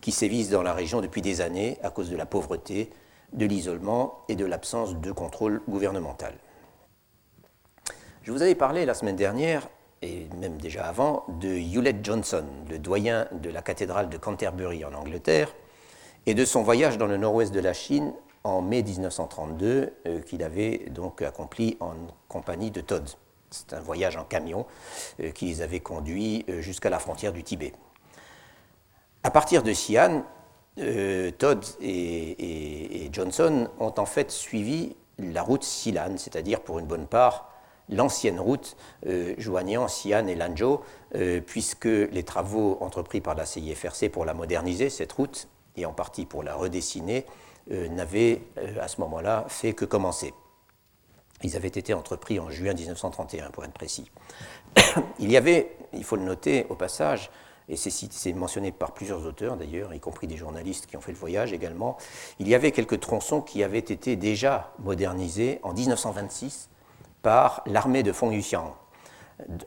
qui 0.00 0.10
sévissent 0.10 0.50
dans 0.50 0.62
la 0.62 0.74
région 0.74 1.00
depuis 1.00 1.22
des 1.22 1.40
années 1.40 1.78
à 1.82 1.90
cause 1.90 2.10
de 2.10 2.16
la 2.16 2.26
pauvreté, 2.26 2.90
de 3.32 3.46
l'isolement 3.46 4.24
et 4.28 4.34
de 4.34 4.44
l'absence 4.44 4.96
de 4.96 5.12
contrôle 5.12 5.62
gouvernemental. 5.68 6.34
Je 8.22 8.32
vous 8.32 8.42
avais 8.42 8.56
parlé 8.56 8.86
la 8.86 8.94
semaine 8.94 9.16
dernière, 9.16 9.68
et 10.02 10.26
même 10.40 10.58
déjà 10.58 10.84
avant, 10.84 11.24
de 11.40 11.48
Hewlett 11.48 12.04
Johnson, 12.04 12.44
le 12.68 12.78
doyen 12.78 13.28
de 13.32 13.50
la 13.50 13.62
cathédrale 13.62 14.08
de 14.08 14.16
Canterbury 14.16 14.84
en 14.84 14.94
Angleterre, 14.94 15.54
et 16.26 16.34
de 16.34 16.44
son 16.44 16.62
voyage 16.62 16.98
dans 16.98 17.06
le 17.06 17.18
nord-ouest 17.18 17.52
de 17.52 17.60
la 17.60 17.72
Chine 17.72 18.12
en 18.44 18.60
mai 18.60 18.82
1932, 18.82 19.92
euh, 20.06 20.20
qu'il 20.20 20.42
avait 20.42 20.86
donc 20.90 21.22
accompli 21.22 21.76
en 21.80 21.94
compagnie 22.28 22.70
de 22.70 22.82
Todd. 22.82 23.08
C'est 23.50 23.72
un 23.72 23.80
voyage 23.80 24.16
en 24.16 24.24
camion 24.24 24.66
euh, 25.20 25.30
qui 25.30 25.46
les 25.46 25.62
avait 25.62 25.80
conduits 25.80 26.44
euh, 26.48 26.60
jusqu'à 26.60 26.90
la 26.90 26.98
frontière 26.98 27.32
du 27.32 27.42
Tibet. 27.42 27.72
À 29.22 29.30
partir 29.30 29.62
de 29.62 29.72
Xi'an, 29.72 30.22
Todd 31.38 31.64
et, 31.80 33.08
Johnson 33.12 33.68
ont 33.78 33.94
en 33.96 34.06
fait 34.06 34.30
suivi 34.30 34.96
la 35.18 35.40
route 35.40 35.62
Silan, 35.62 36.16
c'est-à-dire 36.18 36.60
pour 36.60 36.78
une 36.78 36.86
bonne 36.86 37.06
part 37.06 37.50
l'ancienne 37.88 38.40
route 38.40 38.76
joignant 39.38 39.86
Xi'an 39.86 40.26
et 40.26 40.34
Lanzhou, 40.34 40.80
puisque 41.46 41.84
les 41.84 42.22
travaux 42.24 42.76
entrepris 42.80 43.22
par 43.22 43.34
la 43.34 43.46
CIFRC 43.46 44.10
pour 44.10 44.26
la 44.26 44.34
moderniser, 44.34 44.90
cette 44.90 45.12
route, 45.12 45.48
et 45.76 45.86
en 45.86 45.92
partie 45.92 46.26
pour 46.26 46.42
la 46.42 46.54
redessiner, 46.54 47.24
n'avaient 47.70 48.42
à 48.80 48.88
ce 48.88 49.00
moment-là 49.00 49.46
fait 49.48 49.72
que 49.72 49.84
commencer. 49.84 50.34
Ils 51.42 51.56
avaient 51.56 51.68
été 51.68 51.92
entrepris 51.94 52.40
en 52.40 52.50
juin 52.50 52.74
1931, 52.74 53.50
pour 53.50 53.64
être 53.64 53.72
précis. 53.72 54.10
il 55.18 55.30
y 55.30 55.36
avait, 55.36 55.76
il 55.92 56.04
faut 56.04 56.16
le 56.16 56.22
noter 56.22 56.66
au 56.68 56.74
passage, 56.74 57.30
et 57.68 57.76
c'est 57.76 58.32
mentionné 58.34 58.72
par 58.72 58.92
plusieurs 58.92 59.26
auteurs 59.26 59.56
d'ailleurs, 59.56 59.94
y 59.94 60.00
compris 60.00 60.26
des 60.26 60.36
journalistes 60.36 60.86
qui 60.86 60.96
ont 60.96 61.00
fait 61.00 61.12
le 61.12 61.18
voyage 61.18 61.52
également, 61.52 61.96
il 62.38 62.48
y 62.48 62.54
avait 62.54 62.72
quelques 62.72 63.00
tronçons 63.00 63.40
qui 63.40 63.62
avaient 63.62 63.78
été 63.78 64.16
déjà 64.16 64.72
modernisés 64.80 65.60
en 65.62 65.72
1926 65.72 66.68
par 67.22 67.62
l'armée 67.66 68.02
de 68.02 68.12
Feng 68.12 68.32
Yuxiang, 68.32 68.74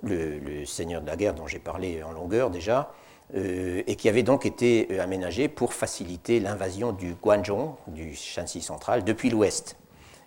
le, 0.04 0.64
seigneur 0.66 1.02
de 1.02 1.08
la 1.08 1.16
guerre 1.16 1.34
dont 1.34 1.48
j'ai 1.48 1.60
parlé 1.60 2.04
en 2.04 2.12
longueur 2.12 2.52
déjà, 2.52 2.80
euh, 2.82 3.07
et 3.34 3.96
qui 3.98 4.08
avait 4.08 4.24
donc 4.24 4.46
été 4.46 4.88
euh, 4.92 5.02
aménagés 5.02 5.50
pour 5.50 5.74
faciliter 5.74 6.40
l'invasion 6.40 6.94
du 6.94 7.14
Guangzhou, 7.14 7.76
du 7.88 8.16
Shanxi 8.16 8.62
central, 8.62 9.04
depuis 9.04 9.30
l'ouest. 9.30 9.76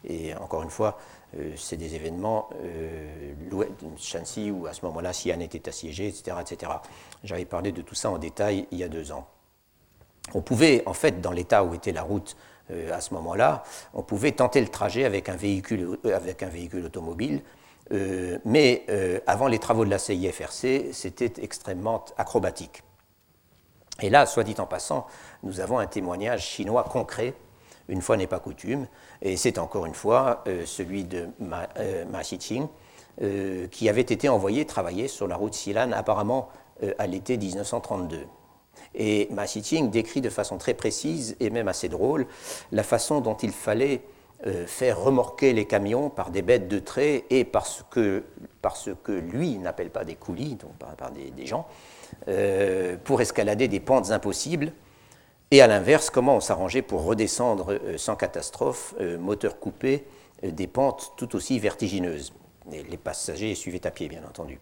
Et 0.04 0.34
encore 0.34 0.62
une 0.62 0.70
fois, 0.70 0.98
euh, 1.38 1.52
c'est 1.56 1.76
des 1.76 1.94
événements, 1.94 2.50
euh, 2.64 3.64
Shanxi, 3.98 4.50
où 4.50 4.66
à 4.66 4.72
ce 4.72 4.84
moment-là, 4.86 5.12
Xi'an 5.12 5.40
était 5.40 5.68
assiégé, 5.68 6.08
etc. 6.08 6.36
etc. 6.40 6.72
J'avais 7.22 7.44
parlé 7.44 7.72
de 7.72 7.82
tout 7.82 7.94
ça 7.94 8.10
en 8.10 8.18
détail 8.18 8.66
il 8.70 8.78
y 8.78 8.84
a 8.84 8.88
deux 8.88 9.12
ans. 9.12 9.26
On 10.34 10.42
pouvait, 10.42 10.82
en 10.86 10.92
fait, 10.92 11.20
dans 11.20 11.32
l'état 11.32 11.64
où 11.64 11.74
était 11.74 11.92
la 11.92 12.02
route 12.02 12.36
euh, 12.70 12.92
à 12.92 13.00
ce 13.00 13.14
moment-là, 13.14 13.62
on 13.94 14.02
pouvait 14.02 14.32
tenter 14.32 14.60
le 14.60 14.68
trajet 14.68 15.04
euh, 15.04 15.06
avec 15.06 15.28
un 16.42 16.48
véhicule 16.48 16.84
automobile, 16.84 17.42
mais 18.44 18.86
avant 19.26 19.48
les 19.48 19.58
travaux 19.58 19.84
de 19.84 19.90
la 19.90 19.98
CIFRC, 19.98 20.92
c'était 20.92 21.32
extrêmement 21.42 22.04
acrobatique. 22.16 22.84
Et 24.02 24.10
là, 24.10 24.26
soit 24.26 24.44
dit 24.44 24.54
en 24.58 24.66
passant, 24.66 25.06
nous 25.42 25.60
avons 25.60 25.78
un 25.78 25.86
témoignage 25.86 26.46
chinois 26.46 26.84
concret 26.84 27.34
une 27.90 28.00
fois 28.00 28.16
n'est 28.16 28.26
pas 28.26 28.38
coutume, 28.38 28.86
et 29.20 29.36
c'est 29.36 29.58
encore 29.58 29.84
une 29.84 29.94
fois 29.94 30.42
euh, 30.46 30.64
celui 30.64 31.04
de 31.04 31.28
Ma, 31.40 31.68
euh, 31.76 32.04
euh, 33.22 33.66
qui 33.66 33.88
avait 33.88 34.00
été 34.00 34.28
envoyé 34.28 34.64
travailler 34.64 35.08
sur 35.08 35.26
la 35.26 35.36
route 35.36 35.54
Silan 35.54 35.92
apparemment 35.92 36.48
à 36.98 37.06
l'été 37.06 37.36
1932. 37.36 38.26
Et 38.94 39.28
Ma 39.32 39.44
Xiqing 39.44 39.90
décrit 39.90 40.22
de 40.22 40.30
façon 40.30 40.56
très 40.56 40.72
précise 40.72 41.36
et 41.38 41.50
même 41.50 41.68
assez 41.68 41.90
drôle 41.90 42.26
la 42.72 42.82
façon 42.82 43.20
dont 43.20 43.34
il 43.34 43.52
fallait 43.52 44.00
faire 44.66 44.98
remorquer 44.98 45.52
les 45.52 45.66
camions 45.66 46.08
par 46.08 46.30
des 46.30 46.40
bêtes 46.40 46.68
de 46.68 46.78
trait 46.78 47.26
et 47.28 47.44
parce 47.44 47.84
que, 47.90 48.24
que 49.02 49.12
lui 49.12 49.58
n'appelle 49.58 49.90
pas 49.90 50.04
des 50.06 50.14
coulis, 50.14 50.54
donc 50.54 50.72
par, 50.96 51.10
des, 51.10 51.46
gens, 51.46 51.66
pour 53.04 53.20
escalader 53.20 53.68
des 53.68 53.80
pentes 53.80 54.10
impossibles 54.10 54.72
et 55.52 55.62
à 55.62 55.66
l'inverse, 55.66 56.10
comment 56.10 56.36
on 56.36 56.40
s'arrangeait 56.40 56.82
pour 56.82 57.02
redescendre 57.02 57.72
euh, 57.72 57.98
sans 57.98 58.14
catastrophe, 58.14 58.94
euh, 59.00 59.18
moteur 59.18 59.58
coupé, 59.58 60.04
euh, 60.44 60.52
des 60.52 60.68
pentes 60.68 61.12
tout 61.16 61.34
aussi 61.34 61.58
vertigineuses. 61.58 62.32
les 62.70 62.96
passagers 62.96 63.56
suivaient 63.56 63.84
à 63.84 63.90
pied, 63.90 64.08
bien 64.08 64.22
entendu. 64.28 64.60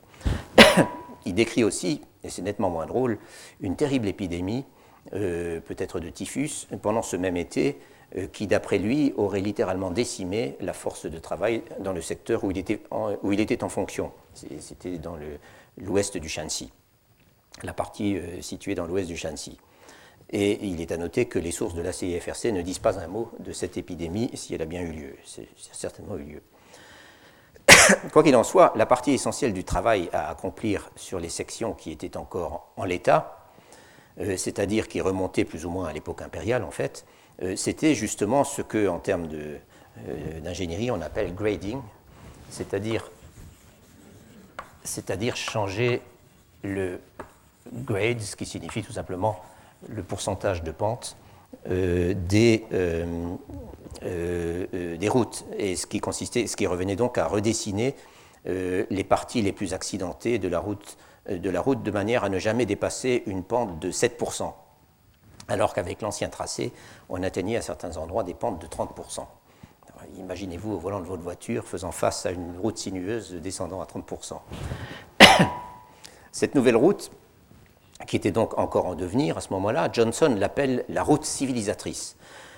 Il 1.27 1.35
décrit 1.35 1.63
aussi, 1.63 2.01
et 2.25 2.31
c'est 2.31 2.41
nettement 2.41 2.71
moins 2.71 2.87
drôle, 2.87 3.19
une 3.61 3.77
terrible 3.77 4.09
épidémie, 4.09 4.65
peut-être 5.11 6.01
de 6.01 6.09
typhus, 6.11 6.69
pendant 6.81 7.03
ce 7.03 7.17
même 7.17 7.37
été, 7.37 7.79
qui, 8.33 8.47
d'après 8.47 8.79
lui, 8.79 9.13
aurait 9.17 9.41
littéralement 9.41 9.91
décimé 9.91 10.57
la 10.61 10.73
force 10.73 11.07
de 11.07 11.19
travail 11.19 11.63
dans 11.81 11.93
le 11.93 12.01
secteur 12.01 12.45
où 12.45 12.51
il 12.51 12.59
était 12.59 12.81
en, 12.91 13.15
où 13.23 13.33
il 13.33 13.41
était 13.41 13.65
en 13.65 13.69
fonction. 13.69 14.13
C'était 14.35 14.99
dans 14.99 15.17
l'ouest 15.77 16.17
du 16.17 16.29
Shanxi, 16.29 16.71
la 17.67 17.73
partie 17.73 18.19
située 18.41 18.75
dans 18.75 18.87
l'ouest 18.87 19.09
du 19.09 19.17
Shanxi. 19.17 19.59
Et 20.31 20.67
il 20.67 20.81
est 20.81 20.93
à 20.93 20.97
noter 20.99 21.27
que 21.27 21.39
les 21.39 21.53
sources 21.53 21.75
de 21.75 21.81
la 21.81 21.93
CIFRC 21.93 22.47
ne 22.53 22.61
disent 22.61 22.81
pas 22.81 22.99
un 22.99 23.07
mot 23.07 23.31
de 23.39 23.53
cette 23.53 23.79
épidémie 23.79 24.31
si 24.35 24.55
elle 24.55 24.63
a 24.63 24.67
bien 24.67 24.83
eu 24.83 24.93
lieu. 24.93 25.17
C'est 25.25 25.49
certainement 25.73 26.17
eu 26.17 26.25
lieu. 26.25 26.43
Quoi 28.13 28.23
qu'il 28.23 28.37
en 28.37 28.45
soit, 28.45 28.73
la 28.77 28.85
partie 28.87 29.13
essentielle 29.13 29.55
du 29.55 29.65
travail 29.65 30.11
à 30.13 30.31
accomplir 30.31 30.91
sur 30.97 31.19
les 31.19 31.31
sections 31.31 31.73
qui 31.73 31.91
étaient 31.91 32.17
encore 32.17 32.69
en 32.77 32.85
l'état, 32.85 33.51
euh, 34.21 34.37
c'est-à-dire 34.37 34.89
qui 34.89 35.01
remontaient 35.01 35.45
plus 35.45 35.65
ou 35.65 35.71
moins 35.71 35.89
à 35.89 35.93
l'époque 35.93 36.23
impériale 36.23 36.63
en 36.63 36.71
fait, 36.71 37.07
euh, 37.43 37.57
c'était 37.57 37.95
justement 37.95 38.45
ce 38.45 38.63
que, 38.63 38.89
en 38.89 38.99
termes 38.99 39.29
euh, 39.33 40.41
d'ingénierie, 40.41 40.91
on 40.91 41.01
appelle 41.01 41.35
grading, 41.35 41.81
c'est-à-dire 42.51 43.11
changer 45.37 46.03
le 46.63 47.01
grade, 47.73 48.21
ce 48.21 48.37
qui 48.37 48.47
signifie 48.47 48.83
tout 48.83 48.93
simplement 48.93 49.41
le 49.89 50.03
pourcentage 50.03 50.63
de 50.63 50.71
pente 50.71 51.17
euh, 51.71 52.15
des, 52.15 52.65
euh, 52.73 53.37
euh, 54.03 54.97
des 54.97 55.09
routes, 55.09 55.45
et 55.57 55.77
ce 55.77 55.87
qui, 55.87 55.99
consistait, 55.99 56.47
ce 56.47 56.57
qui 56.57 56.67
revenait 56.67 56.97
donc 56.97 57.19
à 57.19 57.27
redessiner 57.27 57.95
les 58.47 59.05
parties 59.05 59.43
les 59.43 59.53
plus 59.53 59.75
accidentées 59.75 60.39
de 60.39 60.49
la, 60.49 60.59
route, 60.59 60.97
de 61.29 61.51
la 61.51 61.61
route 61.61 61.83
de 61.83 61.91
manière 61.91 62.25
à 62.25 62.31
ne 62.31 62.39
jamais 62.39 62.65
dépasser 62.65 63.23
une 63.27 63.43
pente 63.43 63.79
de 63.79 63.93
7%, 63.93 64.55
alors 65.49 65.75
qu'avec 65.75 66.01
l'ancien 66.01 66.31
tracé, 66.31 66.73
on 67.11 67.23
atteignait 67.23 67.57
à 67.59 67.61
certains 67.61 67.99
endroits 67.99 68.25
des 68.25 68.33
pentes 68.33 68.59
de 68.59 68.67
30%. 68.67 69.27
Imaginez-vous 70.17 70.73
au 70.73 70.79
volant 70.79 71.01
de 71.01 71.05
votre 71.05 71.23
voiture 71.23 71.67
faisant 71.67 71.93
face 71.93 72.25
à 72.25 72.31
une 72.31 72.57
route 72.59 72.79
sinueuse 72.79 73.35
descendant 73.35 73.83
à 73.83 73.85
30%. 73.85 74.39
Cette 76.33 76.55
nouvelle 76.55 76.77
route, 76.77 77.11
qui 78.09 78.17
était 78.17 78.33
donc 78.33 78.59
encore 78.59 78.87
en 78.87 78.95
devenir 78.95 79.37
à 79.37 79.41
ce 79.41 79.53
moment-là, 79.53 79.91
Johnson 79.93 80.35
l'appelle 80.37 80.85
la 80.89 81.03
route 81.03 81.25
civilisatrice. 81.25 82.17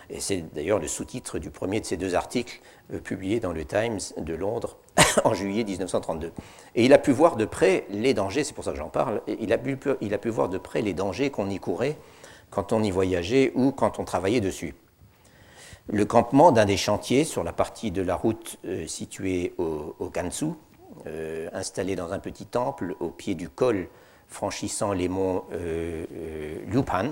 Et 0.09 0.21
c'est 0.21 0.43
d'ailleurs 0.55 0.79
le 0.79 0.89
sous-titre 0.89 1.39
du 1.39 1.51
premier 1.51 1.81
de 1.81 1.85
ces 1.85 1.97
deux 1.97 2.15
articles 2.15 2.61
euh, 2.95 3.01
publiés 3.01 3.41
dans 3.41 3.53
le 3.53 3.65
Times 3.65 3.99
de 4.17 4.35
Londres 4.35 4.77
en 5.25 5.35
juillet 5.35 5.65
1932. 5.65 6.33
Et 6.77 6.85
il 6.85 6.93
a 6.93 6.99
pu 6.99 7.11
voir 7.11 7.37
de 7.37 7.45
près 7.45 7.85
les 7.91 8.15
dangers, 8.15 8.45
c'est 8.45 8.55
pour 8.55 8.65
ça 8.65 8.71
que 8.71 8.79
j'en 8.79 8.89
parle, 8.89 9.23
il 9.27 9.53
a, 9.53 9.59
pu, 9.59 9.77
il 10.01 10.15
a 10.15 10.19
pu 10.19 10.29
voir 10.31 10.49
de 10.49 10.59
près 10.59 10.83
les 10.83 10.95
dangers 10.95 11.31
qu'on 11.31 11.51
y 11.51 11.59
courait 11.59 11.97
quand 12.51 12.73
on 12.73 12.83
y 12.83 12.91
voyageait 12.91 13.53
ou 13.55 13.73
quand 13.73 13.99
on 13.99 14.05
travaillait 14.05 14.41
dessus. 14.41 14.75
Le 15.89 16.05
campement 16.05 16.53
d'un 16.53 16.65
des 16.65 16.77
chantiers 16.77 17.25
sur 17.25 17.43
la 17.43 17.53
partie 17.53 17.91
de 17.91 18.03
la 18.03 18.15
route 18.15 18.59
euh, 18.67 18.87
située 18.87 19.55
au, 19.59 19.97
au 19.99 20.13
euh, 21.07 21.49
installé 21.53 21.97
dans 21.97 22.13
un 22.13 22.19
petit 22.21 22.47
temple 22.47 22.95
au 23.01 23.09
pied 23.09 23.35
du 23.35 23.49
col 23.49 23.89
franchissant 24.31 24.93
les 24.93 25.09
monts 25.09 25.45
euh, 25.53 26.07
euh, 26.15 26.83
a 26.89 27.03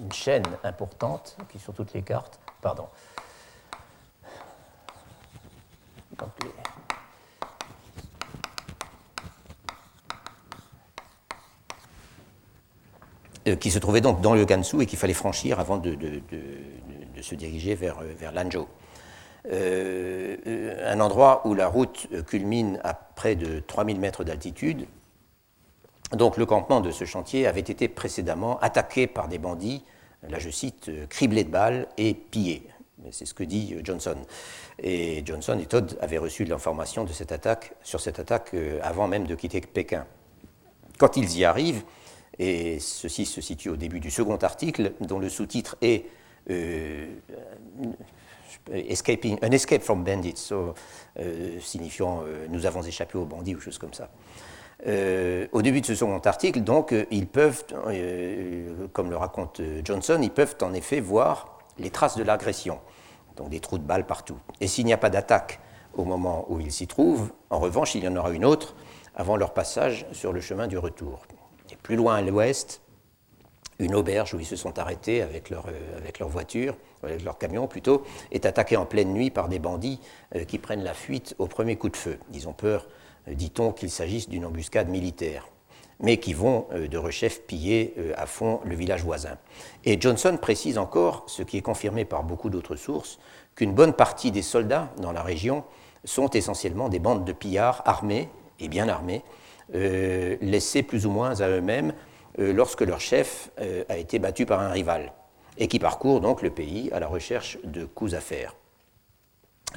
une, 0.00 0.10
chaîne 0.10 0.44
importante 0.64 1.36
qui 1.48 1.58
sur 1.58 1.72
toutes 1.72 1.94
les 1.94 2.02
cartes. 2.02 2.38
Pardon. 2.60 2.88
Euh, 13.48 13.56
qui 13.56 13.70
se 13.70 13.78
trouvait 13.78 14.00
donc 14.00 14.20
dans 14.20 14.34
le 14.34 14.44
Gansu 14.44 14.82
et 14.82 14.86
qu'il 14.86 14.98
fallait 14.98 15.14
franchir 15.14 15.58
avant 15.58 15.78
de, 15.78 15.96
se 17.20 17.34
diriger 17.34 17.74
vers, 17.74 18.00
vers 18.00 18.32
Lanzhou. 18.32 18.66
Euh, 19.50 20.36
un 20.86 21.00
endroit 21.00 21.46
où 21.46 21.54
la 21.54 21.66
route 21.66 22.08
culmine 22.26 22.78
à 22.84 22.94
près 22.94 23.34
de 23.34 23.58
3000 23.60 23.98
mètres 23.98 24.22
d'altitude. 24.22 24.86
Donc 26.12 26.36
le 26.36 26.46
campement 26.46 26.80
de 26.80 26.90
ce 26.90 27.04
chantier 27.04 27.46
avait 27.46 27.60
été 27.60 27.88
précédemment 27.88 28.58
attaqué 28.60 29.06
par 29.06 29.28
des 29.28 29.38
bandits, 29.38 29.82
là 30.28 30.38
je 30.38 30.50
cite, 30.50 30.90
criblés 31.08 31.42
de 31.44 31.50
balles 31.50 31.88
et 31.96 32.14
pillés. 32.14 32.68
C'est 33.10 33.26
ce 33.26 33.34
que 33.34 33.44
dit 33.44 33.74
Johnson. 33.82 34.16
Et 34.78 35.22
Johnson 35.24 35.58
et 35.60 35.66
Todd 35.66 35.98
avaient 36.00 36.18
reçu 36.18 36.44
de 36.44 36.50
l'information 36.50 37.04
de 37.04 37.12
cette 37.12 37.32
attaque, 37.32 37.74
sur 37.82 38.00
cette 38.00 38.18
attaque 38.18 38.50
euh, 38.54 38.78
avant 38.82 39.08
même 39.08 39.26
de 39.26 39.34
quitter 39.34 39.60
Pékin. 39.60 40.06
Quand 40.98 41.16
ils 41.16 41.38
y 41.38 41.44
arrivent, 41.44 41.82
et 42.38 42.78
ceci 42.80 43.26
se 43.26 43.40
situe 43.40 43.70
au 43.70 43.76
début 43.76 44.00
du 44.00 44.10
second 44.10 44.36
article, 44.36 44.92
dont 45.00 45.18
le 45.18 45.28
sous-titre 45.28 45.76
est 45.82 46.06
euh, 46.50 47.06
escaping, 48.70 49.38
un 49.42 49.50
escape 49.50 49.82
from 49.82 50.04
bandits, 50.04 50.50
euh, 50.52 51.60
signifiant 51.60 52.22
euh, 52.24 52.46
nous 52.48 52.66
avons 52.66 52.82
échappé 52.82 53.18
aux 53.18 53.24
bandits 53.24 53.54
ou 53.54 53.60
choses 53.60 53.78
comme 53.78 53.94
ça. 53.94 54.08
Euh, 54.86 55.46
au 55.52 55.62
début 55.62 55.80
de 55.80 55.86
ce 55.86 55.94
second 55.94 56.18
article, 56.18 56.60
donc, 56.60 56.94
ils 57.10 57.26
peuvent, 57.26 57.64
comme 58.92 59.10
le 59.10 59.16
raconte 59.16 59.60
Johnson, 59.84 60.18
ils 60.22 60.30
peuvent 60.30 60.56
en 60.62 60.72
effet 60.74 61.00
voir 61.00 61.58
les 61.78 61.90
traces 61.90 62.16
de 62.16 62.24
l'agression, 62.24 62.80
donc 63.36 63.48
des 63.48 63.60
trous 63.60 63.78
de 63.78 63.84
balles 63.84 64.06
partout. 64.06 64.38
Et 64.60 64.66
s'il 64.66 64.84
n'y 64.86 64.92
a 64.92 64.98
pas 64.98 65.10
d'attaque 65.10 65.60
au 65.94 66.04
moment 66.04 66.46
où 66.48 66.58
ils 66.58 66.72
s'y 66.72 66.86
trouvent, 66.86 67.30
en 67.50 67.60
revanche, 67.60 67.94
il 67.94 68.02
y 68.02 68.08
en 68.08 68.16
aura 68.16 68.30
une 68.30 68.44
autre 68.44 68.74
avant 69.14 69.36
leur 69.36 69.54
passage 69.54 70.06
sur 70.12 70.32
le 70.32 70.40
chemin 70.40 70.66
du 70.66 70.78
retour. 70.78 71.26
Et 71.70 71.76
plus 71.76 71.96
loin 71.96 72.16
à 72.16 72.22
l'ouest, 72.22 72.80
une 73.78 73.94
auberge 73.94 74.34
où 74.34 74.40
ils 74.40 74.46
se 74.46 74.56
sont 74.56 74.78
arrêtés 74.78 75.22
avec 75.22 75.48
leur, 75.48 75.66
avec 75.96 76.18
leur 76.18 76.28
voiture 76.28 76.74
leur 77.24 77.38
camion 77.38 77.66
plutôt, 77.66 78.02
est 78.30 78.46
attaqué 78.46 78.76
en 78.76 78.86
pleine 78.86 79.12
nuit 79.12 79.30
par 79.30 79.48
des 79.48 79.58
bandits 79.58 80.00
euh, 80.34 80.44
qui 80.44 80.58
prennent 80.58 80.84
la 80.84 80.94
fuite 80.94 81.34
au 81.38 81.46
premier 81.46 81.76
coup 81.76 81.88
de 81.88 81.96
feu. 81.96 82.18
Ils 82.32 82.48
ont 82.48 82.52
peur, 82.52 82.86
euh, 83.28 83.34
dit-on, 83.34 83.72
qu'il 83.72 83.90
s'agisse 83.90 84.28
d'une 84.28 84.44
embuscade 84.44 84.88
militaire, 84.88 85.48
mais 86.00 86.18
qui 86.18 86.32
vont 86.32 86.66
euh, 86.72 86.88
de 86.88 86.98
rechef 86.98 87.42
piller 87.42 87.94
à 88.16 88.26
fond 88.26 88.60
le 88.64 88.74
village 88.74 89.02
voisin. 89.02 89.38
Et 89.84 90.00
Johnson 90.00 90.38
précise 90.40 90.78
encore, 90.78 91.24
ce 91.26 91.42
qui 91.42 91.58
est 91.58 91.62
confirmé 91.62 92.04
par 92.04 92.22
beaucoup 92.22 92.50
d'autres 92.50 92.76
sources, 92.76 93.18
qu'une 93.54 93.72
bonne 93.72 93.92
partie 93.92 94.30
des 94.30 94.42
soldats 94.42 94.90
dans 94.98 95.12
la 95.12 95.22
région 95.22 95.64
sont 96.04 96.30
essentiellement 96.30 96.88
des 96.88 96.98
bandes 96.98 97.24
de 97.24 97.32
pillards 97.32 97.82
armés 97.84 98.28
et 98.58 98.68
bien 98.68 98.88
armés, 98.88 99.22
laissés 99.72 100.82
plus 100.82 101.06
ou 101.06 101.10
moins 101.10 101.40
à 101.40 101.48
eux-mêmes 101.48 101.92
lorsque 102.38 102.80
leur 102.80 103.00
chef 103.00 103.50
a 103.88 103.96
été 103.96 104.18
battu 104.18 104.46
par 104.46 104.60
un 104.60 104.70
rival 104.70 105.12
et 105.58 105.68
qui 105.68 105.78
parcourent 105.78 106.20
donc 106.20 106.42
le 106.42 106.50
pays 106.50 106.90
à 106.92 107.00
la 107.00 107.06
recherche 107.06 107.58
de 107.64 107.84
coups 107.84 108.14
à 108.14 108.20
faire. 108.20 108.54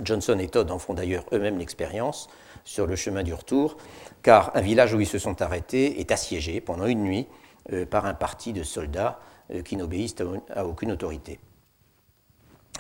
Johnson 0.02 0.38
et 0.40 0.48
Todd 0.48 0.70
en 0.72 0.80
font 0.80 0.94
d'ailleurs 0.94 1.26
eux-mêmes 1.32 1.58
l'expérience 1.58 2.28
sur 2.64 2.88
le 2.88 2.96
chemin 2.96 3.24
du 3.24 3.34
retour, 3.34 3.78
car 4.24 4.52
un 4.56 4.62
village 4.62 4.94
où 4.94 5.00
ils 5.00 5.08
se 5.08 5.20
sont 5.20 5.42
arrêtés 5.42 6.00
est 6.00 6.12
assiégé 6.12 6.62
pendant 6.62 6.86
une 6.86 7.04
nuit 7.04 7.28
euh, 7.72 7.86
par 7.86 8.06
un 8.06 8.14
parti 8.14 8.54
de 8.54 8.64
soldats 8.64 9.20
euh, 9.52 9.62
qui 9.62 9.78
n'obéissent 9.78 10.16
à, 10.54 10.66
aucune 10.66 10.92
autorité. 10.92 11.40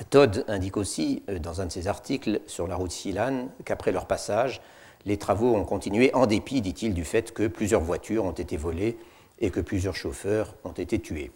Todd 0.09 0.43
indique 0.47 0.77
aussi 0.77 1.23
euh, 1.29 1.39
dans 1.39 1.61
un 1.61 1.67
de 1.67 1.71
ses 1.71 1.87
articles 1.87 2.41
sur 2.47 2.67
la 2.67 2.75
route 2.75 2.91
Silan 2.91 3.49
qu'après 3.63 3.91
leur 3.91 4.07
passage, 4.07 4.61
les 5.05 5.17
travaux 5.17 5.55
ont 5.55 5.65
continué 5.65 6.13
en 6.13 6.25
dépit, 6.25 6.61
dit-il, 6.61 6.93
du 6.93 7.05
fait 7.05 7.31
que 7.31 7.47
plusieurs 7.47 7.81
voitures 7.81 8.25
ont 8.25 8.31
été 8.31 8.57
volées 8.57 8.97
et 9.39 9.51
que 9.51 9.59
plusieurs 9.59 9.95
chauffeurs 9.95 10.55
ont 10.63 10.71
été 10.71 10.99
tués. 10.99 11.31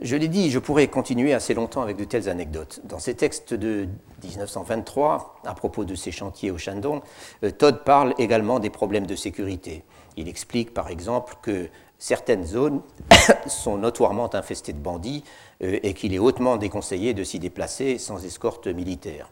Je 0.00 0.16
l'ai 0.16 0.28
dit, 0.28 0.50
je 0.50 0.60
pourrais 0.60 0.86
continuer 0.86 1.34
assez 1.34 1.54
longtemps 1.54 1.82
avec 1.82 1.96
de 1.96 2.04
telles 2.04 2.28
anecdotes. 2.28 2.80
Dans 2.84 3.00
ses 3.00 3.14
textes 3.14 3.52
de 3.52 3.88
1923, 4.22 5.40
à 5.44 5.54
propos 5.54 5.84
de 5.84 5.96
ces 5.96 6.12
chantiers 6.12 6.52
au 6.52 6.58
Shandong, 6.58 7.00
euh, 7.42 7.50
Todd 7.50 7.82
parle 7.84 8.14
également 8.18 8.60
des 8.60 8.70
problèmes 8.70 9.06
de 9.06 9.16
sécurité. 9.16 9.82
Il 10.16 10.28
explique 10.28 10.72
par 10.72 10.88
exemple 10.88 11.34
que 11.42 11.68
certaines 11.98 12.46
zones 12.46 12.80
sont 13.48 13.76
notoirement 13.76 14.32
infestées 14.36 14.72
de 14.72 14.78
bandits 14.78 15.24
euh, 15.64 15.80
et 15.82 15.94
qu'il 15.94 16.14
est 16.14 16.20
hautement 16.20 16.58
déconseillé 16.58 17.12
de 17.12 17.24
s'y 17.24 17.40
déplacer 17.40 17.98
sans 17.98 18.24
escorte 18.24 18.68
militaire. 18.68 19.28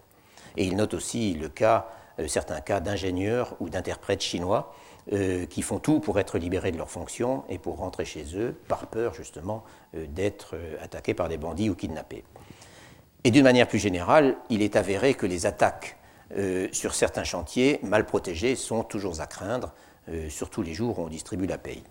Et 0.57 0.65
il 0.65 0.75
note 0.75 0.95
aussi 0.95 1.39
euh, 1.39 2.27
certains 2.27 2.61
cas 2.61 2.81
d'ingénieurs 2.81 3.55
ou 3.61 3.69
d'interprètes 3.69 4.23
chinois 4.23 4.75
euh, 5.13 5.47
qui 5.47 5.63
font 5.63 5.79
tout 5.79 6.01
pour 6.01 6.19
être 6.19 6.39
libérés 6.39 6.73
de 6.73 6.79
leurs 6.79 6.91
fonctions 6.91 7.45
et 7.49 7.59
pour 7.59 7.77
rentrer 7.77 8.05
chez 8.05 8.25
eux, 8.35 8.57
par 8.67 8.89
peur 8.89 9.15
justement 9.15 9.63
euh, 9.95 10.07
d'être 10.09 10.55
euh, 10.55 10.77
attaqués 10.83 11.15
par 11.15 11.29
des 11.29 11.37
bandits 11.37 11.71
ou 11.71 11.75
kidnappés. 11.75 12.25
Et 13.25 13.31
d'une 13.31 13.45
manière 13.45 13.69
plus 13.69 13.79
générale, 13.79 14.37
il 14.51 14.63
est 14.63 14.77
avéré 14.77 15.15
que 15.15 15.27
les 15.27 15.47
attaques 15.47 15.97
sur 16.73 16.95
certains 16.95 17.23
chantiers 17.23 17.79
mal 17.85 18.05
protégés 18.05 18.57
sont 18.57 18.83
toujours 18.83 19.21
à 19.21 19.27
craindre, 19.27 19.73
surtout 20.29 20.61
les 20.61 20.75
jours 20.75 20.99
où 20.99 21.03
on 21.03 21.09
distribue 21.09 21.47
la 21.47 21.57
paye. 21.57 21.85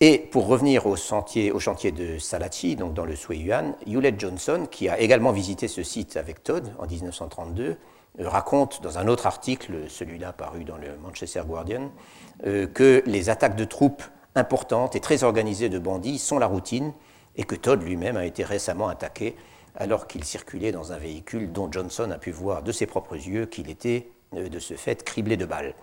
Et 0.00 0.18
pour 0.18 0.46
revenir 0.46 0.86
au, 0.86 0.94
chantier, 0.94 1.50
de 1.50 2.18
Salachi, 2.18 2.76
donc 2.76 2.94
dans 2.94 3.04
le 3.04 3.14
Yuan, 3.30 3.74
Hewlett 3.84 4.20
Johnson, 4.20 4.68
qui 4.70 4.88
a 4.88 5.00
également 5.00 5.32
visité 5.32 5.66
ce 5.66 5.82
site 5.82 6.16
avec 6.16 6.44
Todd 6.44 6.72
en 6.78 6.86
1932, 6.86 7.64
euh, 7.64 7.74
raconte 8.18 8.82
dans 8.82 8.98
un 8.98 9.06
autre 9.06 9.26
article, 9.26 9.88
celui-là 9.88 10.32
paru 10.32 10.64
dans 10.64 10.76
le 10.76 10.96
Manchester 10.98 11.42
Guardian, 11.46 11.90
euh, 12.46 12.66
que 12.66 13.02
les 13.06 13.30
attaques 13.30 13.56
de 13.56 13.64
troupes 13.64 14.02
importantes 14.34 14.96
et 14.96 15.00
très 15.00 15.24
organisées 15.24 15.68
de 15.68 15.78
bandits 15.78 16.18
sont 16.18 16.38
la 16.38 16.46
routine 16.46 16.92
et 17.36 17.44
que 17.44 17.54
Todd 17.54 17.82
lui-même 17.82 18.16
a 18.16 18.24
été 18.24 18.44
récemment 18.44 18.88
attaqué 18.88 19.36
alors 19.76 20.06
qu'il 20.08 20.24
circulait 20.24 20.72
dans 20.72 20.92
un 20.92 20.98
véhicule 20.98 21.52
dont 21.52 21.70
Johnson 21.70 22.10
a 22.10 22.18
pu 22.18 22.32
voir 22.32 22.62
de 22.62 22.72
ses 22.72 22.86
propres 22.86 23.14
yeux 23.14 23.46
qu'il 23.46 23.70
était 23.70 24.10
euh, 24.34 24.48
de 24.48 24.58
ce 24.58 24.74
fait 24.74 25.04
criblé 25.04 25.36
de 25.36 25.46
balles. 25.46 25.74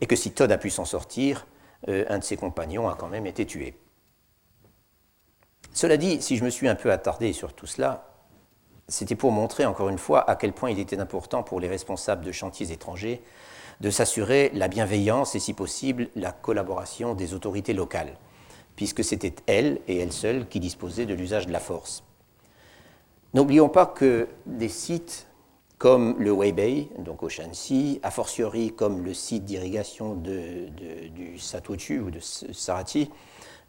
Et 0.00 0.06
que 0.06 0.16
si 0.16 0.32
Todd 0.32 0.50
a 0.50 0.58
pu 0.58 0.70
s'en 0.70 0.84
sortir, 0.84 1.46
un 1.88 2.18
de 2.18 2.24
ses 2.24 2.36
compagnons 2.36 2.88
a 2.88 2.94
quand 2.94 3.08
même 3.08 3.26
été 3.26 3.44
tué. 3.44 3.74
Cela 5.72 5.96
dit, 5.96 6.22
si 6.22 6.36
je 6.36 6.44
me 6.44 6.50
suis 6.50 6.68
un 6.68 6.76
peu 6.76 6.92
attardé 6.92 7.32
sur 7.32 7.54
tout 7.54 7.66
cela, 7.66 8.11
c'était 8.92 9.14
pour 9.14 9.32
montrer 9.32 9.64
encore 9.64 9.88
une 9.88 9.98
fois 9.98 10.28
à 10.30 10.36
quel 10.36 10.52
point 10.52 10.70
il 10.70 10.78
était 10.78 10.98
important 10.98 11.42
pour 11.42 11.60
les 11.60 11.68
responsables 11.68 12.24
de 12.24 12.30
chantiers 12.30 12.72
étrangers 12.72 13.22
de 13.80 13.90
s'assurer 13.90 14.50
la 14.54 14.68
bienveillance 14.68 15.34
et, 15.34 15.40
si 15.40 15.54
possible, 15.54 16.08
la 16.14 16.30
collaboration 16.30 17.14
des 17.14 17.34
autorités 17.34 17.72
locales, 17.72 18.16
puisque 18.76 19.02
c'était 19.02 19.34
elles 19.46 19.80
et 19.88 19.98
elles 19.98 20.12
seules 20.12 20.46
qui 20.46 20.60
disposaient 20.60 21.06
de 21.06 21.14
l'usage 21.14 21.46
de 21.46 21.52
la 21.52 21.58
force. 21.58 22.04
N'oublions 23.34 23.70
pas 23.70 23.86
que 23.86 24.28
des 24.46 24.68
sites 24.68 25.26
comme 25.78 26.14
le 26.20 26.30
Weibei, 26.30 26.90
donc 26.98 27.24
au 27.24 27.28
Shanxi, 27.28 27.98
a 28.04 28.12
fortiori 28.12 28.72
comme 28.72 29.04
le 29.04 29.14
site 29.14 29.46
d'irrigation 29.46 30.14
du 30.14 31.38
Satochu 31.38 31.98
ou 31.98 32.10
de 32.10 32.20
Sarati, 32.20 33.10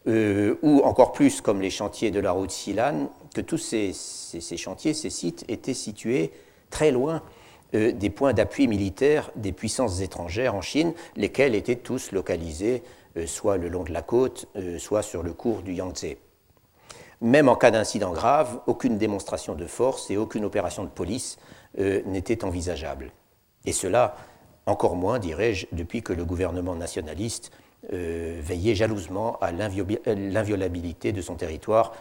euh, 0.06 0.56
ou 0.60 0.82
encore 0.82 1.12
plus 1.12 1.40
comme 1.40 1.62
les 1.62 1.70
chantiers 1.70 2.10
de 2.10 2.20
la 2.20 2.32
route 2.32 2.50
Silan, 2.50 3.10
que 3.34 3.40
tous 3.40 3.56
ces, 3.56 3.92
chantiers, 4.56 4.92
ces 4.92 5.08
sites 5.08 5.46
étaient 5.48 5.72
situés 5.72 6.30
très 6.68 6.90
loin 6.90 7.22
euh, 7.74 7.90
des 7.90 8.10
points 8.10 8.34
d'appui 8.34 8.68
militaires 8.68 9.30
des 9.34 9.52
puissances 9.52 10.02
étrangères 10.02 10.54
en 10.54 10.60
Chine, 10.60 10.92
lesquels 11.16 11.54
étaient 11.54 11.76
tous 11.76 12.12
localisés 12.12 12.82
euh, 13.16 13.26
soit 13.26 13.56
le 13.56 13.68
long 13.68 13.82
de 13.82 13.92
la 13.92 14.02
côte, 14.02 14.46
soit 14.78 15.02
sur 15.02 15.22
le 15.22 15.32
cours 15.32 15.62
du 15.62 15.72
Yangtze. 15.72 16.16
Même 17.22 17.48
en 17.48 17.56
cas 17.56 17.70
d'incident 17.70 18.12
grave, 18.12 18.60
aucune 18.66 18.98
démonstration 18.98 19.54
de 19.54 19.66
force 19.66 20.10
et 20.10 20.18
aucune 20.18 20.44
opération 20.44 20.84
de 20.84 20.90
police 20.90 21.38
n'était 21.78 22.44
envisageable. 22.44 23.12
Et 23.64 23.72
cela, 23.72 24.16
encore 24.66 24.96
moins, 24.96 25.18
dirais-je, 25.18 25.66
depuis 25.72 26.02
que 26.02 26.12
le 26.12 26.24
gouvernement 26.24 26.74
nationaliste 26.74 27.50
euh, 27.92 28.40
veillait 28.42 28.74
jalousement 28.74 29.38
à 29.40 29.52
l'inviolabilité 29.52 31.12
de 31.12 31.20
son 31.20 31.34
territoire, 31.34 31.92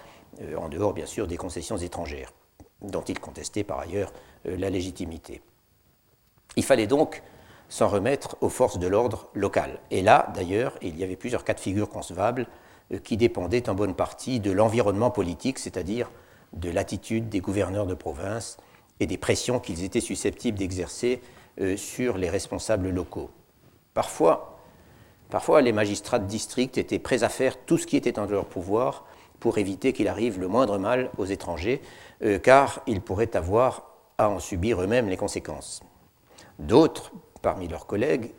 euh, 0.42 0.56
en 0.56 0.70
dehors 0.70 0.94
bien 0.94 1.06
sûr 1.06 1.28
des 1.28 1.38
concessions 1.38 1.78
étrangères, 1.78 2.34
dont 2.82 3.02
il 3.02 3.20
contestait 3.20 3.64
par 3.64 3.80
ailleurs 3.80 4.12
la 4.46 4.70
légitimité. 4.70 5.42
Il 6.58 6.64
fallait 6.64 6.88
donc 6.88 7.24
s'en 7.70 7.88
remettre 7.88 8.38
aux 8.42 8.50
forces 8.50 8.78
de 8.78 8.88
l'ordre 8.88 9.30
local. 9.34 9.80
Et 9.90 10.02
là, 10.02 10.32
d'ailleurs, 10.36 10.78
il 10.82 10.98
y 10.98 11.04
avait 11.04 11.16
plusieurs 11.16 11.44
cas 11.44 11.54
de 11.54 11.60
figure 11.60 11.90
concevables 11.90 12.48
qui 13.04 13.16
dépendaient 13.16 13.70
en 13.70 13.74
bonne 13.74 13.96
partie 13.96 14.40
de 14.40 14.52
l'environnement 14.52 15.12
politique, 15.12 15.60
c'est-à-dire 15.60 16.12
de 16.54 16.70
l'attitude 16.70 17.30
des 17.30 17.40
gouverneurs 17.40 17.88
de 17.88 17.94
province 17.94 18.58
et 19.00 19.08
des 19.08 19.18
pressions 19.18 19.60
qu'ils 19.60 19.84
étaient 19.84 20.02
susceptibles 20.02 20.58
d'exercer 20.58 21.22
euh, 21.60 21.78
sur 21.78 22.18
les 22.18 22.30
responsables 22.30 22.90
locaux. 22.90 23.30
Parfois, 23.94 24.53
parfois, 25.34 25.64
les 25.64 25.72
magistrats 25.72 26.20
de 26.20 26.28
district 26.28 26.78
étaient 26.78 27.00
prêts 27.00 27.24
à 27.24 27.30
faire 27.30 27.58
tout 27.66 27.80
ce 27.80 27.88
qui 27.88 27.98
était 27.98 28.20
en 28.20 28.28
leur 28.28 28.46
pouvoir 28.46 29.04
pour 29.40 29.58
éviter 29.58 29.92
qu'il 29.92 30.08
arrive 30.08 30.40
le 30.40 30.48
moindre 30.48 30.78
mal 30.78 31.10
aux 31.18 31.26
étrangers, 31.26 31.82
euh, 32.22 32.38
car 32.38 32.84
ils 32.86 33.02
pourraient 33.02 33.36
avoir 33.36 33.88
à 34.20 34.30
en 34.30 34.38
subir 34.38 34.80
eux-mêmes 34.80 35.10
les 35.10 35.18
conséquences. 35.18 35.82
D'autres, 36.60 37.12
parmi 37.42 37.68
leurs 37.68 37.88
collègues, 37.88 38.30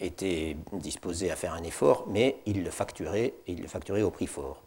étaient 0.00 0.56
disposés 0.72 1.32
à 1.32 1.34
faire 1.34 1.54
un 1.54 1.64
effort, 1.64 2.06
mais 2.08 2.36
ils 2.46 2.62
le 2.62 2.70
facturaient, 2.70 3.34
et 3.48 3.52
ils 3.52 3.60
le 3.60 3.66
facturaient 3.66 4.02
au 4.02 4.12
prix 4.12 4.28
fort. 4.28 4.62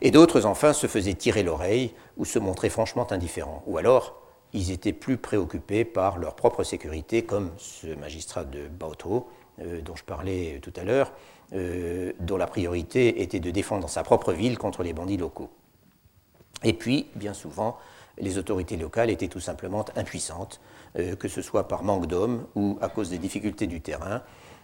Et 0.00 0.10
d'autres, 0.10 0.46
enfin, 0.46 0.72
se 0.72 0.86
faisaient 0.86 1.12
tirer 1.12 1.42
l'oreille 1.42 1.92
ou 2.16 2.24
se 2.24 2.38
montraient 2.38 2.70
franchement 2.70 3.06
indifférents, 3.12 3.62
ou 3.66 3.76
alors 3.76 4.22
ils 4.54 4.70
étaient 4.70 4.94
plus 4.94 5.18
préoccupés 5.18 5.84
par 5.84 6.16
leur 6.16 6.36
propre 6.36 6.64
sécurité, 6.64 7.22
comme 7.22 7.50
ce 7.58 7.88
magistrat 7.88 8.44
de 8.44 8.68
Baotou, 8.68 9.26
euh, 9.62 9.80
dont 9.80 9.96
je 9.96 10.04
parlais 10.04 10.60
tout 10.62 10.72
à 10.76 10.84
l'heure, 10.84 11.12
euh, 11.54 12.12
dont 12.20 12.36
la 12.36 12.46
priorité 12.46 13.22
était 13.22 13.40
de 13.40 13.50
défendre 13.50 13.88
sa 13.88 14.02
propre 14.02 14.32
ville 14.32 14.58
contre 14.58 14.82
les 14.82 14.92
bandits 14.92 15.16
locaux. 15.16 15.50
Et 16.62 16.72
puis, 16.72 17.06
bien 17.14 17.32
souvent, 17.32 17.78
les 18.18 18.38
autorités 18.38 18.76
locales 18.76 19.10
étaient 19.10 19.28
tout 19.28 19.40
simplement 19.40 19.84
impuissantes, 19.96 20.60
euh, 20.98 21.16
que 21.16 21.28
ce 21.28 21.40
soit 21.40 21.68
par 21.68 21.84
manque 21.84 22.06
d'hommes 22.06 22.46
ou 22.54 22.78
à 22.80 22.88
cause 22.88 23.10
des 23.10 23.18
difficultés 23.18 23.66
du 23.66 23.80
terrain. 23.80 24.22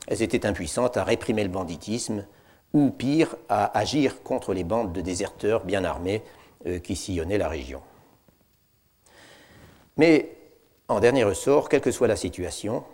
Elles 0.08 0.22
étaient 0.22 0.44
impuissantes 0.44 0.96
à 0.96 1.04
réprimer 1.04 1.44
le 1.44 1.50
banditisme 1.50 2.26
ou, 2.74 2.90
pire, 2.90 3.36
à 3.48 3.78
agir 3.78 4.22
contre 4.22 4.52
les 4.52 4.64
bandes 4.64 4.92
de 4.92 5.00
déserteurs 5.00 5.64
bien 5.64 5.84
armés 5.84 6.22
qui 6.84 6.96
sillonnaient 6.96 7.38
la 7.38 7.48
région. 7.48 7.82
Mais 9.96 10.30
en 10.88 11.00
dernier 11.00 11.24
ressort, 11.24 11.68
quelle 11.68 11.80
que 11.80 11.90
soit 11.90 12.08
la 12.08 12.16
situation, 12.16 12.84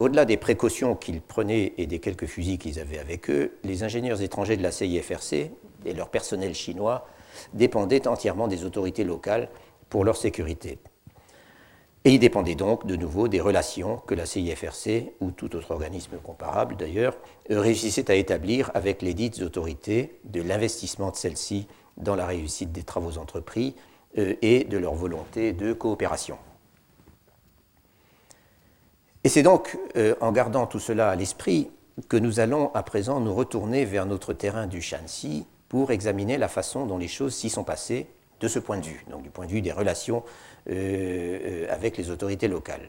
au-delà 0.00 0.24
des 0.24 0.36
précautions 0.36 0.94
qu'ils 0.94 1.20
prenaient 1.20 1.74
et 1.76 1.86
des 1.86 1.98
quelques 1.98 2.26
fusils 2.26 2.58
qu'ils 2.58 2.78
avaient 2.78 2.98
avec 2.98 3.30
eux, 3.30 3.58
les 3.64 3.82
ingénieurs 3.82 4.22
étrangers 4.22 4.56
de 4.56 4.62
la 4.62 4.70
CIFRC 4.70 5.50
et 5.84 5.92
leur 5.94 6.08
personnel 6.08 6.54
chinois 6.54 7.06
dépendaient 7.54 8.06
entièrement 8.06 8.48
des 8.48 8.64
autorités 8.64 9.04
locales 9.04 9.48
pour 9.88 10.04
leur 10.04 10.16
sécurité. 10.16 10.78
Et 12.04 12.12
ils 12.12 12.18
dépendaient 12.18 12.54
donc 12.54 12.86
de 12.86 12.96
nouveau 12.96 13.28
des 13.28 13.40
relations 13.40 13.98
que 13.98 14.14
la 14.14 14.24
CIFRC, 14.24 15.12
ou 15.20 15.30
tout 15.30 15.56
autre 15.56 15.72
organisme 15.72 16.16
comparable 16.22 16.76
d'ailleurs, 16.76 17.16
réussissait 17.50 18.10
à 18.10 18.14
établir 18.14 18.70
avec 18.74 19.02
les 19.02 19.14
dites 19.14 19.42
autorités, 19.42 20.20
de 20.24 20.40
l'investissement 20.40 21.10
de 21.10 21.16
celles-ci 21.16 21.66
dans 21.96 22.14
la 22.14 22.26
réussite 22.26 22.70
des 22.70 22.84
travaux 22.84 23.18
entrepris 23.18 23.74
euh, 24.16 24.34
et 24.42 24.64
de 24.64 24.78
leur 24.78 24.94
volonté 24.94 25.52
de 25.52 25.72
coopération. 25.72 26.38
Et 29.24 29.28
c'est 29.28 29.42
donc 29.42 29.76
euh, 29.96 30.14
en 30.20 30.32
gardant 30.32 30.66
tout 30.66 30.78
cela 30.78 31.10
à 31.10 31.16
l'esprit 31.16 31.70
que 32.08 32.16
nous 32.16 32.40
allons 32.40 32.72
à 32.74 32.82
présent 32.82 33.20
nous 33.20 33.34
retourner 33.34 33.84
vers 33.84 34.06
notre 34.06 34.32
terrain 34.32 34.66
du 34.66 34.80
Shanxi 34.80 35.46
pour 35.68 35.90
examiner 35.90 36.38
la 36.38 36.48
façon 36.48 36.86
dont 36.86 36.98
les 36.98 37.08
choses 37.08 37.34
s'y 37.34 37.50
sont 37.50 37.64
passées 37.64 38.06
de 38.40 38.48
ce 38.48 38.60
point 38.60 38.78
de 38.78 38.86
vue, 38.86 39.04
donc 39.10 39.22
du 39.22 39.30
point 39.30 39.46
de 39.46 39.50
vue 39.50 39.62
des 39.62 39.72
relations 39.72 40.22
euh, 40.70 40.72
euh, 40.72 41.66
avec 41.74 41.96
les 41.96 42.10
autorités 42.10 42.46
locales. 42.46 42.88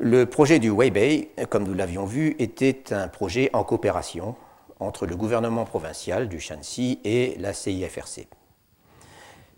Le 0.00 0.26
projet 0.26 0.58
du 0.58 0.70
Weibei, 0.70 1.30
comme 1.50 1.64
nous 1.64 1.74
l'avions 1.74 2.06
vu, 2.06 2.36
était 2.38 2.92
un 2.92 3.08
projet 3.08 3.50
en 3.52 3.64
coopération 3.64 4.36
entre 4.80 5.06
le 5.06 5.16
gouvernement 5.16 5.64
provincial 5.64 6.28
du 6.28 6.40
Shanxi 6.40 7.00
et 7.04 7.36
la 7.38 7.52
CIFRC. 7.52 8.28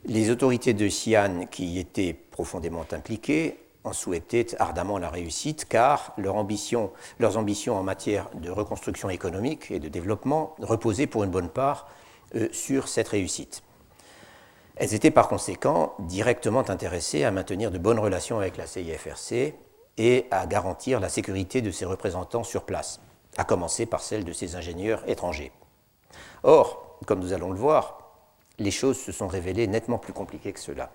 Les 0.06 0.30
autorités 0.30 0.72
de 0.72 0.86
Xi'an, 0.86 1.46
qui 1.50 1.78
étaient 1.78 2.14
profondément 2.14 2.86
impliquées, 2.90 3.58
en 3.84 3.92
souhaitaient 3.92 4.54
ardemment 4.58 4.98
la 4.98 5.08
réussite 5.08 5.66
car 5.68 6.12
leurs 6.18 6.36
ambitions 6.36 6.92
en 7.76 7.82
matière 7.82 8.28
de 8.34 8.50
reconstruction 8.50 9.10
économique 9.10 9.70
et 9.70 9.78
de 9.78 9.88
développement 9.88 10.54
reposaient 10.60 11.06
pour 11.06 11.24
une 11.24 11.30
bonne 11.30 11.48
part 11.48 11.88
euh, 12.34 12.48
sur 12.52 12.88
cette 12.88 13.08
réussite. 13.08 13.62
Elles 14.76 14.94
étaient 14.94 15.10
par 15.10 15.28
conséquent 15.28 15.94
directement 15.98 16.68
intéressées 16.70 17.24
à 17.24 17.30
maintenir 17.30 17.70
de 17.70 17.78
bonnes 17.78 17.98
relations 17.98 18.38
avec 18.38 18.56
la 18.56 18.66
CIFRC 18.66 19.54
et 19.98 20.26
à 20.30 20.46
garantir 20.46 21.00
la 21.00 21.08
sécurité 21.08 21.60
de 21.60 21.70
ses 21.70 21.84
représentants 21.84 22.44
sur 22.44 22.64
place, 22.64 23.00
à 23.36 23.44
commencer 23.44 23.84
par 23.84 24.00
celle 24.00 24.24
de 24.24 24.32
ses 24.32 24.56
ingénieurs 24.56 25.02
étrangers. 25.08 25.52
Or, 26.42 26.98
comme 27.06 27.20
nous 27.20 27.32
allons 27.32 27.50
le 27.50 27.58
voir, 27.58 27.98
les 28.58 28.70
choses 28.70 28.98
se 28.98 29.12
sont 29.12 29.28
révélées 29.28 29.66
nettement 29.66 29.98
plus 29.98 30.12
compliquées 30.12 30.52
que 30.52 30.60
cela. 30.60 30.90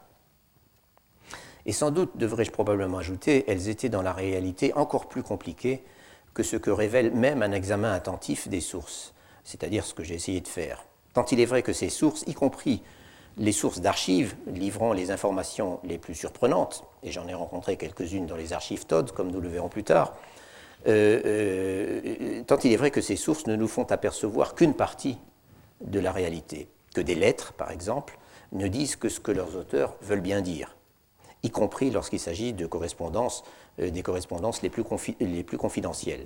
Et 1.66 1.72
sans 1.72 1.92
doute, 1.92 2.12
devrais-je 2.16 2.52
probablement 2.52 3.00
ajouter, 3.00 3.44
elles 3.48 3.70
étaient 3.70 3.90
dans 3.90 4.04
la 4.04 4.14
réalité 4.14 4.74
encore 4.74 5.08
plus 5.08 5.24
compliquées 5.24 5.84
que 6.34 6.44
ce 6.44 6.58
que 6.58 6.70
révèle 6.70 7.12
même 7.12 7.42
un 7.42 7.52
examen 7.52 7.92
attentif 7.92 8.48
des 8.48 8.62
sources, 8.62 9.14
c'est-à-dire 9.44 9.86
ce 9.86 9.94
que 9.94 10.04
j'ai 10.04 10.16
essayé 10.16 10.42
de 10.42 10.48
faire. 10.48 10.86
Tant 11.14 11.26
il 11.32 11.40
est 11.40 11.46
vrai 11.46 11.64
que 11.64 11.74
ces 11.74 11.90
sources, 11.90 12.24
y 12.28 12.34
compris 12.34 12.84
les 13.38 13.52
sources 13.52 13.80
d'archives 13.80 14.36
livrant 14.48 14.94
les 14.94 15.12
informations 15.12 15.80
les 15.84 15.98
plus 15.98 16.14
surprenantes, 16.14 16.84
et 17.04 17.12
j'en 17.12 17.28
ai 17.28 17.34
rencontré 17.34 17.78
quelques-unes 17.78 18.28
dans 18.28 18.36
les 18.36 18.54
archives 18.54 18.86
Todd, 18.86 19.12
comme 19.12 19.32
nous 19.32 19.42
le 19.42 19.50
verrons 19.50 19.70
plus 19.70 19.84
tard, 19.84 20.14
euh, 20.88 21.22
euh, 21.26 22.44
tant 22.46 22.58
il 22.64 22.72
est 22.72 22.78
vrai 22.78 22.92
que 22.92 23.02
ces 23.02 23.16
sources 23.16 23.48
ne 23.48 23.56
nous 23.56 23.68
font 23.68 23.86
apercevoir 23.86 24.56
qu'une 24.56 24.74
partie 24.76 25.18
de 25.82 26.00
la 26.00 26.12
réalité, 26.12 26.70
que 26.94 27.02
des 27.02 27.16
lettres, 27.16 27.54
par 27.54 27.72
exemple, 27.72 28.20
ne 28.52 28.68
disent 28.68 28.96
que 28.96 29.10
ce 29.10 29.20
que 29.20 29.32
leurs 29.32 29.56
auteurs 29.56 29.96
veulent 30.02 30.22
bien 30.22 30.42
dire 30.42 30.76
y 31.46 31.50
compris 31.50 31.92
lorsqu'il 31.92 32.20
s'agit 32.20 32.54
de 32.54 32.66
correspondances, 32.66 33.44
euh, 33.80 33.90
des 33.90 34.02
correspondances 34.02 34.62
les 34.62 34.70
plus, 34.70 34.84
les 35.20 35.44
plus 35.44 35.58
confidentielles. 35.58 36.26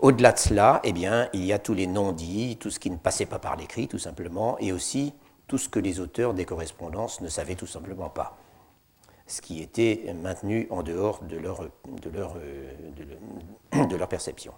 Au-delà 0.00 0.32
de 0.32 0.38
cela, 0.38 0.80
eh 0.82 0.92
il 1.32 1.44
y 1.44 1.52
a 1.52 1.58
tous 1.58 1.74
les 1.74 1.86
non-dits, 1.86 2.56
tout 2.58 2.70
ce 2.70 2.80
qui 2.80 2.90
ne 2.90 2.96
passait 2.96 3.26
pas 3.26 3.38
par 3.38 3.56
l'écrit, 3.56 3.86
tout 3.86 4.00
simplement, 4.00 4.58
et 4.58 4.72
aussi 4.72 5.14
tout 5.46 5.58
ce 5.58 5.68
que 5.68 5.78
les 5.78 6.00
auteurs 6.00 6.34
des 6.34 6.44
correspondances 6.44 7.20
ne 7.20 7.28
savaient 7.28 7.54
tout 7.54 7.68
simplement 7.68 8.08
pas, 8.08 8.36
ce 9.28 9.40
qui 9.40 9.62
était 9.62 10.12
maintenu 10.20 10.66
en 10.70 10.82
dehors 10.82 11.22
de 11.22 11.36
leur, 11.36 11.62
euh, 11.62 11.70
de 13.86 13.96
leur 13.96 14.08
perception. 14.08 14.52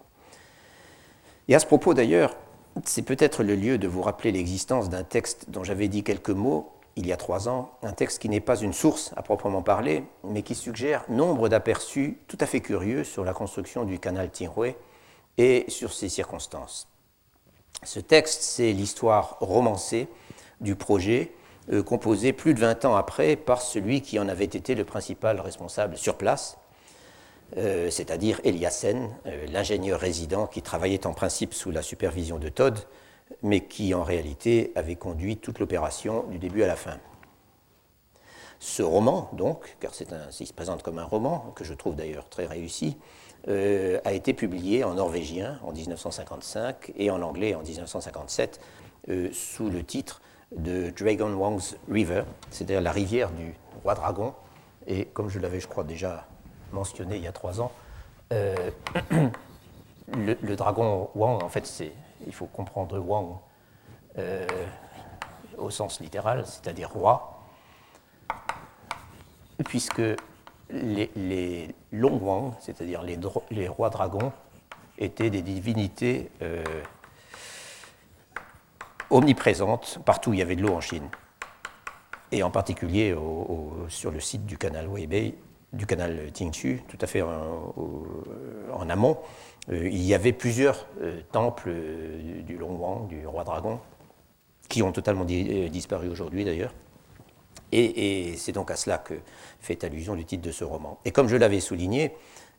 Et 1.47 1.53
à 1.53 1.59
ce 1.59 1.67
propos, 1.67 1.93
d'ailleurs, 1.93 2.35
c'est 2.83 3.03
peut-être 3.03 3.43
le 3.43 3.55
lieu 3.55 3.77
de 3.77 3.87
vous 3.87 4.01
rappeler 4.01 4.31
l'existence 4.31 4.89
d'un 4.89 5.03
texte 5.03 5.49
dont 5.49 5.63
j'avais 5.63 5.87
dit 5.87 6.03
quelques 6.03 6.31
mots 6.31 6.71
il 6.95 7.05
y 7.07 7.11
a 7.11 7.17
trois 7.17 7.49
ans, 7.49 7.71
un 7.83 7.91
texte 7.91 8.19
qui 8.19 8.29
n'est 8.29 8.39
pas 8.39 8.57
une 8.57 8.73
source 8.73 9.11
à 9.17 9.21
proprement 9.21 9.61
parler, 9.61 10.03
mais 10.23 10.43
qui 10.43 10.55
suggère 10.55 11.03
nombre 11.09 11.49
d'aperçus 11.49 12.17
tout 12.27 12.37
à 12.39 12.45
fait 12.45 12.61
curieux 12.61 13.03
sur 13.03 13.25
la 13.25 13.33
construction 13.33 13.83
du 13.83 13.99
canal 13.99 14.29
Tinghui 14.29 14.75
et 15.37 15.65
sur 15.67 15.91
ses 15.91 16.07
circonstances. 16.07 16.87
Ce 17.83 17.99
texte, 17.99 18.41
c'est 18.41 18.71
l'histoire 18.71 19.37
romancée 19.41 20.07
du 20.61 20.75
projet, 20.75 21.33
euh, 21.71 21.83
composé 21.83 22.31
plus 22.31 22.53
de 22.53 22.59
20 22.61 22.85
ans 22.85 22.95
après 22.95 23.35
par 23.35 23.61
celui 23.61 24.01
qui 24.01 24.17
en 24.17 24.29
avait 24.29 24.45
été 24.45 24.73
le 24.73 24.85
principal 24.85 25.41
responsable 25.41 25.97
sur 25.97 26.17
place, 26.17 26.57
euh, 27.57 27.89
c'est-à-dire 27.89 28.39
Eliassen, 28.45 29.09
euh, 29.25 29.45
l'ingénieur 29.51 29.99
résident 29.99 30.47
qui 30.47 30.61
travaillait 30.61 31.05
en 31.05 31.13
principe 31.13 31.53
sous 31.53 31.71
la 31.71 31.81
supervision 31.81 32.39
de 32.39 32.47
Todd, 32.47 32.79
mais 33.41 33.61
qui 33.61 33.93
en 33.93 34.03
réalité 34.03 34.71
avait 34.75 34.95
conduit 34.95 35.37
toute 35.37 35.59
l'opération 35.59 36.23
du 36.29 36.37
début 36.37 36.63
à 36.63 36.67
la 36.67 36.75
fin. 36.75 36.97
Ce 38.59 38.81
roman, 38.81 39.29
donc, 39.33 39.77
car 39.79 39.91
il 39.99 40.47
se 40.47 40.53
présente 40.53 40.81
comme 40.81 40.97
un 40.97 41.03
roman, 41.03 41.51
que 41.55 41.63
je 41.63 41.73
trouve 41.73 41.95
d'ailleurs 41.95 42.29
très 42.29 42.45
réussi, 42.45 42.97
euh, 43.47 43.99
a 44.05 44.13
été 44.13 44.33
publié 44.33 44.83
en 44.83 44.95
norvégien 44.95 45.59
en 45.63 45.71
1955 45.71 46.93
et 46.95 47.11
en 47.11 47.21
anglais 47.21 47.53
en 47.53 47.61
1957 47.61 48.59
euh, 49.09 49.29
sous 49.33 49.69
le 49.69 49.83
titre 49.83 50.21
de 50.55 50.89
Dragon 50.89 51.31
Wang's 51.31 51.75
River, 51.89 52.23
c'est-à-dire 52.49 52.81
la 52.81 52.91
rivière 52.91 53.29
du 53.31 53.53
roi 53.83 53.93
dragon. 53.93 54.33
Et 54.87 55.05
comme 55.05 55.29
je 55.29 55.37
l'avais, 55.39 55.59
je 55.59 55.67
crois, 55.67 55.83
déjà 55.83 56.27
mentionné 56.71 57.17
il 57.17 57.23
y 57.23 57.27
a 57.27 57.31
trois 57.31 57.61
ans, 57.61 57.71
euh, 58.33 58.71
le, 60.13 60.55
dragon 60.55 61.09
Wang, 61.13 61.43
en 61.43 61.49
fait, 61.49 61.67
c'est, 61.67 61.91
il 62.25 62.33
faut 62.33 62.47
comprendre 62.47 62.97
Wang 62.99 63.37
au 65.57 65.69
sens 65.69 65.99
littéral, 65.99 66.45
c'est-à-dire 66.45 66.89
roi, 66.89 67.43
puisque 69.65 70.01
les, 70.69 71.11
les 71.15 71.75
Wang, 71.93 72.53
c'est-à-dire 72.59 73.03
les, 73.03 73.67
rois 73.67 73.89
dragons, 73.89 74.31
étaient 74.97 75.29
des 75.29 75.41
divinités 75.41 76.31
euh, 76.41 76.63
omniprésentes 79.09 79.99
partout 80.05 80.31
où 80.31 80.33
il 80.33 80.39
y 80.39 80.41
avait 80.41 80.55
de 80.55 80.61
l'eau 80.61 80.73
en 80.73 80.81
Chine. 80.81 81.09
Et 82.31 82.43
en 82.43 82.51
particulier 82.51 83.15
sur 83.87 84.11
le 84.11 84.19
site 84.19 84.45
du 84.45 84.57
canal 84.57 84.87
Weibei, 84.87 85.35
du 85.73 85.85
canal 85.85 86.31
Tingxu, 86.33 86.81
tout 86.87 86.97
à 87.01 87.07
fait 87.07 87.21
en, 87.21 88.89
amont, 88.89 89.17
euh, 89.71 89.87
il 89.87 90.03
y 90.03 90.13
avait 90.13 90.33
plusieurs 90.33 90.87
euh, 91.01 91.21
temples 91.31 91.71
du 92.45 92.57
Long 92.57 92.75
Wang, 92.75 93.07
du 93.07 93.25
roi 93.27 93.43
dragon, 93.43 93.79
qui 94.69 94.81
ont 94.83 94.91
totalement 94.91 95.25
disparu 95.25 96.09
aujourd'hui 96.09 96.45
d'ailleurs. 96.45 96.73
Et, 97.71 98.35
c'est 98.37 98.51
donc 98.51 98.71
à 98.71 98.75
cela 98.75 98.97
que 98.97 99.15
fait 99.59 99.83
allusion 99.83 100.15
le 100.15 100.23
titre 100.23 100.43
de 100.43 100.51
ce 100.51 100.63
roman. 100.63 100.99
Et 101.03 101.11
comme 101.11 101.27
je 101.27 101.35
l'avais 101.35 101.59
souligné 101.59 102.13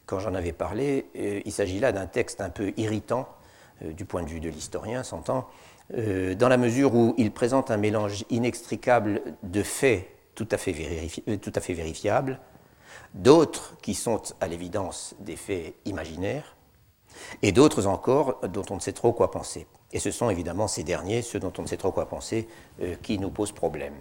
quand 0.05 0.21
j'en 0.21 0.35
avais 0.35 0.53
parlé, 0.53 1.07
euh, 1.17 1.41
il 1.45 1.53
s'agit 1.53 1.81
là 1.81 1.91
d'un 1.93 2.07
texte 2.07 2.41
un 2.41 2.51
peu 2.51 2.73
irritant 2.77 3.29
euh, 3.83 3.93
du 3.93 4.05
point 4.05 4.23
de 4.23 4.29
vue 4.29 4.41
de 4.41 4.49
l'historien, 4.49 5.03
s'entend, 5.03 5.49
euh, 5.95 6.35
dans 6.35 6.49
la 6.49 6.57
mesure 6.57 6.95
où 6.95 7.15
il 7.19 7.33
présente 7.33 7.71
un 7.71 7.77
mélange 7.77 8.25
inextricable 8.31 9.23
de 9.43 9.63
faits 9.63 10.07
tout 10.37 10.47
à 10.51 10.59
fait 10.59 10.73
vérifiables, 11.73 12.39
d'autres 13.15 13.77
qui 13.83 13.95
sont 13.95 14.23
à 14.41 14.49
l'évidence 14.49 15.15
des 15.21 15.37
faits 15.37 15.75
imaginaires, 15.85 16.57
et 17.43 17.53
d'autres 17.53 17.87
encore 17.87 18.41
dont 18.49 18.65
on 18.71 18.77
ne 18.77 18.81
sait 18.81 18.93
trop 18.93 19.13
quoi 19.13 19.31
penser. 19.31 19.67
Et 19.93 19.99
ce 19.99 20.11
sont 20.11 20.29
évidemment 20.29 20.69
ces 20.69 20.85
derniers, 20.85 21.23
ceux 21.23 21.41
dont 21.41 21.53
on 21.59 21.63
ne 21.63 21.67
sait 21.67 21.79
trop 21.79 21.93
quoi 21.93 22.07
penser, 22.07 22.47
qui 23.03 23.19
nous 23.19 23.31
posent 23.31 23.53
problème. 23.53 23.95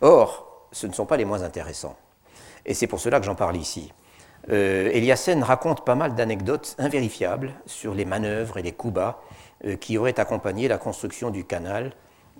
Or, 0.00 0.68
ce 0.70 0.86
ne 0.86 0.92
sont 0.92 1.06
pas 1.06 1.16
les 1.16 1.24
moins 1.24 1.42
intéressants. 1.42 1.96
Et 2.66 2.74
c'est 2.74 2.86
pour 2.86 3.00
cela 3.00 3.20
que 3.20 3.26
j'en 3.26 3.34
parle 3.34 3.56
ici. 3.56 3.92
Euh, 4.50 4.90
Eliassen 4.92 5.42
raconte 5.42 5.84
pas 5.84 5.94
mal 5.94 6.14
d'anecdotes 6.14 6.74
invérifiables 6.78 7.54
sur 7.66 7.94
les 7.94 8.04
manœuvres 8.04 8.58
et 8.58 8.62
les 8.62 8.72
coups 8.72 8.94
bas 8.94 9.22
euh, 9.64 9.76
qui 9.76 9.96
auraient 9.96 10.20
accompagné 10.20 10.68
la 10.68 10.76
construction 10.76 11.30
du 11.30 11.44
canal, 11.44 11.92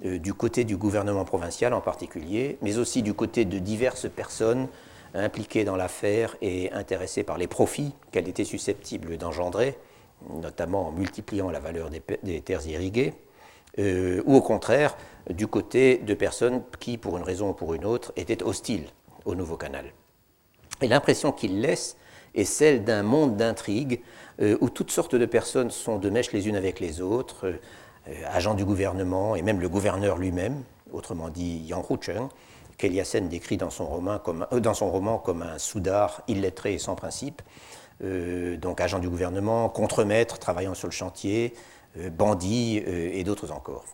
euh, 0.04 0.18
du 0.18 0.34
côté 0.34 0.64
du 0.64 0.76
gouvernement 0.76 1.24
provincial 1.24 1.72
en 1.72 1.80
particulier, 1.80 2.58
mais 2.60 2.76
aussi 2.76 3.02
du 3.02 3.14
côté 3.14 3.44
de 3.44 3.58
diverses 3.58 4.08
personnes 4.10 4.68
impliquées 5.14 5.64
dans 5.64 5.76
l'affaire 5.76 6.36
et 6.42 6.72
intéressées 6.72 7.22
par 7.22 7.38
les 7.38 7.46
profits 7.46 7.92
qu'elle 8.10 8.28
était 8.28 8.44
susceptible 8.44 9.16
d'engendrer, 9.16 9.78
notamment 10.30 10.88
en 10.88 10.92
multipliant 10.92 11.50
la 11.50 11.60
valeur 11.60 11.90
des 11.90 12.40
terres 12.40 12.66
irriguées. 12.66 13.14
Euh, 13.78 14.22
ou 14.24 14.36
au 14.36 14.40
contraire 14.40 14.96
du 15.28 15.48
côté 15.48 15.98
de 15.98 16.14
personnes 16.14 16.62
qui, 16.78 16.96
pour 16.96 17.16
une 17.16 17.24
raison 17.24 17.50
ou 17.50 17.52
pour 17.54 17.74
une 17.74 17.84
autre, 17.84 18.12
étaient 18.16 18.42
hostiles 18.42 18.86
au 19.24 19.34
nouveau 19.34 19.56
canal. 19.56 19.86
Et 20.80 20.86
l'impression 20.86 21.32
qu'il 21.32 21.60
laisse 21.60 21.96
est 22.34 22.44
celle 22.44 22.84
d'un 22.84 23.02
monde 23.02 23.36
d'intrigues 23.36 24.00
euh, 24.40 24.56
où 24.60 24.70
toutes 24.70 24.90
sortes 24.90 25.16
de 25.16 25.26
personnes 25.26 25.70
sont 25.70 25.98
de 25.98 26.08
mèche 26.08 26.32
les 26.32 26.46
unes 26.46 26.56
avec 26.56 26.78
les 26.78 27.00
autres, 27.00 27.46
euh, 27.46 28.12
agents 28.28 28.54
du 28.54 28.64
gouvernement 28.64 29.34
et 29.34 29.42
même 29.42 29.60
le 29.60 29.68
gouverneur 29.68 30.18
lui-même, 30.18 30.62
autrement 30.92 31.28
dit 31.28 31.64
Yang 31.66 31.86
Rucheng, 31.86 32.28
qu'Eliassen 32.88 33.28
décrit 33.28 33.56
dans 33.56 33.70
son, 33.70 33.86
roman 33.86 34.18
comme, 34.18 34.46
dans 34.52 34.74
son 34.74 34.90
roman 34.90 35.18
comme 35.18 35.42
un 35.42 35.58
soudard 35.58 36.22
illettré 36.28 36.74
et 36.74 36.78
sans 36.78 36.94
principe, 36.94 37.42
donc 38.00 38.80
agent 38.80 38.98
du 38.98 39.08
gouvernement, 39.08 39.68
contremaître 39.68 40.38
travaillant 40.38 40.74
sur 40.74 40.88
le 40.88 40.92
chantier, 40.92 41.54
euh, 41.98 42.10
bandits 42.10 42.82
euh, 42.86 43.10
et 43.12 43.22
d'autres 43.22 43.52
encore. 43.52 43.84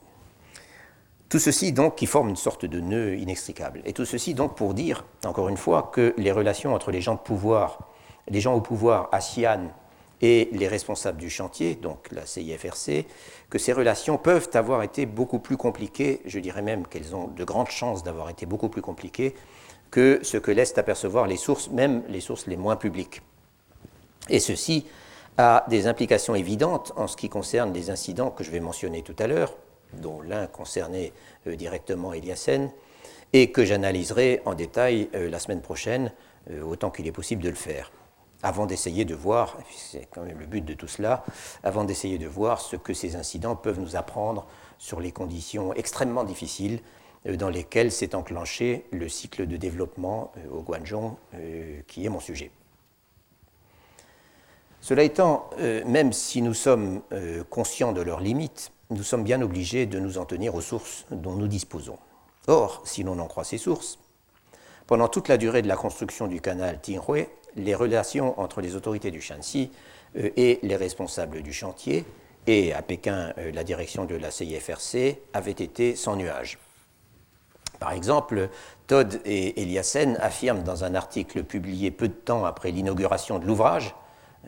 Tout 1.29 1.39
ceci 1.39 1.73
donc 1.73 1.97
qui 1.97 2.07
forme 2.07 2.31
une 2.31 2.37
sorte 2.37 2.65
de 2.65 2.81
nœud 2.81 3.17
inextricable. 3.19 3.83
Et 3.85 3.93
tout 3.93 4.07
ceci 4.07 4.33
donc 4.33 4.57
pour 4.57 4.73
dire, 4.73 5.05
encore 5.25 5.51
une 5.51 5.59
fois, 5.59 5.91
que 5.93 6.15
les 6.17 6.33
relations 6.33 6.75
entre 6.75 6.91
les 6.91 7.03
gens 7.03 7.15
de 7.15 7.21
pouvoir, 7.21 7.79
les 8.29 8.41
gens 8.41 8.55
au 8.55 8.63
pouvoir 8.63 9.11
à 9.13 9.19
Xi'an 9.19 9.69
et 10.23 10.49
les 10.53 10.69
responsables 10.69 11.19
du 11.19 11.31
chantier, 11.31 11.75
donc 11.75 12.11
la 12.13 12.27
CIFRC, 12.27 13.07
que 13.49 13.59
ces 13.59 13.73
relations 13.73 14.19
peuvent 14.19 14.51
avoir 14.55 14.83
été 14.83 15.07
beaucoup 15.07 15.39
plus 15.39 15.57
compliquées, 15.57 16.21
je 16.27 16.39
dirais 16.39 16.63
même 16.63 16.87
qu'elles 16.87 17.15
ont 17.15 17.29
de 17.29 17.45
grandes 17.45 17.71
chances 17.71 18.03
d'avoir 18.03 18.29
été 18.29 18.47
beaucoup 18.47 18.69
plus 18.69 18.83
compliquées 18.83 19.35
que 19.91 20.21
ce 20.23 20.37
que 20.37 20.51
laissent 20.51 20.77
apercevoir 20.79 21.27
les 21.27 21.37
sources, 21.37 21.71
même 21.71 22.03
les 22.09 22.21
sources 22.21 22.47
les 22.47 22.57
moins 22.57 22.77
publiques. 22.77 23.23
Et 24.29 24.41
ceci 24.41 24.87
a 25.37 25.65
des 25.69 25.87
implications 25.87 26.35
évidentes 26.35 26.93
en 26.97 27.07
ce 27.07 27.17
qui 27.17 27.29
concerne 27.29 27.73
les 27.73 27.91
incidents 27.91 28.31
que 28.31 28.45
je 28.45 28.51
vais 28.51 28.61
mentionner 28.61 29.03
tout 29.03 29.17
à 29.19 29.27
l'heure, 29.27 29.55
dont 29.95 30.21
l'un 30.21 30.47
concernait 30.47 31.13
euh, 31.47 31.57
directement 31.57 32.13
Eliassen, 32.13 32.71
et 33.33 33.51
que 33.51 33.65
j'analyserai 33.65 34.43
en 34.45 34.55
détail 34.55 35.09
euh, 35.15 35.31
la 35.31 35.39
semaine 35.39 35.63
prochaine, 35.63 36.13
euh, 36.51 36.63
autant 36.63 36.91
qu'il 36.91 37.07
est 37.07 37.13
possible 37.13 37.43
de 37.43 37.49
le 37.49 37.55
faire, 37.55 37.91
avant 38.43 38.67
d'essayer 38.67 39.05
de 39.05 39.15
voir, 39.15 39.59
c'est 39.75 40.07
quand 40.11 40.23
même 40.23 40.39
le 40.39 40.47
but 40.47 40.65
de 40.65 40.75
tout 40.75 40.89
cela, 40.89 41.25
avant 41.63 41.85
d'essayer 41.85 42.19
de 42.19 42.27
voir 42.27 42.61
ce 42.61 42.77
que 42.77 42.95
ces 42.95 43.17
incidents 43.17 43.57
peuvent 43.57 43.81
nous 43.81 43.97
apprendre 43.97 44.47
sur 44.79 45.01
les 45.01 45.13
conditions 45.13 45.75
extrêmement 45.75 46.25
difficiles 46.25 46.81
dans 47.27 47.51
lesquelles 47.51 47.93
s'est 47.93 48.15
enclenché 48.15 48.87
le 48.93 49.09
cycle 49.09 49.47
de 49.47 49.59
développement 49.59 50.33
au 50.51 50.63
Guangzhou, 50.63 51.17
qui 51.87 52.07
est 52.07 52.09
mon 52.09 52.21
sujet. 52.21 52.51
Cela 54.81 55.03
étant, 55.03 55.51
euh, 55.59 55.85
même 55.85 56.13
si 56.13 56.41
nous 56.41 56.55
sommes 56.55 57.03
euh, 57.13 57.45
conscients 57.49 57.93
de 57.93 58.01
leurs 58.01 58.21
limites, 58.21 58.73
nous 58.89 59.03
sommes 59.03 59.25
bien 59.25 59.43
obligés 59.43 59.87
de 59.87 60.01
nous 60.01 60.19
en 60.19 60.25
tenir 60.25 60.55
aux 60.55 60.63
sources 60.63 61.05
dont 61.11 61.35
nous 61.35 61.49
disposons. 61.49 61.99
Or, 62.49 62.83
si 62.85 63.03
l'on 63.03 63.19
en 63.19 63.27
croit 63.27 63.45
ces 63.45 63.59
sources, 63.59 63.99
pendant 64.87 65.07
toute 65.07 65.29
la 65.29 65.37
durée 65.37 65.63
de 65.63 65.69
la 65.69 65.77
construction 65.77 66.27
du 66.27 66.41
canal 66.41 66.81
Tinghui, 66.81 67.27
les 67.57 67.75
relations 67.75 68.39
entre 68.41 68.61
les 68.61 68.77
autorités 68.77 69.11
du 69.11 69.21
Shanxi 69.21 69.71
euh, 70.17 70.31
et 70.37 70.59
les 70.63 70.77
responsables 70.77 71.43
du 71.43 71.53
chantier, 71.53 72.05
et 72.47 72.73
à 72.73 72.83
Pékin 72.83 73.35
la 73.53 73.65
direction 73.65 74.07
de 74.07 74.17
la 74.17 74.31
CIFRC, 74.31 75.19
avaient 75.35 75.51
été 75.51 75.95
sans 75.95 76.17
nuage. 76.17 76.59
Par 77.81 77.93
exemple, 77.93 78.51
Todd 78.87 79.21
et 79.25 79.63
Eliassen 79.63 80.17
affirment 80.21 80.63
dans 80.63 80.85
un 80.85 80.95
article 80.95 81.45
publié 81.45 81.91
peu 81.91 82.09
de 82.09 82.13
temps 82.13 82.45
après 82.45 82.71
l'inauguration 82.71 83.39
de 83.39 83.47
l'ouvrage 83.47 83.95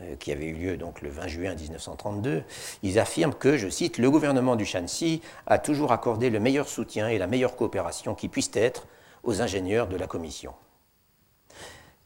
euh, 0.01 0.17
qui 0.17 0.33
avait 0.33 0.47
eu 0.47 0.55
lieu 0.55 0.79
le 1.03 1.11
20 1.11 1.29
juin 1.29 1.55
1932, 1.55 2.45
ils 2.83 2.99
affirment 2.99 3.35
que, 3.35 3.57
je 3.57 3.69
cite, 3.69 3.99
le 3.99 4.11
gouvernement 4.11 4.57
du 4.57 4.67
Shanxi 4.67 5.23
a 5.47 5.59
toujours 5.59 5.93
accordé 5.93 6.31
le 6.31 6.41
meilleur 6.41 6.69
soutien 6.69 7.09
et 7.09 7.19
la 7.19 7.27
meilleure 7.27 7.57
coopération 7.57 8.15
qui 8.15 8.29
puisse 8.29 8.51
être 8.55 8.87
aux 9.23 9.41
ingénieurs 9.41 9.89
de 9.89 9.97
la 9.97 10.07
commission. 10.07 10.53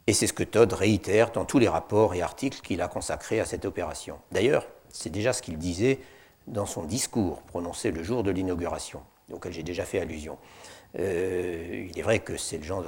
Et 0.07 0.13
c'est 0.13 0.27
ce 0.27 0.33
que 0.33 0.45
Todd 0.45 0.73
réitère 0.73 1.33
dans 1.33 1.45
tous 1.45 1.59
les 1.59 1.69
rapports 1.69 2.15
et 2.15 2.23
articles 2.23 2.61
qu'il 2.61 2.81
a 2.81 2.89
consacrés 2.89 3.41
à 3.41 3.45
cette 3.45 3.65
opération. 3.65 4.19
D'ailleurs, 4.31 4.67
c'est 4.89 5.11
déjà 5.11 5.33
ce 5.33 5.43
qu'il 5.43 5.59
disait 5.59 5.99
dans 6.47 6.67
son 6.67 6.85
discours 6.85 7.43
prononcé 7.43 7.91
le 7.91 8.03
jour 8.05 8.23
de 8.23 8.31
l'inauguration, 8.31 9.03
auquel 9.33 9.53
j'ai 9.53 9.65
déjà 9.65 9.85
fait 9.85 9.99
allusion. 9.99 10.39
Euh, 10.99 11.89
il 11.91 11.99
est 11.99 12.03
vrai 12.03 12.21
que 12.21 12.37
c'est 12.37 12.59
le 12.59 12.63
genre 12.63 12.85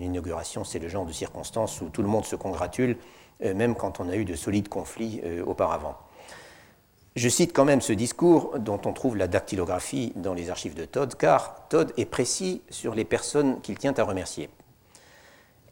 inauguration, 0.00 0.64
c'est 0.64 0.80
le 0.80 0.88
genre 0.88 1.06
de 1.06 1.12
circonstance 1.12 1.80
où 1.80 1.88
tout 1.88 2.02
le 2.02 2.08
monde 2.08 2.24
se 2.24 2.34
congratule 2.34 2.96
euh, 3.44 3.54
même 3.54 3.74
quand 3.74 4.00
on 4.00 4.08
a 4.08 4.16
eu 4.16 4.24
de 4.24 4.34
solides 4.34 4.68
conflits 4.68 5.20
euh, 5.24 5.44
auparavant. 5.44 5.96
Je 7.14 7.28
cite 7.28 7.52
quand 7.52 7.64
même 7.64 7.80
ce 7.80 7.92
discours 7.92 8.58
dont 8.58 8.80
on 8.84 8.92
trouve 8.92 9.16
la 9.16 9.28
dactylographie 9.28 10.12
dans 10.16 10.34
les 10.34 10.50
archives 10.50 10.74
de 10.74 10.84
Todd, 10.84 11.14
car 11.14 11.66
Todd 11.68 11.92
est 11.96 12.04
précis 12.06 12.62
sur 12.70 12.94
les 12.94 13.04
personnes 13.04 13.60
qu'il 13.62 13.78
tient 13.78 13.94
à 13.96 14.02
remercier. 14.02 14.50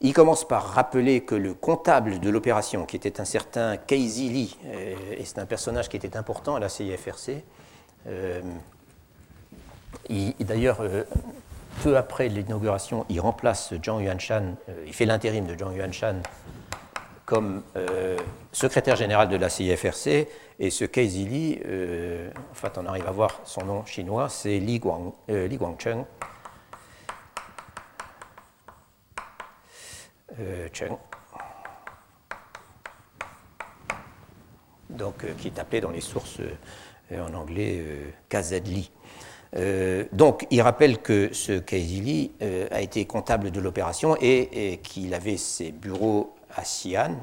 Il 0.05 0.13
commence 0.13 0.47
par 0.47 0.65
rappeler 0.75 1.23
que 1.23 1.35
le 1.35 1.55
comptable 1.55 2.21
de 2.21 2.31
l'opération, 2.31 2.85
qui 2.85 2.95
était 2.95 3.21
un 3.21 3.25
certain 3.25 3.77
Casey 3.77 4.29
Lee, 4.29 4.57
euh, 4.67 4.95
et 5.19 5.25
c'est 5.25 5.41
un 5.41 5.47
personnage 5.47 5.89
qui 5.89 5.97
était 5.97 6.17
important 6.17 6.55
à 6.55 6.61
la 6.61 6.69
CIFRC, 6.69 7.43
d'ailleurs, 10.41 10.83
peu 11.83 11.97
après 11.97 12.29
l'inauguration, 12.29 13.07
il 13.09 13.19
remplace 13.19 13.73
Zhang 13.83 14.01
Yuanshan, 14.01 14.55
il 14.87 14.93
fait 14.93 15.07
l'intérim 15.07 15.47
de 15.47 15.59
Zhang 15.59 15.75
Yuanshan 15.75 16.21
comme 17.25 17.63
euh, 17.77 18.17
secrétaire 18.53 18.97
général 18.97 19.29
de 19.29 19.37
la 19.37 19.49
CIFRC, 19.49 20.29
et 20.59 20.71
ce 20.71 20.85
Casey 20.85 21.61
euh, 21.67 22.31
en 22.51 22.55
fait 22.55 22.79
on 22.79 22.87
arrive 22.87 23.07
à 23.07 23.11
voir 23.11 23.41
son 23.45 23.65
nom 23.65 23.85
chinois, 23.87 24.29
c'est 24.29 24.59
Li, 24.59 24.79
Guang, 24.79 25.13
euh, 25.31 25.47
Li 25.47 25.57
Guangcheng. 25.57 26.05
Cheng. 30.73 30.97
Donc, 34.91 35.25
qui 35.39 35.49
est 35.49 35.59
appelé 35.59 35.81
dans 35.81 35.91
les 35.91 36.01
sources 36.01 36.41
en 37.13 37.35
anglais 37.35 37.83
Kazadli. 38.29 38.91
donc, 40.13 40.47
il 40.51 40.63
rappelle 40.63 40.99
que 40.99 41.33
ce 41.33 41.59
Kazili 41.59 42.33
a 42.71 42.81
été 42.81 43.05
comptable 43.07 43.51
de 43.51 43.61
l'opération 43.61 44.17
et, 44.21 44.81
qu'il 44.83 45.15
avait 45.15 45.37
ses 45.37 45.73
bureaux 45.73 46.35
à 46.55 46.63
Xi'an, 46.63 47.17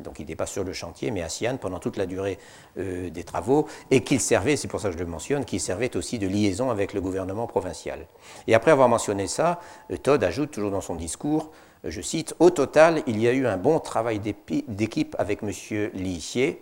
donc 0.00 0.18
il 0.18 0.22
n'était 0.22 0.36
pas 0.36 0.46
sur 0.46 0.64
le 0.64 0.72
chantier, 0.72 1.10
mais 1.10 1.22
à 1.22 1.28
Xi'an 1.28 1.56
pendant 1.56 1.78
toute 1.78 1.96
la 1.96 2.06
durée 2.06 2.38
euh, 2.78 3.10
des 3.10 3.24
travaux, 3.24 3.66
et 3.90 4.02
qu'il 4.02 4.20
servait, 4.20 4.56
c'est 4.56 4.68
pour 4.68 4.80
ça 4.80 4.88
que 4.88 4.94
je 4.94 4.98
le 4.98 5.06
mentionne, 5.06 5.44
qu'il 5.44 5.60
servait 5.60 5.96
aussi 5.96 6.18
de 6.18 6.26
liaison 6.26 6.70
avec 6.70 6.92
le 6.92 7.00
gouvernement 7.00 7.46
provincial. 7.46 8.06
Et 8.46 8.54
après 8.54 8.70
avoir 8.70 8.88
mentionné 8.88 9.26
ça, 9.26 9.60
euh, 9.90 9.96
Todd 9.96 10.22
ajoute 10.22 10.50
toujours 10.52 10.70
dans 10.70 10.80
son 10.80 10.94
discours, 10.94 11.50
euh, 11.50 11.71
je 11.84 12.00
cite, 12.00 12.34
Au 12.38 12.50
total, 12.50 13.02
il 13.06 13.20
y 13.20 13.28
a 13.28 13.32
eu 13.32 13.46
un 13.46 13.56
bon 13.56 13.80
travail 13.80 14.20
d'équipe 14.20 15.16
avec 15.18 15.42
M. 15.42 15.50
Li 15.94 16.18
Xie, 16.18 16.56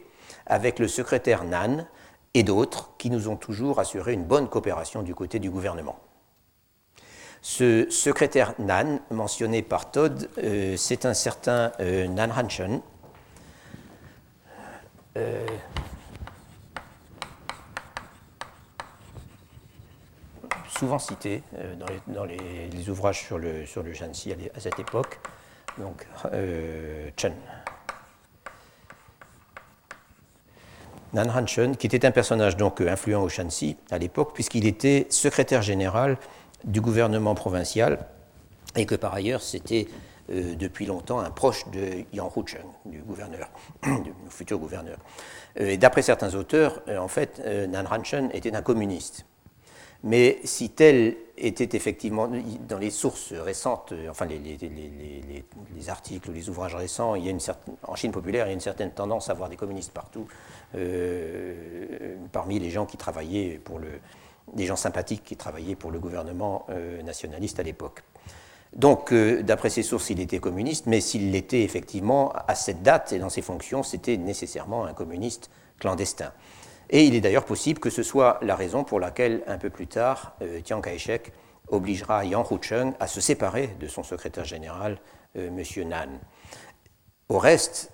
avec 0.47 0.79
le 0.79 0.89
secrétaire 0.89 1.45
Nan 1.45 1.87
et 2.35 2.43
d'autres 2.43 2.91
qui 2.99 3.11
nous 3.11 3.29
ont 3.29 3.37
toujours 3.37 3.81
assuré 3.81 4.13
une 4.13 4.25
bonne 4.25 4.49
coopération 4.49 5.03
du 5.03 5.15
côté 5.15 5.39
du 5.39 5.51
gouvernement. 5.51 5.99
Ce 7.43 7.89
secrétaire 7.91 8.55
Nan, 8.59 9.01
mentionné 9.11 9.63
par 9.63 9.91
Todd, 9.91 10.29
c'est 10.77 11.07
un 11.07 11.15
certain 11.15 11.73
Nan 11.79 12.33
Hanchen, 12.33 12.81
euh, 15.17 15.45
souvent 20.81 20.99
cité 20.99 21.43
euh, 21.59 21.75
dans, 22.07 22.25
les, 22.25 22.89
ouvrages 22.89 23.21
sur 23.21 23.39
le, 23.39 23.67
Shanxi 23.67 24.33
à, 24.33 24.61
cette 24.61 24.79
époque, 24.79 25.21
donc 25.77 26.07
euh, 26.33 27.11
Chen. 27.19 27.35
Nan 31.13 31.31
Han 31.37 31.47
Chen, 31.47 31.77
qui 31.77 31.87
était 31.87 32.07
un 32.07 32.13
personnage 32.13 32.57
donc 32.57 32.81
influent 32.81 33.23
au 33.23 33.29
Shanxi 33.29 33.77
à 33.91 33.99
l'époque, 33.99 34.31
puisqu'il 34.33 34.67
était 34.67 35.07
secrétaire 35.11 35.61
général 35.61 36.17
du 36.65 36.81
gouvernement 36.81 37.35
provincial 37.35 38.07
et 38.75 38.87
que 38.87 38.95
par 38.95 39.13
ailleurs 39.13 39.43
c'était 39.43 39.87
euh, 40.31 40.55
depuis 40.55 40.87
longtemps 40.87 41.19
un 41.19 41.31
proche 41.31 41.69
de 41.71 42.05
Yang 42.15 42.37
Hucheng, 42.37 42.67
du 42.87 43.01
gouverneur, 43.01 43.51
du 43.83 44.13
futur 44.31 44.59
gouverneur. 44.59 44.97
Euh, 45.59 45.71
et 45.71 45.77
d'après 45.77 46.01
certains 46.01 46.35
auteurs, 46.35 46.81
euh, 46.89 46.97
en 46.99 47.09
fait, 47.09 47.43
Nan 47.69 47.87
Hanchen 47.87 48.31
était 48.33 48.55
un 48.55 48.63
communiste. 48.63 49.27
Mais 50.03 50.39
si 50.45 50.71
tel 50.71 51.17
était 51.37 51.77
effectivement, 51.77 52.29
dans 52.69 52.79
les 52.79 52.91
sources 52.91 53.33
récentes, 53.33 53.93
enfin 54.09 54.27
les, 54.27 54.39
les, 54.39 55.89
articles 55.89 56.31
ou 56.31 56.33
les 56.33 56.49
ouvrages 56.49 56.75
récents, 56.75 57.15
il 57.15 57.25
y 57.25 57.29
a 57.29 57.31
une 57.31 57.41
certaine, 57.41 57.75
en 57.83 57.97
Chine 57.97 58.13
populaire, 58.13 58.47
il 58.47 58.51
y 58.51 58.53
a 58.53 58.55
une 58.55 58.61
certaine 58.61 58.93
tendance 58.93 59.31
à 59.31 59.35
voir 59.35 59.49
des 59.49 59.57
communistes 59.57 59.93
partout, 59.93 60.27
parmi 62.33 62.59
les 62.59 62.71
gens 62.71 62.87
qui 62.87 62.97
travaillaient 62.97 63.61
pour 63.63 63.79
le, 63.79 63.89
des 64.55 64.67
gens 64.67 64.77
sympathiques 64.77 65.25
qui 65.25 65.37
travaillaient 65.37 65.77
pour 65.77 65.91
le 65.91 65.99
gouvernement 65.99 66.67
nationaliste 67.05 67.59
à 67.61 67.63
l'époque. 67.63 68.03
Donc, 68.75 69.13
euh, 69.13 69.43
d'après 69.43 69.69
ces 69.69 69.83
sources, 69.83 70.11
il 70.11 70.21
était 70.21 70.39
communiste, 70.39 70.87
mais 70.87 71.01
s'il 71.01 71.33
l'était 71.33 71.63
effectivement 71.63 72.33
à 72.47 72.55
cette 72.55 72.83
date 72.83 73.13
et 73.13 73.19
dans 73.19 73.29
ses 73.29 73.43
fonctions, 73.43 73.83
c'était 73.83 74.17
nécessairement 74.17 74.85
un 74.85 74.95
communiste 74.95 75.51
clandestin. 75.79 76.33
Et 76.91 77.05
il 77.05 77.15
est 77.15 77.21
d'ailleurs 77.21 77.45
possible 77.45 77.79
que 77.79 77.89
ce 77.89 78.03
soit 78.03 78.39
la 78.43 78.57
raison 78.57 78.83
pour 78.83 78.99
laquelle, 78.99 79.43
un 79.47 79.59
peu 79.59 79.71
plus 79.71 79.87
tard, 79.87 80.35
euh, 80.43 80.61
Chiang 80.65 80.81
Kai-shek 80.81 81.33
obligera 81.69 82.25
Yang 82.25 82.51
Hucheng 82.51 82.93
à 82.99 83.07
se 83.07 83.21
séparer 83.21 83.69
de 83.79 83.87
son 83.87 84.03
secrétaire 84.03 84.45
général, 84.45 84.99
euh, 85.37 85.49
M. 85.49 85.89
Nan. 85.89 86.19
Au 87.29 87.39
reste, 87.39 87.93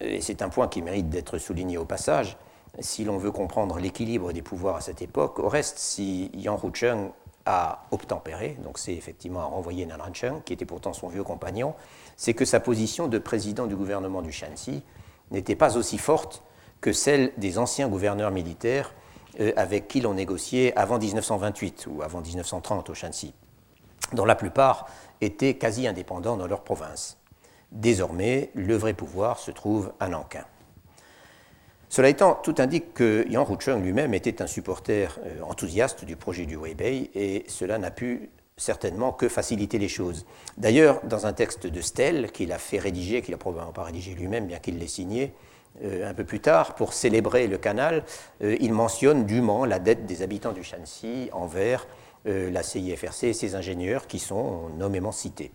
et 0.00 0.20
c'est 0.20 0.42
un 0.42 0.48
point 0.48 0.66
qui 0.66 0.82
mérite 0.82 1.08
d'être 1.08 1.38
souligné 1.38 1.78
au 1.78 1.84
passage, 1.84 2.36
si 2.80 3.04
l'on 3.04 3.16
veut 3.16 3.30
comprendre 3.30 3.78
l'équilibre 3.78 4.32
des 4.32 4.42
pouvoirs 4.42 4.76
à 4.76 4.80
cette 4.80 5.02
époque, 5.02 5.38
au 5.38 5.48
reste, 5.48 5.78
si 5.78 6.32
Yang 6.34 6.64
Hucheng 6.64 7.10
a 7.46 7.84
obtempéré, 7.92 8.58
donc 8.64 8.78
c'est 8.78 8.92
effectivement 8.92 9.40
à 9.40 9.44
renvoyer 9.44 9.86
Nan 9.86 10.00
Cheng, 10.12 10.42
qui 10.44 10.52
était 10.52 10.64
pourtant 10.64 10.92
son 10.92 11.06
vieux 11.06 11.22
compagnon, 11.22 11.74
c'est 12.16 12.34
que 12.34 12.44
sa 12.44 12.58
position 12.58 13.06
de 13.06 13.18
président 13.18 13.66
du 13.66 13.76
gouvernement 13.76 14.20
du 14.20 14.32
Shanxi 14.32 14.82
n'était 15.30 15.54
pas 15.54 15.76
aussi 15.76 15.96
forte 15.96 16.42
que 16.80 16.92
celle 16.92 17.32
des 17.36 17.58
anciens 17.58 17.88
gouverneurs 17.88 18.30
militaires 18.30 18.94
euh, 19.40 19.52
avec 19.56 19.88
qui 19.88 20.00
l'on 20.00 20.14
négociait 20.14 20.74
avant 20.76 20.98
1928 20.98 21.88
ou 21.90 22.02
avant 22.02 22.20
1930 22.20 22.90
au 22.90 22.94
Shanxi, 22.94 23.34
dont 24.12 24.24
la 24.24 24.34
plupart 24.34 24.86
étaient 25.20 25.54
quasi 25.54 25.86
indépendants 25.86 26.36
dans 26.36 26.46
leur 26.46 26.62
province. 26.62 27.18
Désormais, 27.72 28.50
le 28.54 28.76
vrai 28.76 28.94
pouvoir 28.94 29.38
se 29.38 29.50
trouve 29.50 29.92
à 30.00 30.08
Nankin. 30.08 30.44
Cela 31.88 32.08
étant, 32.08 32.34
tout 32.34 32.54
indique 32.58 32.94
que 32.94 33.26
Yang 33.28 33.48
Rucheng 33.48 33.82
lui-même 33.82 34.14
était 34.14 34.42
un 34.42 34.46
supporter 34.46 35.18
euh, 35.24 35.40
enthousiaste 35.42 36.04
du 36.04 36.16
projet 36.16 36.46
du 36.46 36.56
Weibei 36.56 37.10
et 37.14 37.44
cela 37.48 37.78
n'a 37.78 37.90
pu 37.90 38.30
certainement 38.56 39.12
que 39.12 39.28
faciliter 39.28 39.78
les 39.78 39.88
choses. 39.88 40.24
D'ailleurs, 40.56 41.00
dans 41.04 41.26
un 41.26 41.32
texte 41.32 41.66
de 41.66 41.80
Stell 41.80 42.32
qu'il 42.32 42.52
a 42.52 42.58
fait 42.58 42.78
rédiger, 42.78 43.22
qu'il 43.22 43.32
n'a 43.32 43.38
probablement 43.38 43.72
pas 43.72 43.84
rédigé 43.84 44.14
lui-même, 44.14 44.46
bien 44.46 44.58
qu'il 44.58 44.78
l'ait 44.78 44.86
signé, 44.86 45.32
un 45.82 46.14
peu 46.14 46.24
plus 46.24 46.40
tard, 46.40 46.74
pour 46.74 46.92
célébrer 46.92 47.46
le 47.46 47.58
canal, 47.58 48.04
euh, 48.42 48.56
il 48.60 48.72
mentionne 48.72 49.26
dûment 49.26 49.64
la 49.64 49.78
dette 49.78 50.06
des 50.06 50.22
habitants 50.22 50.52
du 50.52 50.64
Shanxi 50.64 51.28
envers 51.32 51.86
la 52.28 52.64
CIFRC 52.64 53.22
et 53.22 53.32
ses 53.32 53.54
ingénieurs 53.54 54.08
qui 54.08 54.18
sont 54.18 54.68
nommément 54.76 55.12
cités. 55.12 55.52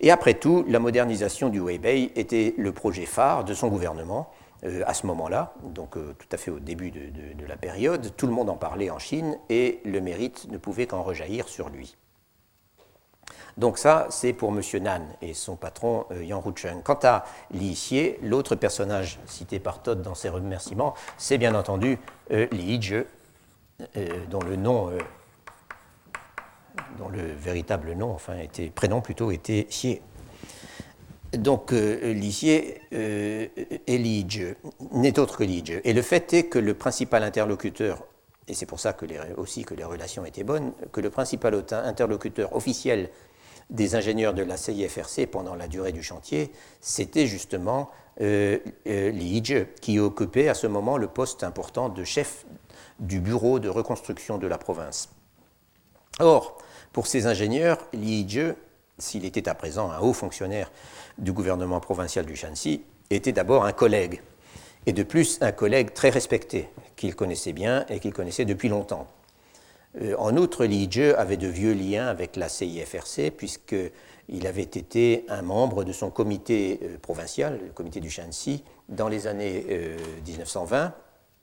Et 0.00 0.10
après 0.10 0.34
tout, 0.34 0.62
la 0.68 0.78
modernisation 0.78 1.48
du 1.48 1.58
Weibei 1.58 2.12
était 2.16 2.54
le 2.58 2.72
projet 2.72 3.06
phare 3.06 3.44
de 3.44 3.54
son 3.54 3.68
gouvernement, 3.68 4.28
euh, 4.64 4.82
à 4.86 4.92
ce 4.92 5.06
moment-là, 5.06 5.54
donc 5.62 5.96
euh, 5.96 6.14
tout 6.18 6.28
à 6.32 6.36
fait 6.36 6.50
au 6.50 6.58
début 6.58 6.90
de, 6.90 7.46
la 7.46 7.56
période, 7.56 8.14
tout 8.16 8.26
le 8.26 8.32
monde 8.32 8.50
en 8.50 8.56
parlait 8.56 8.90
en 8.90 8.98
Chine 8.98 9.38
et 9.48 9.80
le 9.84 10.00
mérite 10.00 10.48
ne 10.50 10.58
pouvait 10.58 10.86
qu'en 10.86 11.02
rejaillir 11.02 11.48
sur 11.48 11.70
lui. 11.70 11.96
Donc 13.60 13.78
ça, 13.78 14.06
c'est 14.10 14.32
pour 14.32 14.50
M. 14.50 14.62
Nan 14.82 15.06
et 15.22 15.34
son 15.34 15.54
patron 15.54 16.06
euh, 16.10 16.24
Yang 16.24 16.44
Rucheng. 16.44 16.82
Quant 16.82 16.98
à 17.04 17.24
Li 17.52 17.74
Xie, 17.74 18.14
l'autre 18.22 18.56
personnage 18.56 19.20
cité 19.26 19.60
par 19.60 19.82
Todd 19.82 20.02
dans 20.02 20.16
ses 20.16 20.30
remerciements, 20.30 20.94
c'est 21.18 21.38
bien 21.38 21.54
entendu 21.54 21.98
Li 22.30 22.80
Zhe, 22.82 23.04
dont 24.30 24.40
le 24.40 24.56
nom, 24.56 24.90
dont 26.98 27.08
le 27.08 27.22
véritable 27.32 27.92
nom, 27.92 28.10
enfin, 28.12 28.38
était, 28.38 28.70
prénom 28.70 29.00
plutôt, 29.00 29.30
était 29.30 29.64
Xie 29.64 30.00
donc 31.36 31.72
euh, 31.72 32.12
Ligier 32.12 32.80
euh, 32.92 33.46
n'est 34.92 35.18
autre 35.18 35.36
que 35.36 35.44
Lige. 35.44 35.80
Et 35.84 35.92
le 35.92 36.02
fait 36.02 36.32
est 36.32 36.44
que 36.44 36.58
le 36.58 36.74
principal 36.74 37.22
interlocuteur, 37.22 38.04
et 38.48 38.54
c'est 38.54 38.66
pour 38.66 38.80
ça 38.80 38.92
que 38.92 39.06
aussi 39.36 39.64
que 39.64 39.74
les 39.74 39.84
relations 39.84 40.24
étaient 40.24 40.44
bonnes, 40.44 40.72
que 40.92 41.00
le 41.00 41.10
principal 41.10 41.62
interlocuteur 41.70 42.54
officiel 42.54 43.10
des 43.70 43.94
ingénieurs 43.94 44.34
de 44.34 44.42
la 44.42 44.56
CIFRC 44.56 45.26
pendant 45.26 45.54
la 45.54 45.68
durée 45.68 45.92
du 45.92 46.02
chantier, 46.02 46.52
c'était 46.80 47.26
justement 47.26 47.90
euh, 48.20 48.58
euh 48.86 49.60
qui 49.80 49.98
occupait 49.98 50.48
à 50.48 50.54
ce 50.54 50.66
moment 50.66 50.96
le 50.96 51.06
poste 51.06 51.44
important 51.44 51.88
de 51.88 52.04
chef 52.04 52.44
du 52.98 53.20
bureau 53.20 53.58
de 53.58 53.68
reconstruction 53.68 54.38
de 54.38 54.46
la 54.46 54.58
province. 54.58 55.10
Or, 56.18 56.58
pour 56.92 57.06
ces 57.06 57.26
ingénieurs, 57.26 57.78
Lige, 57.92 58.54
s'il 58.98 59.24
était 59.24 59.48
à 59.48 59.54
présent 59.54 59.90
un 59.90 60.00
haut 60.00 60.12
fonctionnaire 60.12 60.70
du 61.18 61.32
gouvernement 61.32 61.80
provincial 61.80 62.26
du 62.26 62.36
Shanxi, 62.36 62.82
était 63.08 63.32
d'abord 63.32 63.64
un 63.64 63.72
collègue, 63.72 64.20
et 64.86 64.92
de 64.92 65.02
plus 65.02 65.38
un 65.40 65.52
collègue 65.52 65.94
très 65.94 66.10
respecté, 66.10 66.68
qu'il 66.96 67.14
connaissait 67.14 67.52
bien 67.52 67.86
et 67.88 68.00
qu'il 68.00 68.12
connaissait 68.12 68.44
depuis 68.44 68.68
longtemps. 68.68 69.06
Euh, 69.98 70.14
en 70.18 70.36
outre, 70.36 70.64
Li 70.64 70.88
Zhe 70.90 71.14
avait 71.16 71.36
de 71.36 71.48
vieux 71.48 71.72
liens 71.72 72.06
avec 72.06 72.36
la 72.36 72.48
CIFRC, 72.48 73.30
puisqu'il 73.36 74.46
avait 74.46 74.62
été 74.62 75.24
un 75.28 75.42
membre 75.42 75.84
de 75.84 75.92
son 75.92 76.10
comité 76.10 76.80
euh, 76.82 76.96
provincial, 76.98 77.58
le 77.64 77.72
comité 77.72 78.00
du 78.00 78.10
Shanxi, 78.10 78.62
dans 78.88 79.08
les 79.08 79.26
années 79.26 79.66
1920. 80.26 80.84
Euh, 80.84 80.88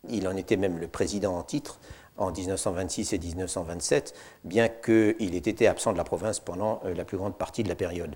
Il 0.09 0.27
en 0.27 0.37
était 0.37 0.57
même 0.57 0.77
le 0.77 0.87
président 0.87 1.37
en 1.37 1.43
titre 1.43 1.79
en 2.17 2.31
1926 2.31 3.13
et 3.13 3.19
1927, 3.19 4.13
bien 4.43 4.69
qu'il 4.69 5.35
ait 5.35 5.37
été 5.37 5.67
absent 5.67 5.91
de 5.91 5.97
la 5.97 6.03
province 6.03 6.39
pendant 6.39 6.81
la 6.83 7.05
plus 7.05 7.17
grande 7.17 7.37
partie 7.37 7.61
de 7.61 7.69
la 7.69 7.75
période. 7.75 8.15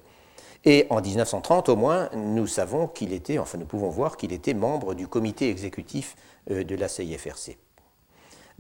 Et 0.64 0.88
en 0.90 1.02
1930, 1.02 1.70
au 1.70 1.76
moins, 1.76 2.10
nous 2.16 2.48
savons 2.48 2.88
qu'il 2.88 3.14
était, 3.14 3.38
enfin 3.38 3.58
nous 3.60 3.66
pouvons 3.66 3.90
voir 3.90 4.18
qu'il 4.18 4.32
était 4.32 4.56
membre 4.56 4.96
du 4.96 5.08
comité 5.08 5.50
exécutif 5.50 6.16
de 6.50 6.76
la 6.76 6.88
CIFRC. 6.88 7.58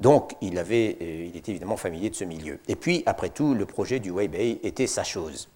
Donc 0.01 0.35
il, 0.41 0.57
avait, 0.57 0.97
euh, 0.99 1.27
il 1.29 1.37
était 1.37 1.51
évidemment 1.51 1.77
familier 1.77 2.09
de 2.09 2.15
ce 2.15 2.23
milieu. 2.23 2.59
Et 2.67 2.75
puis, 2.75 3.03
après 3.05 3.29
tout, 3.29 3.53
le 3.53 3.65
projet 3.65 3.99
du 3.99 4.11
Weibei 4.11 4.59
était 4.63 4.87
sa 4.87 5.03
chose. 5.03 5.47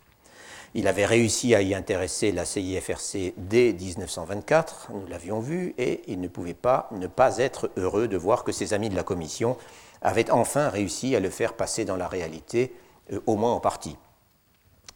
Il 0.76 0.88
avait 0.88 1.06
réussi 1.06 1.56
à 1.56 1.62
y 1.62 1.74
intéresser 1.74 2.32
la 2.32 2.46
CIFRC 2.46 3.34
dès 3.38 3.74
1924, 3.74 4.92
nous 4.94 5.08
l'avions 5.08 5.40
vu, 5.40 5.74
et 5.78 6.02
il 6.08 6.20
ne 6.20 6.28
pouvait 6.28 6.54
pas 6.54 6.90
ne 6.92 7.08
pas 7.08 7.38
être 7.38 7.72
heureux 7.78 8.08
de 8.08 8.18
voir 8.18 8.44
que 8.44 8.52
ses 8.52 8.74
amis 8.74 8.90
de 8.90 8.96
la 8.96 9.04
Commission 9.04 9.58
avaient 10.02 10.30
enfin 10.30 10.70
réussi 10.70 11.16
à 11.16 11.20
le 11.20 11.30
faire 11.30 11.54
passer 11.54 11.86
dans 11.86 11.96
la 11.96 12.08
réalité, 12.08 12.74
euh, 13.14 13.20
au 13.26 13.36
moins 13.36 13.54
en 13.54 13.60
partie. 13.60 13.98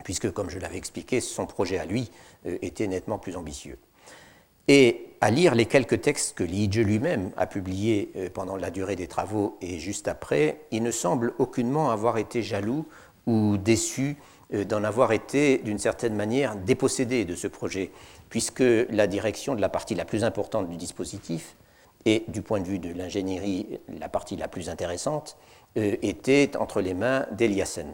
puisque, 0.03 0.31
comme 0.31 0.49
je 0.49 0.59
l'avais 0.59 0.77
expliqué, 0.77 1.19
son 1.19 1.45
projet 1.45 1.77
à 1.77 1.85
lui 1.85 2.09
était 2.45 2.87
nettement 2.87 3.17
plus 3.17 3.35
ambitieux. 3.35 3.77
Et 4.69 5.07
à 5.19 5.31
lire 5.31 5.53
les 5.53 5.65
quelques 5.65 5.99
textes 5.99 6.37
que 6.37 6.45
Li 6.45 6.67
lui-même 6.67 7.31
a 7.35 7.45
publiés 7.45 8.13
pendant 8.33 8.55
la 8.55 8.71
durée 8.71 8.95
des 8.95 9.07
travaux 9.07 9.57
et 9.59 9.79
juste 9.79 10.07
après, 10.07 10.61
il 10.71 10.81
ne 10.81 10.91
semble 10.91 11.33
aucunement 11.39 11.89
avoir 11.89 12.17
été 12.17 12.41
jaloux 12.41 12.85
ou 13.25 13.57
déçu 13.57 14.15
d'en 14.53 14.83
avoir 14.85 15.11
été, 15.11 15.57
d'une 15.57 15.77
certaine 15.77 16.15
manière, 16.15 16.55
dépossédé 16.55 17.25
de 17.25 17.35
ce 17.35 17.47
projet, 17.47 17.91
puisque 18.29 18.63
la 18.89 19.07
direction 19.07 19.55
de 19.55 19.61
la 19.61 19.69
partie 19.69 19.95
la 19.95 20.05
plus 20.05 20.23
importante 20.23 20.69
du 20.69 20.77
dispositif, 20.77 21.57
et 22.05 22.23
du 22.27 22.41
point 22.41 22.59
de 22.59 22.67
vue 22.67 22.79
de 22.79 22.91
l'ingénierie, 22.93 23.79
la 23.99 24.09
partie 24.09 24.35
la 24.35 24.47
plus 24.47 24.69
intéressante, 24.69 25.37
euh, 25.77 25.97
était 26.01 26.51
entre 26.57 26.81
les 26.81 26.93
mains 26.93 27.25
d'Eliassen. 27.31 27.87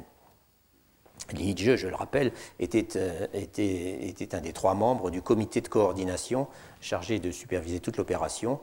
Liedje, 1.34 1.76
je 1.76 1.88
le 1.88 1.96
rappelle, 1.96 2.32
était, 2.60 2.98
euh, 2.98 3.28
était, 3.34 4.36
un 4.36 4.42
des 4.42 4.54
trois 4.54 4.74
membres 4.74 5.12
du 5.12 5.22
comité 5.22 5.62
de 5.62 5.68
coordination 5.68 6.48
chargé 6.82 7.20
de 7.20 7.32
superviser 7.32 7.80
toute 7.80 7.98
l'opération, 7.98 8.60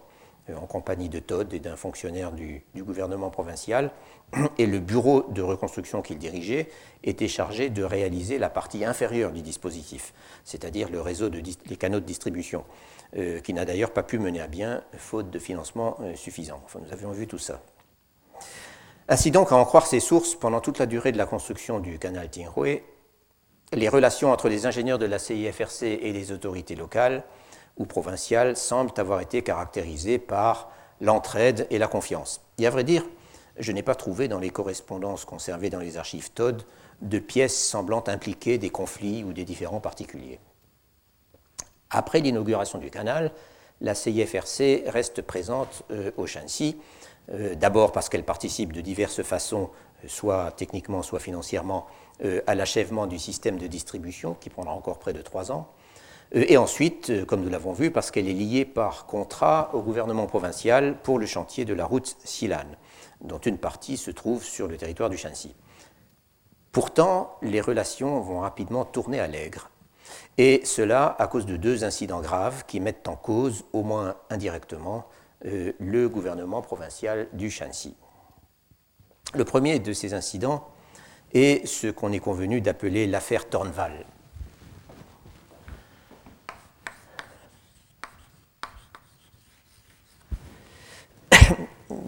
euh, 0.50 0.56
en 0.56 0.66
compagnie 0.66 1.08
de 1.08 1.18
Todd 1.18 1.52
et 1.52 1.58
d'un 1.58 1.76
fonctionnaire 1.76 2.32
du, 2.32 2.64
gouvernement 2.76 3.30
provincial. 3.30 3.90
Et 4.58 4.66
le 4.66 4.78
bureau 4.80 5.24
de 5.30 5.42
reconstruction 5.42 6.02
qu'il 6.02 6.18
dirigeait 6.18 6.68
était 7.04 7.28
chargé 7.28 7.68
de 7.68 7.82
réaliser 7.82 8.38
la 8.38 8.50
partie 8.50 8.84
inférieure 8.84 9.32
du 9.32 9.42
dispositif, 9.42 10.14
c'est-à-dire 10.44 10.88
le 10.90 11.00
réseau 11.00 11.28
de 11.28 11.42
les 11.66 11.76
canaux 11.76 12.00
de 12.00 12.06
distribution, 12.06 12.64
euh, 13.16 13.40
qui 13.40 13.52
n'a 13.52 13.64
d'ailleurs 13.64 13.92
pas 13.92 14.02
pu 14.02 14.18
mener 14.18 14.40
à 14.40 14.46
bien, 14.46 14.82
faute 14.96 15.30
de 15.30 15.38
financement 15.38 15.98
suffisant. 16.14 16.62
Nous 16.74 16.92
avions 16.92 17.12
vu 17.12 17.26
tout 17.26 17.38
ça. 17.38 17.62
Ainsi 19.12 19.30
donc, 19.30 19.52
à 19.52 19.56
en 19.56 19.66
croire 19.66 19.86
ces 19.86 20.00
sources, 20.00 20.34
pendant 20.34 20.62
toute 20.62 20.78
la 20.78 20.86
durée 20.86 21.12
de 21.12 21.18
la 21.18 21.26
construction 21.26 21.80
du 21.80 21.98
canal 21.98 22.30
Tinghui, 22.30 22.80
les 23.74 23.90
relations 23.90 24.32
entre 24.32 24.48
les 24.48 24.64
ingénieurs 24.64 24.98
de 24.98 25.04
la 25.04 25.18
CIFRC 25.18 25.82
et 25.82 26.14
les 26.14 26.32
autorités 26.32 26.74
locales 26.74 27.22
ou 27.76 27.84
provinciales 27.84 28.56
semblent 28.56 28.94
avoir 28.96 29.20
été 29.20 29.42
caractérisées 29.42 30.18
par 30.18 30.70
l'entraide 31.02 31.66
et 31.68 31.76
la 31.76 31.88
confiance. 31.88 32.40
Et 32.56 32.66
à 32.66 32.70
vrai 32.70 32.84
dire, 32.84 33.04
je 33.58 33.70
n'ai 33.72 33.82
pas 33.82 33.94
trouvé 33.94 34.28
dans 34.28 34.38
les 34.38 34.48
correspondances 34.48 35.26
conservées 35.26 35.68
dans 35.68 35.80
les 35.80 35.98
archives 35.98 36.30
Todd 36.32 36.62
de 37.02 37.18
pièces 37.18 37.68
semblant 37.68 38.02
impliquer 38.06 38.56
des 38.56 38.70
conflits 38.70 39.24
ou 39.24 39.34
des 39.34 39.44
différends 39.44 39.80
particuliers. 39.80 40.40
Après 41.90 42.20
l'inauguration 42.20 42.78
du 42.78 42.90
canal, 42.90 43.30
la 43.82 43.94
CIFRC 43.94 44.84
reste 44.86 45.20
présente 45.20 45.82
euh, 45.90 46.12
au 46.16 46.26
Shanxi, 46.26 46.78
euh, 47.30 47.54
d'abord 47.54 47.92
parce 47.92 48.08
qu'elle 48.08 48.24
participe 48.24 48.72
de 48.72 48.80
diverses 48.80 49.22
façons, 49.22 49.70
euh, 50.04 50.08
soit 50.08 50.50
techniquement, 50.52 51.02
soit 51.02 51.20
financièrement, 51.20 51.86
à 52.46 52.54
l'achèvement 52.54 53.08
du 53.08 53.18
système 53.18 53.58
de 53.58 53.66
distribution, 53.66 54.36
qui 54.38 54.48
prendra 54.48 54.72
encore 54.72 55.00
près 55.00 55.12
de 55.12 55.22
trois 55.22 55.50
ans, 55.50 55.66
et 56.34 56.56
ensuite, 56.56 57.26
comme 57.26 57.42
nous 57.42 57.50
l'avons 57.50 57.72
vu, 57.72 57.90
parce 57.90 58.10
qu'elle 58.10 58.28
est 58.28 58.32
liée 58.32 58.64
par 58.64 59.06
contrat 59.06 59.70
au 59.74 59.82
gouvernement 59.82 60.26
provincial 60.26 60.96
pour 61.02 61.18
le 61.18 61.26
chantier 61.26 61.64
de 61.64 61.74
la 61.74 61.84
route 61.84 62.16
Silan, 62.24 62.64
dont 63.20 63.38
une 63.38 63.58
partie 63.58 63.98
se 63.98 64.10
trouve 64.10 64.44
sur 64.44 64.68
le 64.68 64.76
territoire 64.76 65.10
du 65.10 65.18
Shanxi. 65.18 65.54
Pourtant, 66.70 67.36
les 67.42 67.60
relations 67.60 68.20
vont 68.20 68.40
rapidement 68.40 68.86
tourner 68.86 69.20
à 69.20 69.26
l'aigre, 69.26 69.70
et 70.38 70.62
cela 70.64 71.16
à 71.18 71.26
cause 71.26 71.44
de 71.44 71.56
deux 71.56 71.84
incidents 71.84 72.22
graves 72.22 72.64
qui 72.66 72.80
mettent 72.80 73.08
en 73.08 73.16
cause, 73.16 73.64
au 73.74 73.82
moins 73.82 74.14
indirectement, 74.30 75.06
euh, 75.46 75.72
le 75.78 76.08
gouvernement 76.08 76.62
provincial 76.62 77.28
du 77.32 77.50
Shanxi. 77.50 77.96
Le 79.34 79.44
premier 79.44 79.78
de 79.78 79.92
ces 79.92 80.14
incidents 80.14 80.68
est 81.32 81.66
ce 81.66 81.86
qu'on 81.88 82.12
est 82.12 82.20
convenu 82.20 82.60
d'appeler 82.60 83.06
l'affaire 83.06 83.48
Tornval. 83.48 84.04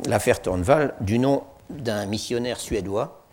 L'affaire 0.07 0.43
Tornval, 0.43 0.95
du 1.01 1.19
nom 1.19 1.45
d'un 1.71 2.07
missionnaire 2.07 2.61
suédois 2.61 3.25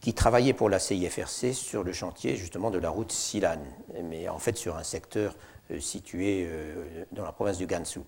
qui 0.00 0.14
travaillait 0.14 0.54
pour 0.54 0.68
la 0.68 0.78
CIFRC 0.78 1.52
sur 1.54 1.82
le 1.84 1.92
chantier 1.92 2.36
justement 2.36 2.70
de 2.70 2.78
la 2.78 2.90
route 2.90 3.12
Silan, 3.12 3.58
mais 4.04 4.28
en 4.28 4.38
fait 4.38 4.56
sur 4.56 4.76
un 4.76 4.84
secteur 4.84 5.34
euh, 5.70 5.80
situé 5.80 6.46
euh, 6.48 7.04
dans 7.12 7.24
la 7.24 7.32
province 7.32 7.58
du 7.58 7.66
Gansu. 7.66 8.00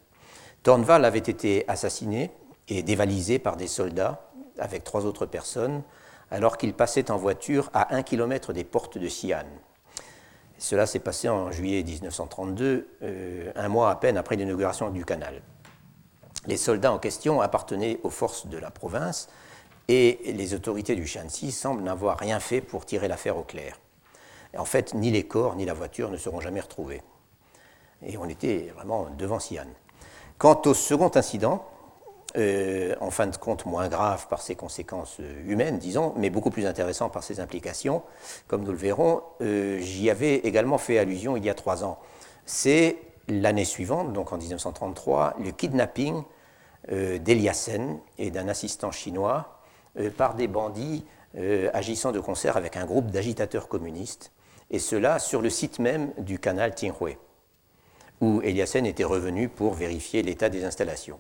Tornval 0.62 1.04
avait 1.04 1.18
été 1.18 1.64
assassiné 1.68 2.30
et 2.68 2.82
dévalisé 2.82 3.38
par 3.38 3.56
des 3.56 3.66
soldats 3.66 4.30
avec 4.58 4.84
trois 4.84 5.06
autres 5.06 5.26
personnes 5.26 5.82
alors 6.30 6.56
qu'il 6.56 6.72
passait 6.72 7.10
en 7.10 7.16
voiture 7.16 7.68
à 7.74 7.94
un 7.94 8.02
kilomètre 8.02 8.52
des 8.52 8.64
portes 8.64 8.96
de 8.96 9.06
Xi'an. 9.06 9.44
Cela 10.58 10.86
s'est 10.86 11.00
passé 11.00 11.28
en 11.28 11.50
juillet 11.50 11.82
1932, 11.82 12.88
euh, 13.02 13.52
un 13.56 13.68
mois 13.68 13.90
à 13.90 13.96
peine 13.96 14.16
après 14.16 14.36
l'inauguration 14.36 14.90
du 14.90 15.04
canal. 15.04 15.42
Les 16.46 16.56
soldats 16.56 16.92
en 16.92 16.98
question 16.98 17.40
appartenaient 17.40 17.98
aux 18.04 18.10
forces 18.10 18.46
de 18.46 18.56
la 18.56 18.70
province 18.70 19.28
et 19.88 20.20
les 20.32 20.54
autorités 20.54 20.94
du 20.94 21.06
Shanxi 21.06 21.50
semblent 21.50 21.82
n'avoir 21.82 22.18
rien 22.18 22.38
fait 22.38 22.60
pour 22.60 22.86
tirer 22.86 23.08
l'affaire 23.08 23.36
au 23.36 23.42
clair. 23.42 23.80
en 24.56 24.64
fait, 24.64 24.94
ni 24.94 25.10
les 25.10 25.24
corps 25.24 25.56
ni 25.56 25.64
la 25.64 25.74
voiture 25.74 26.10
ne 26.10 26.16
seront 26.16 26.40
jamais 26.40 26.60
retrouvés. 26.60 27.02
Et 28.06 28.16
on 28.16 28.28
était 28.28 28.72
vraiment 28.76 29.08
devant 29.18 29.38
Xi'an. 29.38 29.66
Quant 30.42 30.60
au 30.66 30.74
second 30.74 31.12
incident, 31.14 31.64
euh, 32.36 32.96
en 33.00 33.12
fin 33.12 33.28
de 33.28 33.36
compte 33.36 33.64
moins 33.64 33.86
grave 33.86 34.26
par 34.26 34.42
ses 34.42 34.56
conséquences 34.56 35.18
euh, 35.20 35.40
humaines, 35.46 35.78
disons, 35.78 36.14
mais 36.16 36.30
beaucoup 36.30 36.50
plus 36.50 36.66
intéressant 36.66 37.10
par 37.10 37.22
ses 37.22 37.38
implications, 37.38 38.02
comme 38.48 38.64
nous 38.64 38.72
le 38.72 38.76
verrons, 38.76 39.22
euh, 39.40 39.78
j'y 39.78 40.10
avais 40.10 40.38
également 40.38 40.78
fait 40.78 40.98
allusion 40.98 41.36
il 41.36 41.44
y 41.44 41.48
a 41.48 41.54
trois 41.54 41.84
ans. 41.84 42.00
C'est 42.44 42.98
l'année 43.28 43.64
suivante, 43.64 44.12
donc 44.12 44.32
en 44.32 44.36
1933, 44.36 45.36
le 45.38 45.52
kidnapping 45.52 46.24
d'Eliassen 46.88 48.00
et 48.18 48.32
d'un 48.32 48.48
assistant 48.48 48.90
chinois 48.90 49.60
par 50.16 50.34
des 50.34 50.48
bandits 50.48 51.04
agissant 51.72 52.10
de 52.10 52.18
concert 52.18 52.56
avec 52.56 52.76
un 52.76 52.84
groupe 52.84 53.12
d'agitateurs 53.12 53.68
communistes, 53.68 54.32
et 54.72 54.80
cela 54.80 55.20
sur 55.20 55.40
le 55.40 55.50
site 55.50 55.78
même 55.78 56.12
du 56.18 56.40
canal 56.40 56.74
Tinghui 56.74 57.16
où 58.22 58.40
Eliassen 58.42 58.86
était 58.86 59.04
revenu 59.04 59.48
pour 59.48 59.74
vérifier 59.74 60.22
l'état 60.22 60.48
des 60.48 60.64
installations. 60.64 61.18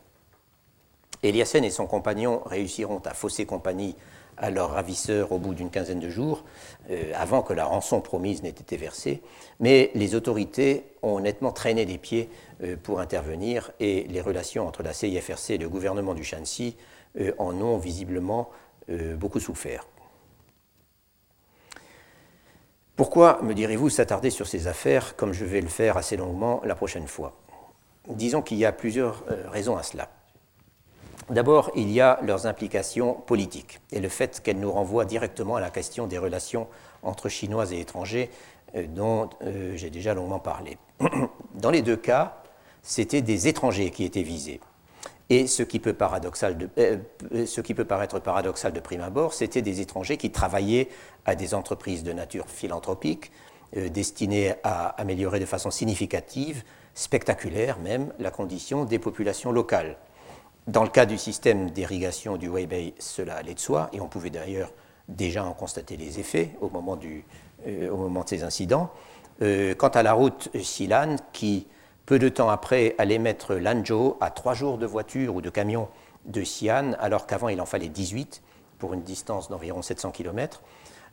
Eliassen 1.22 1.64
et 1.64 1.70
son 1.70 1.86
compagnon 1.86 2.40
réussiront 2.46 3.02
à 3.04 3.12
fausser 3.12 3.44
compagnie 3.44 3.96
à 4.38 4.50
leurs 4.50 4.70
ravisseurs 4.70 5.32
au 5.32 5.38
bout 5.38 5.52
d'une 5.52 5.68
quinzaine 5.68 6.00
de 6.00 6.08
jours, 6.08 6.44
euh, 6.90 7.12
avant 7.14 7.42
que 7.42 7.52
la 7.52 7.64
rançon 7.64 8.00
promise 8.00 8.42
n'ait 8.42 8.48
été 8.48 8.76
versée, 8.76 9.20
mais 9.60 9.90
les 9.94 10.14
autorités 10.14 10.84
ont 11.02 11.20
nettement 11.20 11.52
traîné 11.52 11.84
des 11.84 11.98
pieds 11.98 12.30
euh, 12.62 12.76
pour 12.80 13.00
intervenir 13.00 13.72
et 13.78 14.04
les 14.04 14.20
relations 14.20 14.66
entre 14.66 14.82
la 14.82 14.92
CIFRC 14.92 15.50
et 15.50 15.58
le 15.58 15.68
gouvernement 15.68 16.14
du 16.14 16.24
Shanxi 16.24 16.76
euh, 17.20 17.32
en 17.38 17.60
ont 17.60 17.78
visiblement 17.78 18.48
beaucoup 19.16 19.38
souffert. 19.38 19.86
Pourquoi, 23.02 23.40
me 23.42 23.52
direz-vous, 23.52 23.90
s'attarder 23.90 24.30
sur 24.30 24.46
ces 24.46 24.68
affaires 24.68 25.16
comme 25.16 25.32
je 25.32 25.44
vais 25.44 25.60
le 25.60 25.66
faire 25.66 25.96
assez 25.96 26.16
longuement 26.16 26.62
la 26.64 26.76
prochaine 26.76 27.08
fois? 27.08 27.32
Disons 28.06 28.42
qu'il 28.42 28.58
y 28.58 28.64
a 28.64 28.70
plusieurs 28.70 29.24
euh, 29.28 29.42
raisons 29.50 29.76
à 29.76 29.82
cela. 29.82 30.08
D'abord, 31.28 31.72
il 31.74 31.90
y 31.90 32.00
a 32.00 32.20
leurs 32.22 32.46
implications 32.46 33.14
politiques 33.14 33.80
et 33.90 33.98
le 33.98 34.08
fait 34.08 34.40
qu'elles 34.40 34.60
nous 34.60 34.70
renvoient 34.70 35.04
directement 35.04 35.56
à 35.56 35.60
la 35.60 35.70
question 35.70 36.06
des 36.06 36.16
relations 36.16 36.68
entre 37.02 37.28
Chinois 37.28 37.72
et 37.72 37.80
étrangers 37.80 38.30
euh, 38.76 38.86
dont 38.86 39.30
euh, 39.42 39.72
j'ai 39.74 39.90
déjà 39.90 40.14
longuement 40.14 40.38
parlé. 40.38 40.78
Dans 41.54 41.72
les 41.72 41.82
deux 41.82 41.96
cas, 41.96 42.40
c'était 42.82 43.20
des 43.20 43.48
étrangers 43.48 43.90
qui 43.90 44.04
étaient 44.04 44.22
visés. 44.22 44.60
Et 45.32 45.46
ce 45.46 45.62
qui, 45.62 45.78
peut 45.78 45.96
euh, 45.98 46.96
ce 47.46 47.60
qui 47.62 47.72
peut 47.72 47.86
paraître 47.86 48.18
paradoxal 48.20 48.74
de 48.74 48.80
prime 48.80 49.00
abord, 49.00 49.32
c'était 49.32 49.62
des 49.62 49.80
étrangers 49.80 50.18
qui 50.18 50.30
travaillaient 50.30 50.90
à 51.24 51.34
des 51.34 51.54
entreprises 51.54 52.02
de 52.02 52.12
nature 52.12 52.50
philanthropique 52.50 53.32
euh, 53.78 53.88
destinées 53.88 54.52
à 54.62 54.88
améliorer 55.00 55.40
de 55.40 55.46
façon 55.46 55.70
significative, 55.70 56.64
spectaculaire 56.92 57.78
même, 57.78 58.12
la 58.18 58.30
condition 58.30 58.84
des 58.84 58.98
populations 58.98 59.52
locales. 59.52 59.96
Dans 60.66 60.82
le 60.82 60.90
cas 60.90 61.06
du 61.06 61.16
système 61.16 61.70
d'irrigation 61.70 62.36
du 62.36 62.50
Weibei, 62.50 62.92
cela 62.98 63.36
allait 63.36 63.54
de 63.54 63.58
soi, 63.58 63.88
et 63.94 64.02
on 64.02 64.08
pouvait 64.08 64.28
d'ailleurs 64.28 64.70
déjà 65.08 65.46
en 65.46 65.54
constater 65.54 65.96
les 65.96 66.20
effets 66.20 66.50
au 66.60 66.68
moment, 66.68 66.96
du, 66.96 67.24
euh, 67.66 67.88
au 67.88 67.96
moment 67.96 68.22
de 68.22 68.28
ces 68.28 68.44
incidents. 68.44 68.90
quant 69.40 69.88
à 69.88 70.02
la 70.02 70.12
route 70.12 70.50
Silan, 70.62 71.16
qui 71.32 71.66
peu 72.06 72.18
de 72.18 72.28
temps 72.28 72.50
après, 72.50 72.94
allait 72.98 73.18
mettre 73.18 73.54
Lanzhou 73.54 74.16
à 74.20 74.30
trois 74.30 74.54
jours 74.54 74.78
de 74.78 74.86
voiture 74.86 75.34
ou 75.36 75.40
de 75.40 75.50
camion 75.50 75.88
de 76.24 76.40
Xi'an, 76.42 76.92
alors 76.98 77.26
qu'avant 77.26 77.48
il 77.48 77.60
en 77.60 77.66
fallait 77.66 77.88
18 77.88 78.42
pour 78.78 78.94
une 78.94 79.02
distance 79.02 79.48
d'environ 79.48 79.82
700 79.82 80.10
km. 80.10 80.62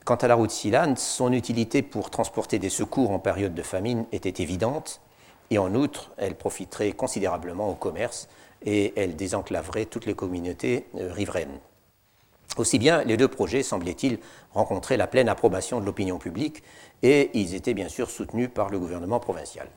Quant 0.06 0.16
à 0.16 0.28
la 0.28 0.36
route 0.36 0.50
Xi'an, 0.50 0.96
son 0.96 1.34
utilité 1.34 1.82
pour 1.82 2.10
transporter 2.10 2.58
des 2.58 2.70
secours 2.70 3.12
en 3.12 3.20
période 3.20 3.54
de 3.54 3.62
famine 3.62 4.06
était 4.12 4.42
évidente, 4.42 5.02
et 5.52 5.58
en 5.58 5.74
outre, 5.74 6.12
elle 6.18 6.36
profiterait 6.36 6.92
considérablement 6.92 7.70
au 7.70 7.76
commerce 7.76 8.28
et 8.64 8.94
elle 8.96 9.16
désenclaverait 9.16 9.86
toutes 9.86 10.06
les 10.06 10.14
communautés 10.14 10.86
euh, 10.96 11.12
riveraines. 11.12 11.60
Aussi 12.58 12.80
bien, 12.80 13.04
les 13.04 13.16
deux 13.16 13.28
projets, 13.28 13.64
semblait-il, 13.64 14.20
rencontraient 14.54 14.98
la 14.98 15.08
pleine 15.08 15.30
approbation 15.30 15.80
de 15.80 15.86
l'opinion 15.86 16.18
publique 16.18 16.64
et 17.04 17.30
ils 17.34 17.56
étaient 17.56 17.74
bien 17.74 17.90
sûr 17.90 18.10
soutenus 18.10 18.50
par 18.54 18.70
le 18.70 18.80
gouvernement 18.80 19.20
provincial. 19.20 19.68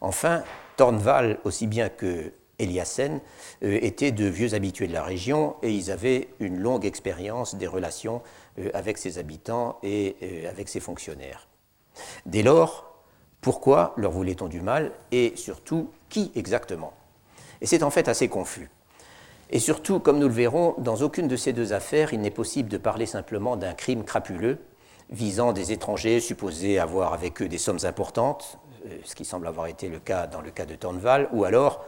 Enfin, 0.00 0.42
Tornval, 0.76 1.38
aussi 1.44 1.66
bien 1.66 1.88
que 1.88 2.32
Eliassen, 2.58 3.20
euh, 3.62 3.78
étaient 3.82 4.12
de 4.12 4.26
vieux 4.26 4.54
habitués 4.54 4.88
de 4.88 4.92
la 4.92 5.02
région 5.02 5.56
et 5.62 5.70
ils 5.70 5.90
avaient 5.90 6.28
une 6.40 6.58
longue 6.58 6.86
expérience 6.86 7.54
des 7.54 7.66
relations 7.66 8.22
euh, 8.58 8.70
avec 8.74 8.98
ses 8.98 9.18
habitants 9.18 9.78
et 9.82 10.16
euh, 10.22 10.50
avec 10.50 10.68
ses 10.68 10.80
fonctionnaires. 10.80 11.48
Dès 12.24 12.42
lors, 12.42 12.86
pourquoi 13.40 13.94
leur 13.96 14.10
voulait-on 14.10 14.48
du 14.48 14.60
mal 14.60 14.92
et 15.12 15.34
surtout 15.36 15.90
qui 16.08 16.32
exactement? 16.34 16.92
Et 17.60 17.66
c'est 17.66 17.82
en 17.82 17.90
fait 17.90 18.08
assez 18.08 18.28
confus. 18.28 18.70
Et 19.50 19.60
surtout, 19.60 20.00
comme 20.00 20.18
nous 20.18 20.28
le 20.28 20.34
verrons, 20.34 20.74
dans 20.78 21.02
aucune 21.02 21.28
de 21.28 21.36
ces 21.36 21.52
deux 21.52 21.72
affaires, 21.72 22.12
il 22.12 22.20
n'est 22.20 22.30
possible 22.30 22.68
de 22.68 22.78
parler 22.78 23.06
simplement 23.06 23.56
d'un 23.56 23.74
crime 23.74 24.04
crapuleux 24.04 24.58
visant 25.10 25.52
des 25.52 25.70
étrangers 25.70 26.18
supposés 26.18 26.80
avoir 26.80 27.12
avec 27.12 27.40
eux 27.40 27.48
des 27.48 27.58
sommes 27.58 27.78
importantes, 27.84 28.58
ce 29.04 29.14
qui 29.14 29.24
semble 29.24 29.46
avoir 29.46 29.66
été 29.66 29.88
le 29.88 29.98
cas 29.98 30.26
dans 30.26 30.40
le 30.40 30.50
cas 30.50 30.66
de 30.66 30.74
Tornval, 30.74 31.28
ou 31.32 31.44
alors, 31.44 31.84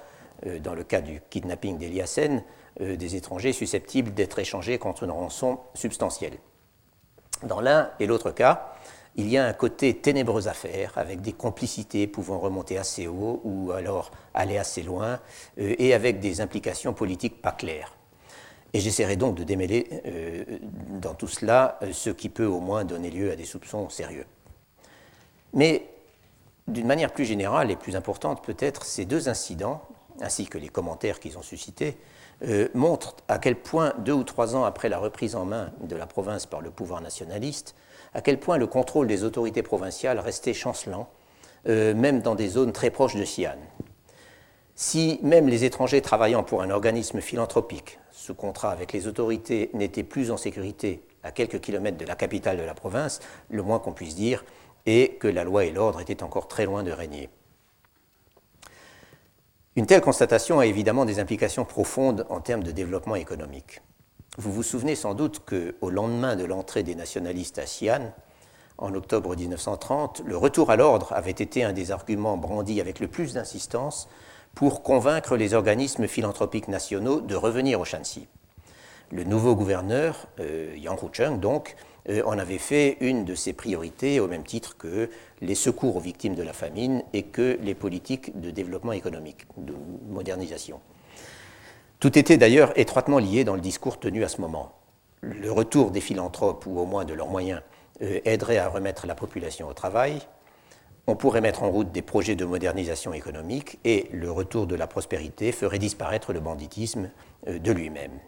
euh, 0.47 0.59
dans 0.59 0.75
le 0.75 0.85
cas 0.85 1.01
du 1.01 1.21
kidnapping 1.31 1.79
d'Eliassen, 1.79 2.43
euh, 2.81 2.97
des 2.97 3.17
étrangers 3.17 3.53
susceptibles 3.53 4.15
d'être 4.15 4.39
échangés 4.39 4.79
contre 4.79 5.05
une 5.05 5.11
rançon 5.11 5.59
substantielle. 5.75 6.39
Dans 7.43 7.61
l'un 7.61 7.91
et 8.01 8.07
l'autre 8.07 8.31
cas, 8.31 8.75
il 9.17 9.29
y 9.29 9.37
a 9.37 9.45
un 9.45 9.53
côté 9.53 9.95
ténébreuse 9.95 10.47
affaire, 10.47 10.93
avec 10.97 11.21
des 11.21 11.33
complicités 11.33 12.07
pouvant 12.07 12.39
remonter 12.39 12.79
assez 12.79 13.09
haut 13.09 13.41
ou 13.45 13.73
alors 13.73 14.13
aller 14.33 14.59
assez 14.59 14.83
loin, 14.83 15.21
euh, 15.59 15.75
et 15.79 15.93
avec 15.93 16.21
des 16.21 16.41
implications 16.41 16.93
politiques 16.93 17.43
pas 17.43 17.53
claires. 17.53 17.93
Et 18.73 18.81
j'essaierai 18.81 19.17
donc 19.17 19.35
de 19.35 19.45
démêler 19.45 19.89
euh, 20.07 20.45
dans 21.01 21.15
tout 21.15 21.27
cela 21.27 21.79
euh, 21.83 21.93
ce 21.93 22.11
qui 22.11 22.29
peut 22.29 22.47
au 22.47 22.61
moins 22.61 22.85
donner 22.85 23.11
lieu 23.11 23.33
à 23.33 23.37
des 23.37 23.45
soupçons 23.45 23.89
sérieux. 23.89 24.27
Mais 25.55 25.85
d'une 26.69 26.87
manière 26.87 27.13
plus 27.13 27.25
générale 27.25 27.71
et 27.71 27.77
plus 27.77 27.97
importante 27.97 28.45
peut-être, 28.45 28.85
ces 28.85 29.05
deux 29.05 29.29
incidents, 29.29 29.83
ainsi 30.21 30.47
que 30.47 30.59
les 30.59 30.69
commentaires 30.69 31.21
qu'ils 31.21 31.39
ont 31.39 31.43
suscités, 31.43 31.97
montrent 32.75 33.17
à 33.27 33.39
quel 33.39 33.57
point, 33.57 33.93
deux 33.99 34.13
ou 34.13 34.23
trois 34.23 34.55
ans 34.55 34.65
après 34.65 34.89
la 34.89 34.99
reprise 34.99 35.35
en 35.35 35.45
main 35.45 35.73
de 35.81 35.97
la 35.97 36.07
province 36.07 36.47
par 36.47 36.61
le 36.61 36.71
pouvoir 36.71 37.01
nationaliste, 37.01 37.75
à 38.15 38.21
quel 38.21 38.39
point 38.39 38.57
le 38.59 38.67
contrôle 38.67 39.07
des 39.07 39.25
autorités 39.25 39.63
provinciales 39.63 40.19
restait 40.19 40.55
chancelant, 40.55 41.09
euh, 41.69 41.95
même 41.95 42.21
dans 42.21 42.35
des 42.35 42.49
zones 42.49 42.73
très 42.73 42.91
proches 42.91 43.17
de 43.17 43.25
Xi'an. 43.25 43.59
Si 44.75 45.19
même 45.23 45.49
les 45.49 45.65
étrangers 45.65 46.01
travaillant 46.01 46.45
pour 46.45 46.63
un 46.63 46.71
organisme 46.71 47.21
philanthropique, 47.21 47.99
sous 48.13 48.35
contrat 48.35 48.71
avec 48.71 48.93
les 48.93 49.07
autorités, 49.09 49.71
n'étaient 49.75 50.05
plus 50.05 50.31
en 50.31 50.37
sécurité 50.37 51.03
à 51.25 51.33
quelques 51.33 51.61
kilomètres 51.61 51.99
de 51.99 52.05
la 52.07 52.15
capitale 52.15 52.59
de 52.59 52.63
la 52.63 52.75
province, 52.75 53.21
le 53.51 53.63
moins 53.63 53.81
qu'on 53.81 53.93
puisse 53.93 54.15
dire 54.15 54.45
est 54.89 55.19
que 55.19 55.29
la 55.29 55.45
loi 55.45 55.65
et 55.65 55.71
l'ordre 55.71 56.01
étaient 56.01 56.23
encore 56.23 56.49
très 56.49 56.65
loin 56.65 56.83
de 56.83 56.93
régner. 56.93 57.29
Une 59.77 59.87
telle 59.87 60.01
constatation 60.01 60.59
a 60.59 60.67
évidemment 60.67 61.05
des 61.05 61.21
implications 61.21 61.65
profondes 61.65 62.27
en 62.31 62.41
termes 62.41 62.65
de 62.65 62.73
développement 62.73 63.15
économique. 63.15 63.81
Vous 64.37 64.53
vous 64.53 64.63
souvenez 64.63 64.95
sans 64.95 65.15
doute 65.15 65.41
qu'au 65.41 65.91
lendemain 65.91 66.37
de 66.37 66.45
l'entrée 66.45 66.83
des 66.83 66.95
nationalistes 66.95 67.59
à 67.59 67.65
Xi'an, 67.65 68.13
en 68.79 68.95
octobre 68.95 69.35
1930, 69.37 70.23
le 70.25 70.37
retour 70.37 70.71
à 70.71 70.77
l'ordre 70.77 71.13
avait 71.13 71.31
été 71.31 71.65
un 71.65 71.73
des 71.73 71.91
arguments 71.91 72.37
brandis 72.37 72.81
avec 72.81 73.01
le 73.01 73.09
plus 73.09 73.35
d'insistance 73.35 74.09
pour 74.55 74.83
convaincre 74.83 75.37
les 75.37 75.55
organismes 75.55 76.07
philanthropiques 76.07 76.69
nationaux 76.69 77.21
de 77.21 77.35
revenir 77.35 77.81
au 77.81 77.85
Shanxi. 77.85 78.29
Le 79.11 79.25
nouveau 79.25 79.57
gouverneur, 79.57 80.27
euh, 80.39 80.75
Yang 80.77 81.03
Hucheng, 81.03 81.41
donc, 81.41 81.77
euh, 82.09 82.23
en 82.25 82.39
avait 82.39 82.59
fait 82.59 82.97
une 83.01 83.25
de 83.25 83.35
ses 83.35 83.53
priorités 83.53 84.21
au 84.21 84.29
même 84.29 84.45
titre 84.45 84.77
que 84.77 85.11
les 85.41 85.55
secours 85.55 85.97
aux 85.97 86.01
victimes 86.01 86.35
de 86.35 86.43
la 86.43 86.53
famine 86.53 87.03
et 87.13 87.25
que 87.25 87.59
les 87.63 87.75
politiques 87.75 88.41
de 88.41 88.51
développement 88.51 88.93
économique, 88.93 89.47
de 89.57 89.75
modernisation. 90.09 90.81
Tout 92.01 92.17
était 92.17 92.37
d'ailleurs 92.37 92.73
étroitement 92.79 93.19
lié 93.19 93.45
dans 93.45 93.55
le 93.55 93.61
discours 93.61 93.99
tenu 93.99 94.25
à 94.25 94.29
ce 94.29 94.41
moment. 94.41 94.73
Le 95.21 95.51
retour 95.51 95.91
des 95.91 96.01
philanthropes, 96.01 96.65
ou 96.67 96.79
au 96.79 96.87
moins 96.87 97.05
de 97.05 97.13
leurs 97.13 97.29
moyens, 97.29 97.61
euh, 98.03 98.21
aiderait 98.25 98.59
à 98.59 98.69
remettre 98.69 99.07
la 99.07 99.17
population 99.17 99.69
au 99.69 99.73
travail. 99.73 100.21
On 101.09 101.17
pourrait 101.17 101.41
mettre 101.41 101.65
en 101.65 101.71
route 101.71 101.91
des 101.91 102.03
projets 102.03 102.37
de 102.37 102.45
modernisation 102.45 103.13
économique 103.13 103.79
et 103.85 104.09
le 104.13 104.31
retour 104.31 104.67
de 104.67 104.77
la 104.77 104.87
prospérité 104.87 105.51
ferait 105.51 105.81
disparaître 105.81 106.33
le 106.33 106.39
banditisme 106.39 107.11
euh, 107.49 107.59
de 107.59 107.73
lui-même. 107.73 108.21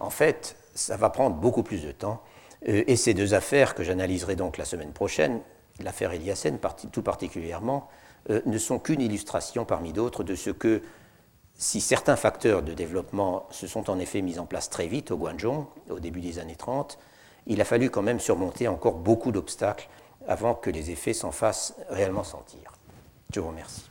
En 0.00 0.10
fait, 0.10 0.56
ça 0.76 0.96
va 0.96 1.10
prendre 1.10 1.36
beaucoup 1.36 1.62
plus 1.62 1.82
de 1.82 1.90
temps 1.90 2.22
euh, 2.68 2.84
et 2.86 2.96
ces 2.96 3.14
deux 3.14 3.34
affaires 3.34 3.74
que 3.74 3.82
j'analyserai 3.82 4.36
donc 4.36 4.58
la 4.58 4.64
semaine 4.64 4.92
prochaine, 4.92 5.40
l'affaire 5.82 6.12
Eliassen 6.12 6.58
tout 6.92 7.02
particulièrement, 7.02 7.88
ne 8.28 8.58
sont 8.58 8.80
qu'une 8.80 9.00
illustration 9.00 9.64
parmi 9.64 9.92
d'autres 9.92 10.24
de 10.24 10.34
ce 10.34 10.50
que 10.50 10.82
si 11.58 11.80
certains 11.80 12.16
facteurs 12.16 12.62
de 12.62 12.74
développement 12.74 13.46
se 13.50 13.66
sont 13.66 13.88
en 13.90 13.98
effet 13.98 14.20
mis 14.20 14.38
en 14.38 14.46
place 14.46 14.68
très 14.68 14.86
vite 14.86 15.10
au 15.10 15.16
Guangzhou, 15.16 15.66
au 15.90 16.00
début 16.00 16.20
des 16.20 16.38
années 16.38 16.56
30, 16.56 16.98
il 17.46 17.60
a 17.60 17.64
fallu 17.64 17.90
quand 17.90 18.02
même 18.02 18.20
surmonter 18.20 18.68
encore 18.68 18.94
beaucoup 18.94 19.32
d'obstacles 19.32 19.88
avant 20.28 20.54
que 20.54 20.70
les 20.70 20.90
effets 20.90 21.14
s'en 21.14 21.32
fassent 21.32 21.74
réellement 21.88 22.24
sentir. 22.24 22.72
Je 23.32 23.40
vous 23.40 23.48
remercie. 23.48 23.90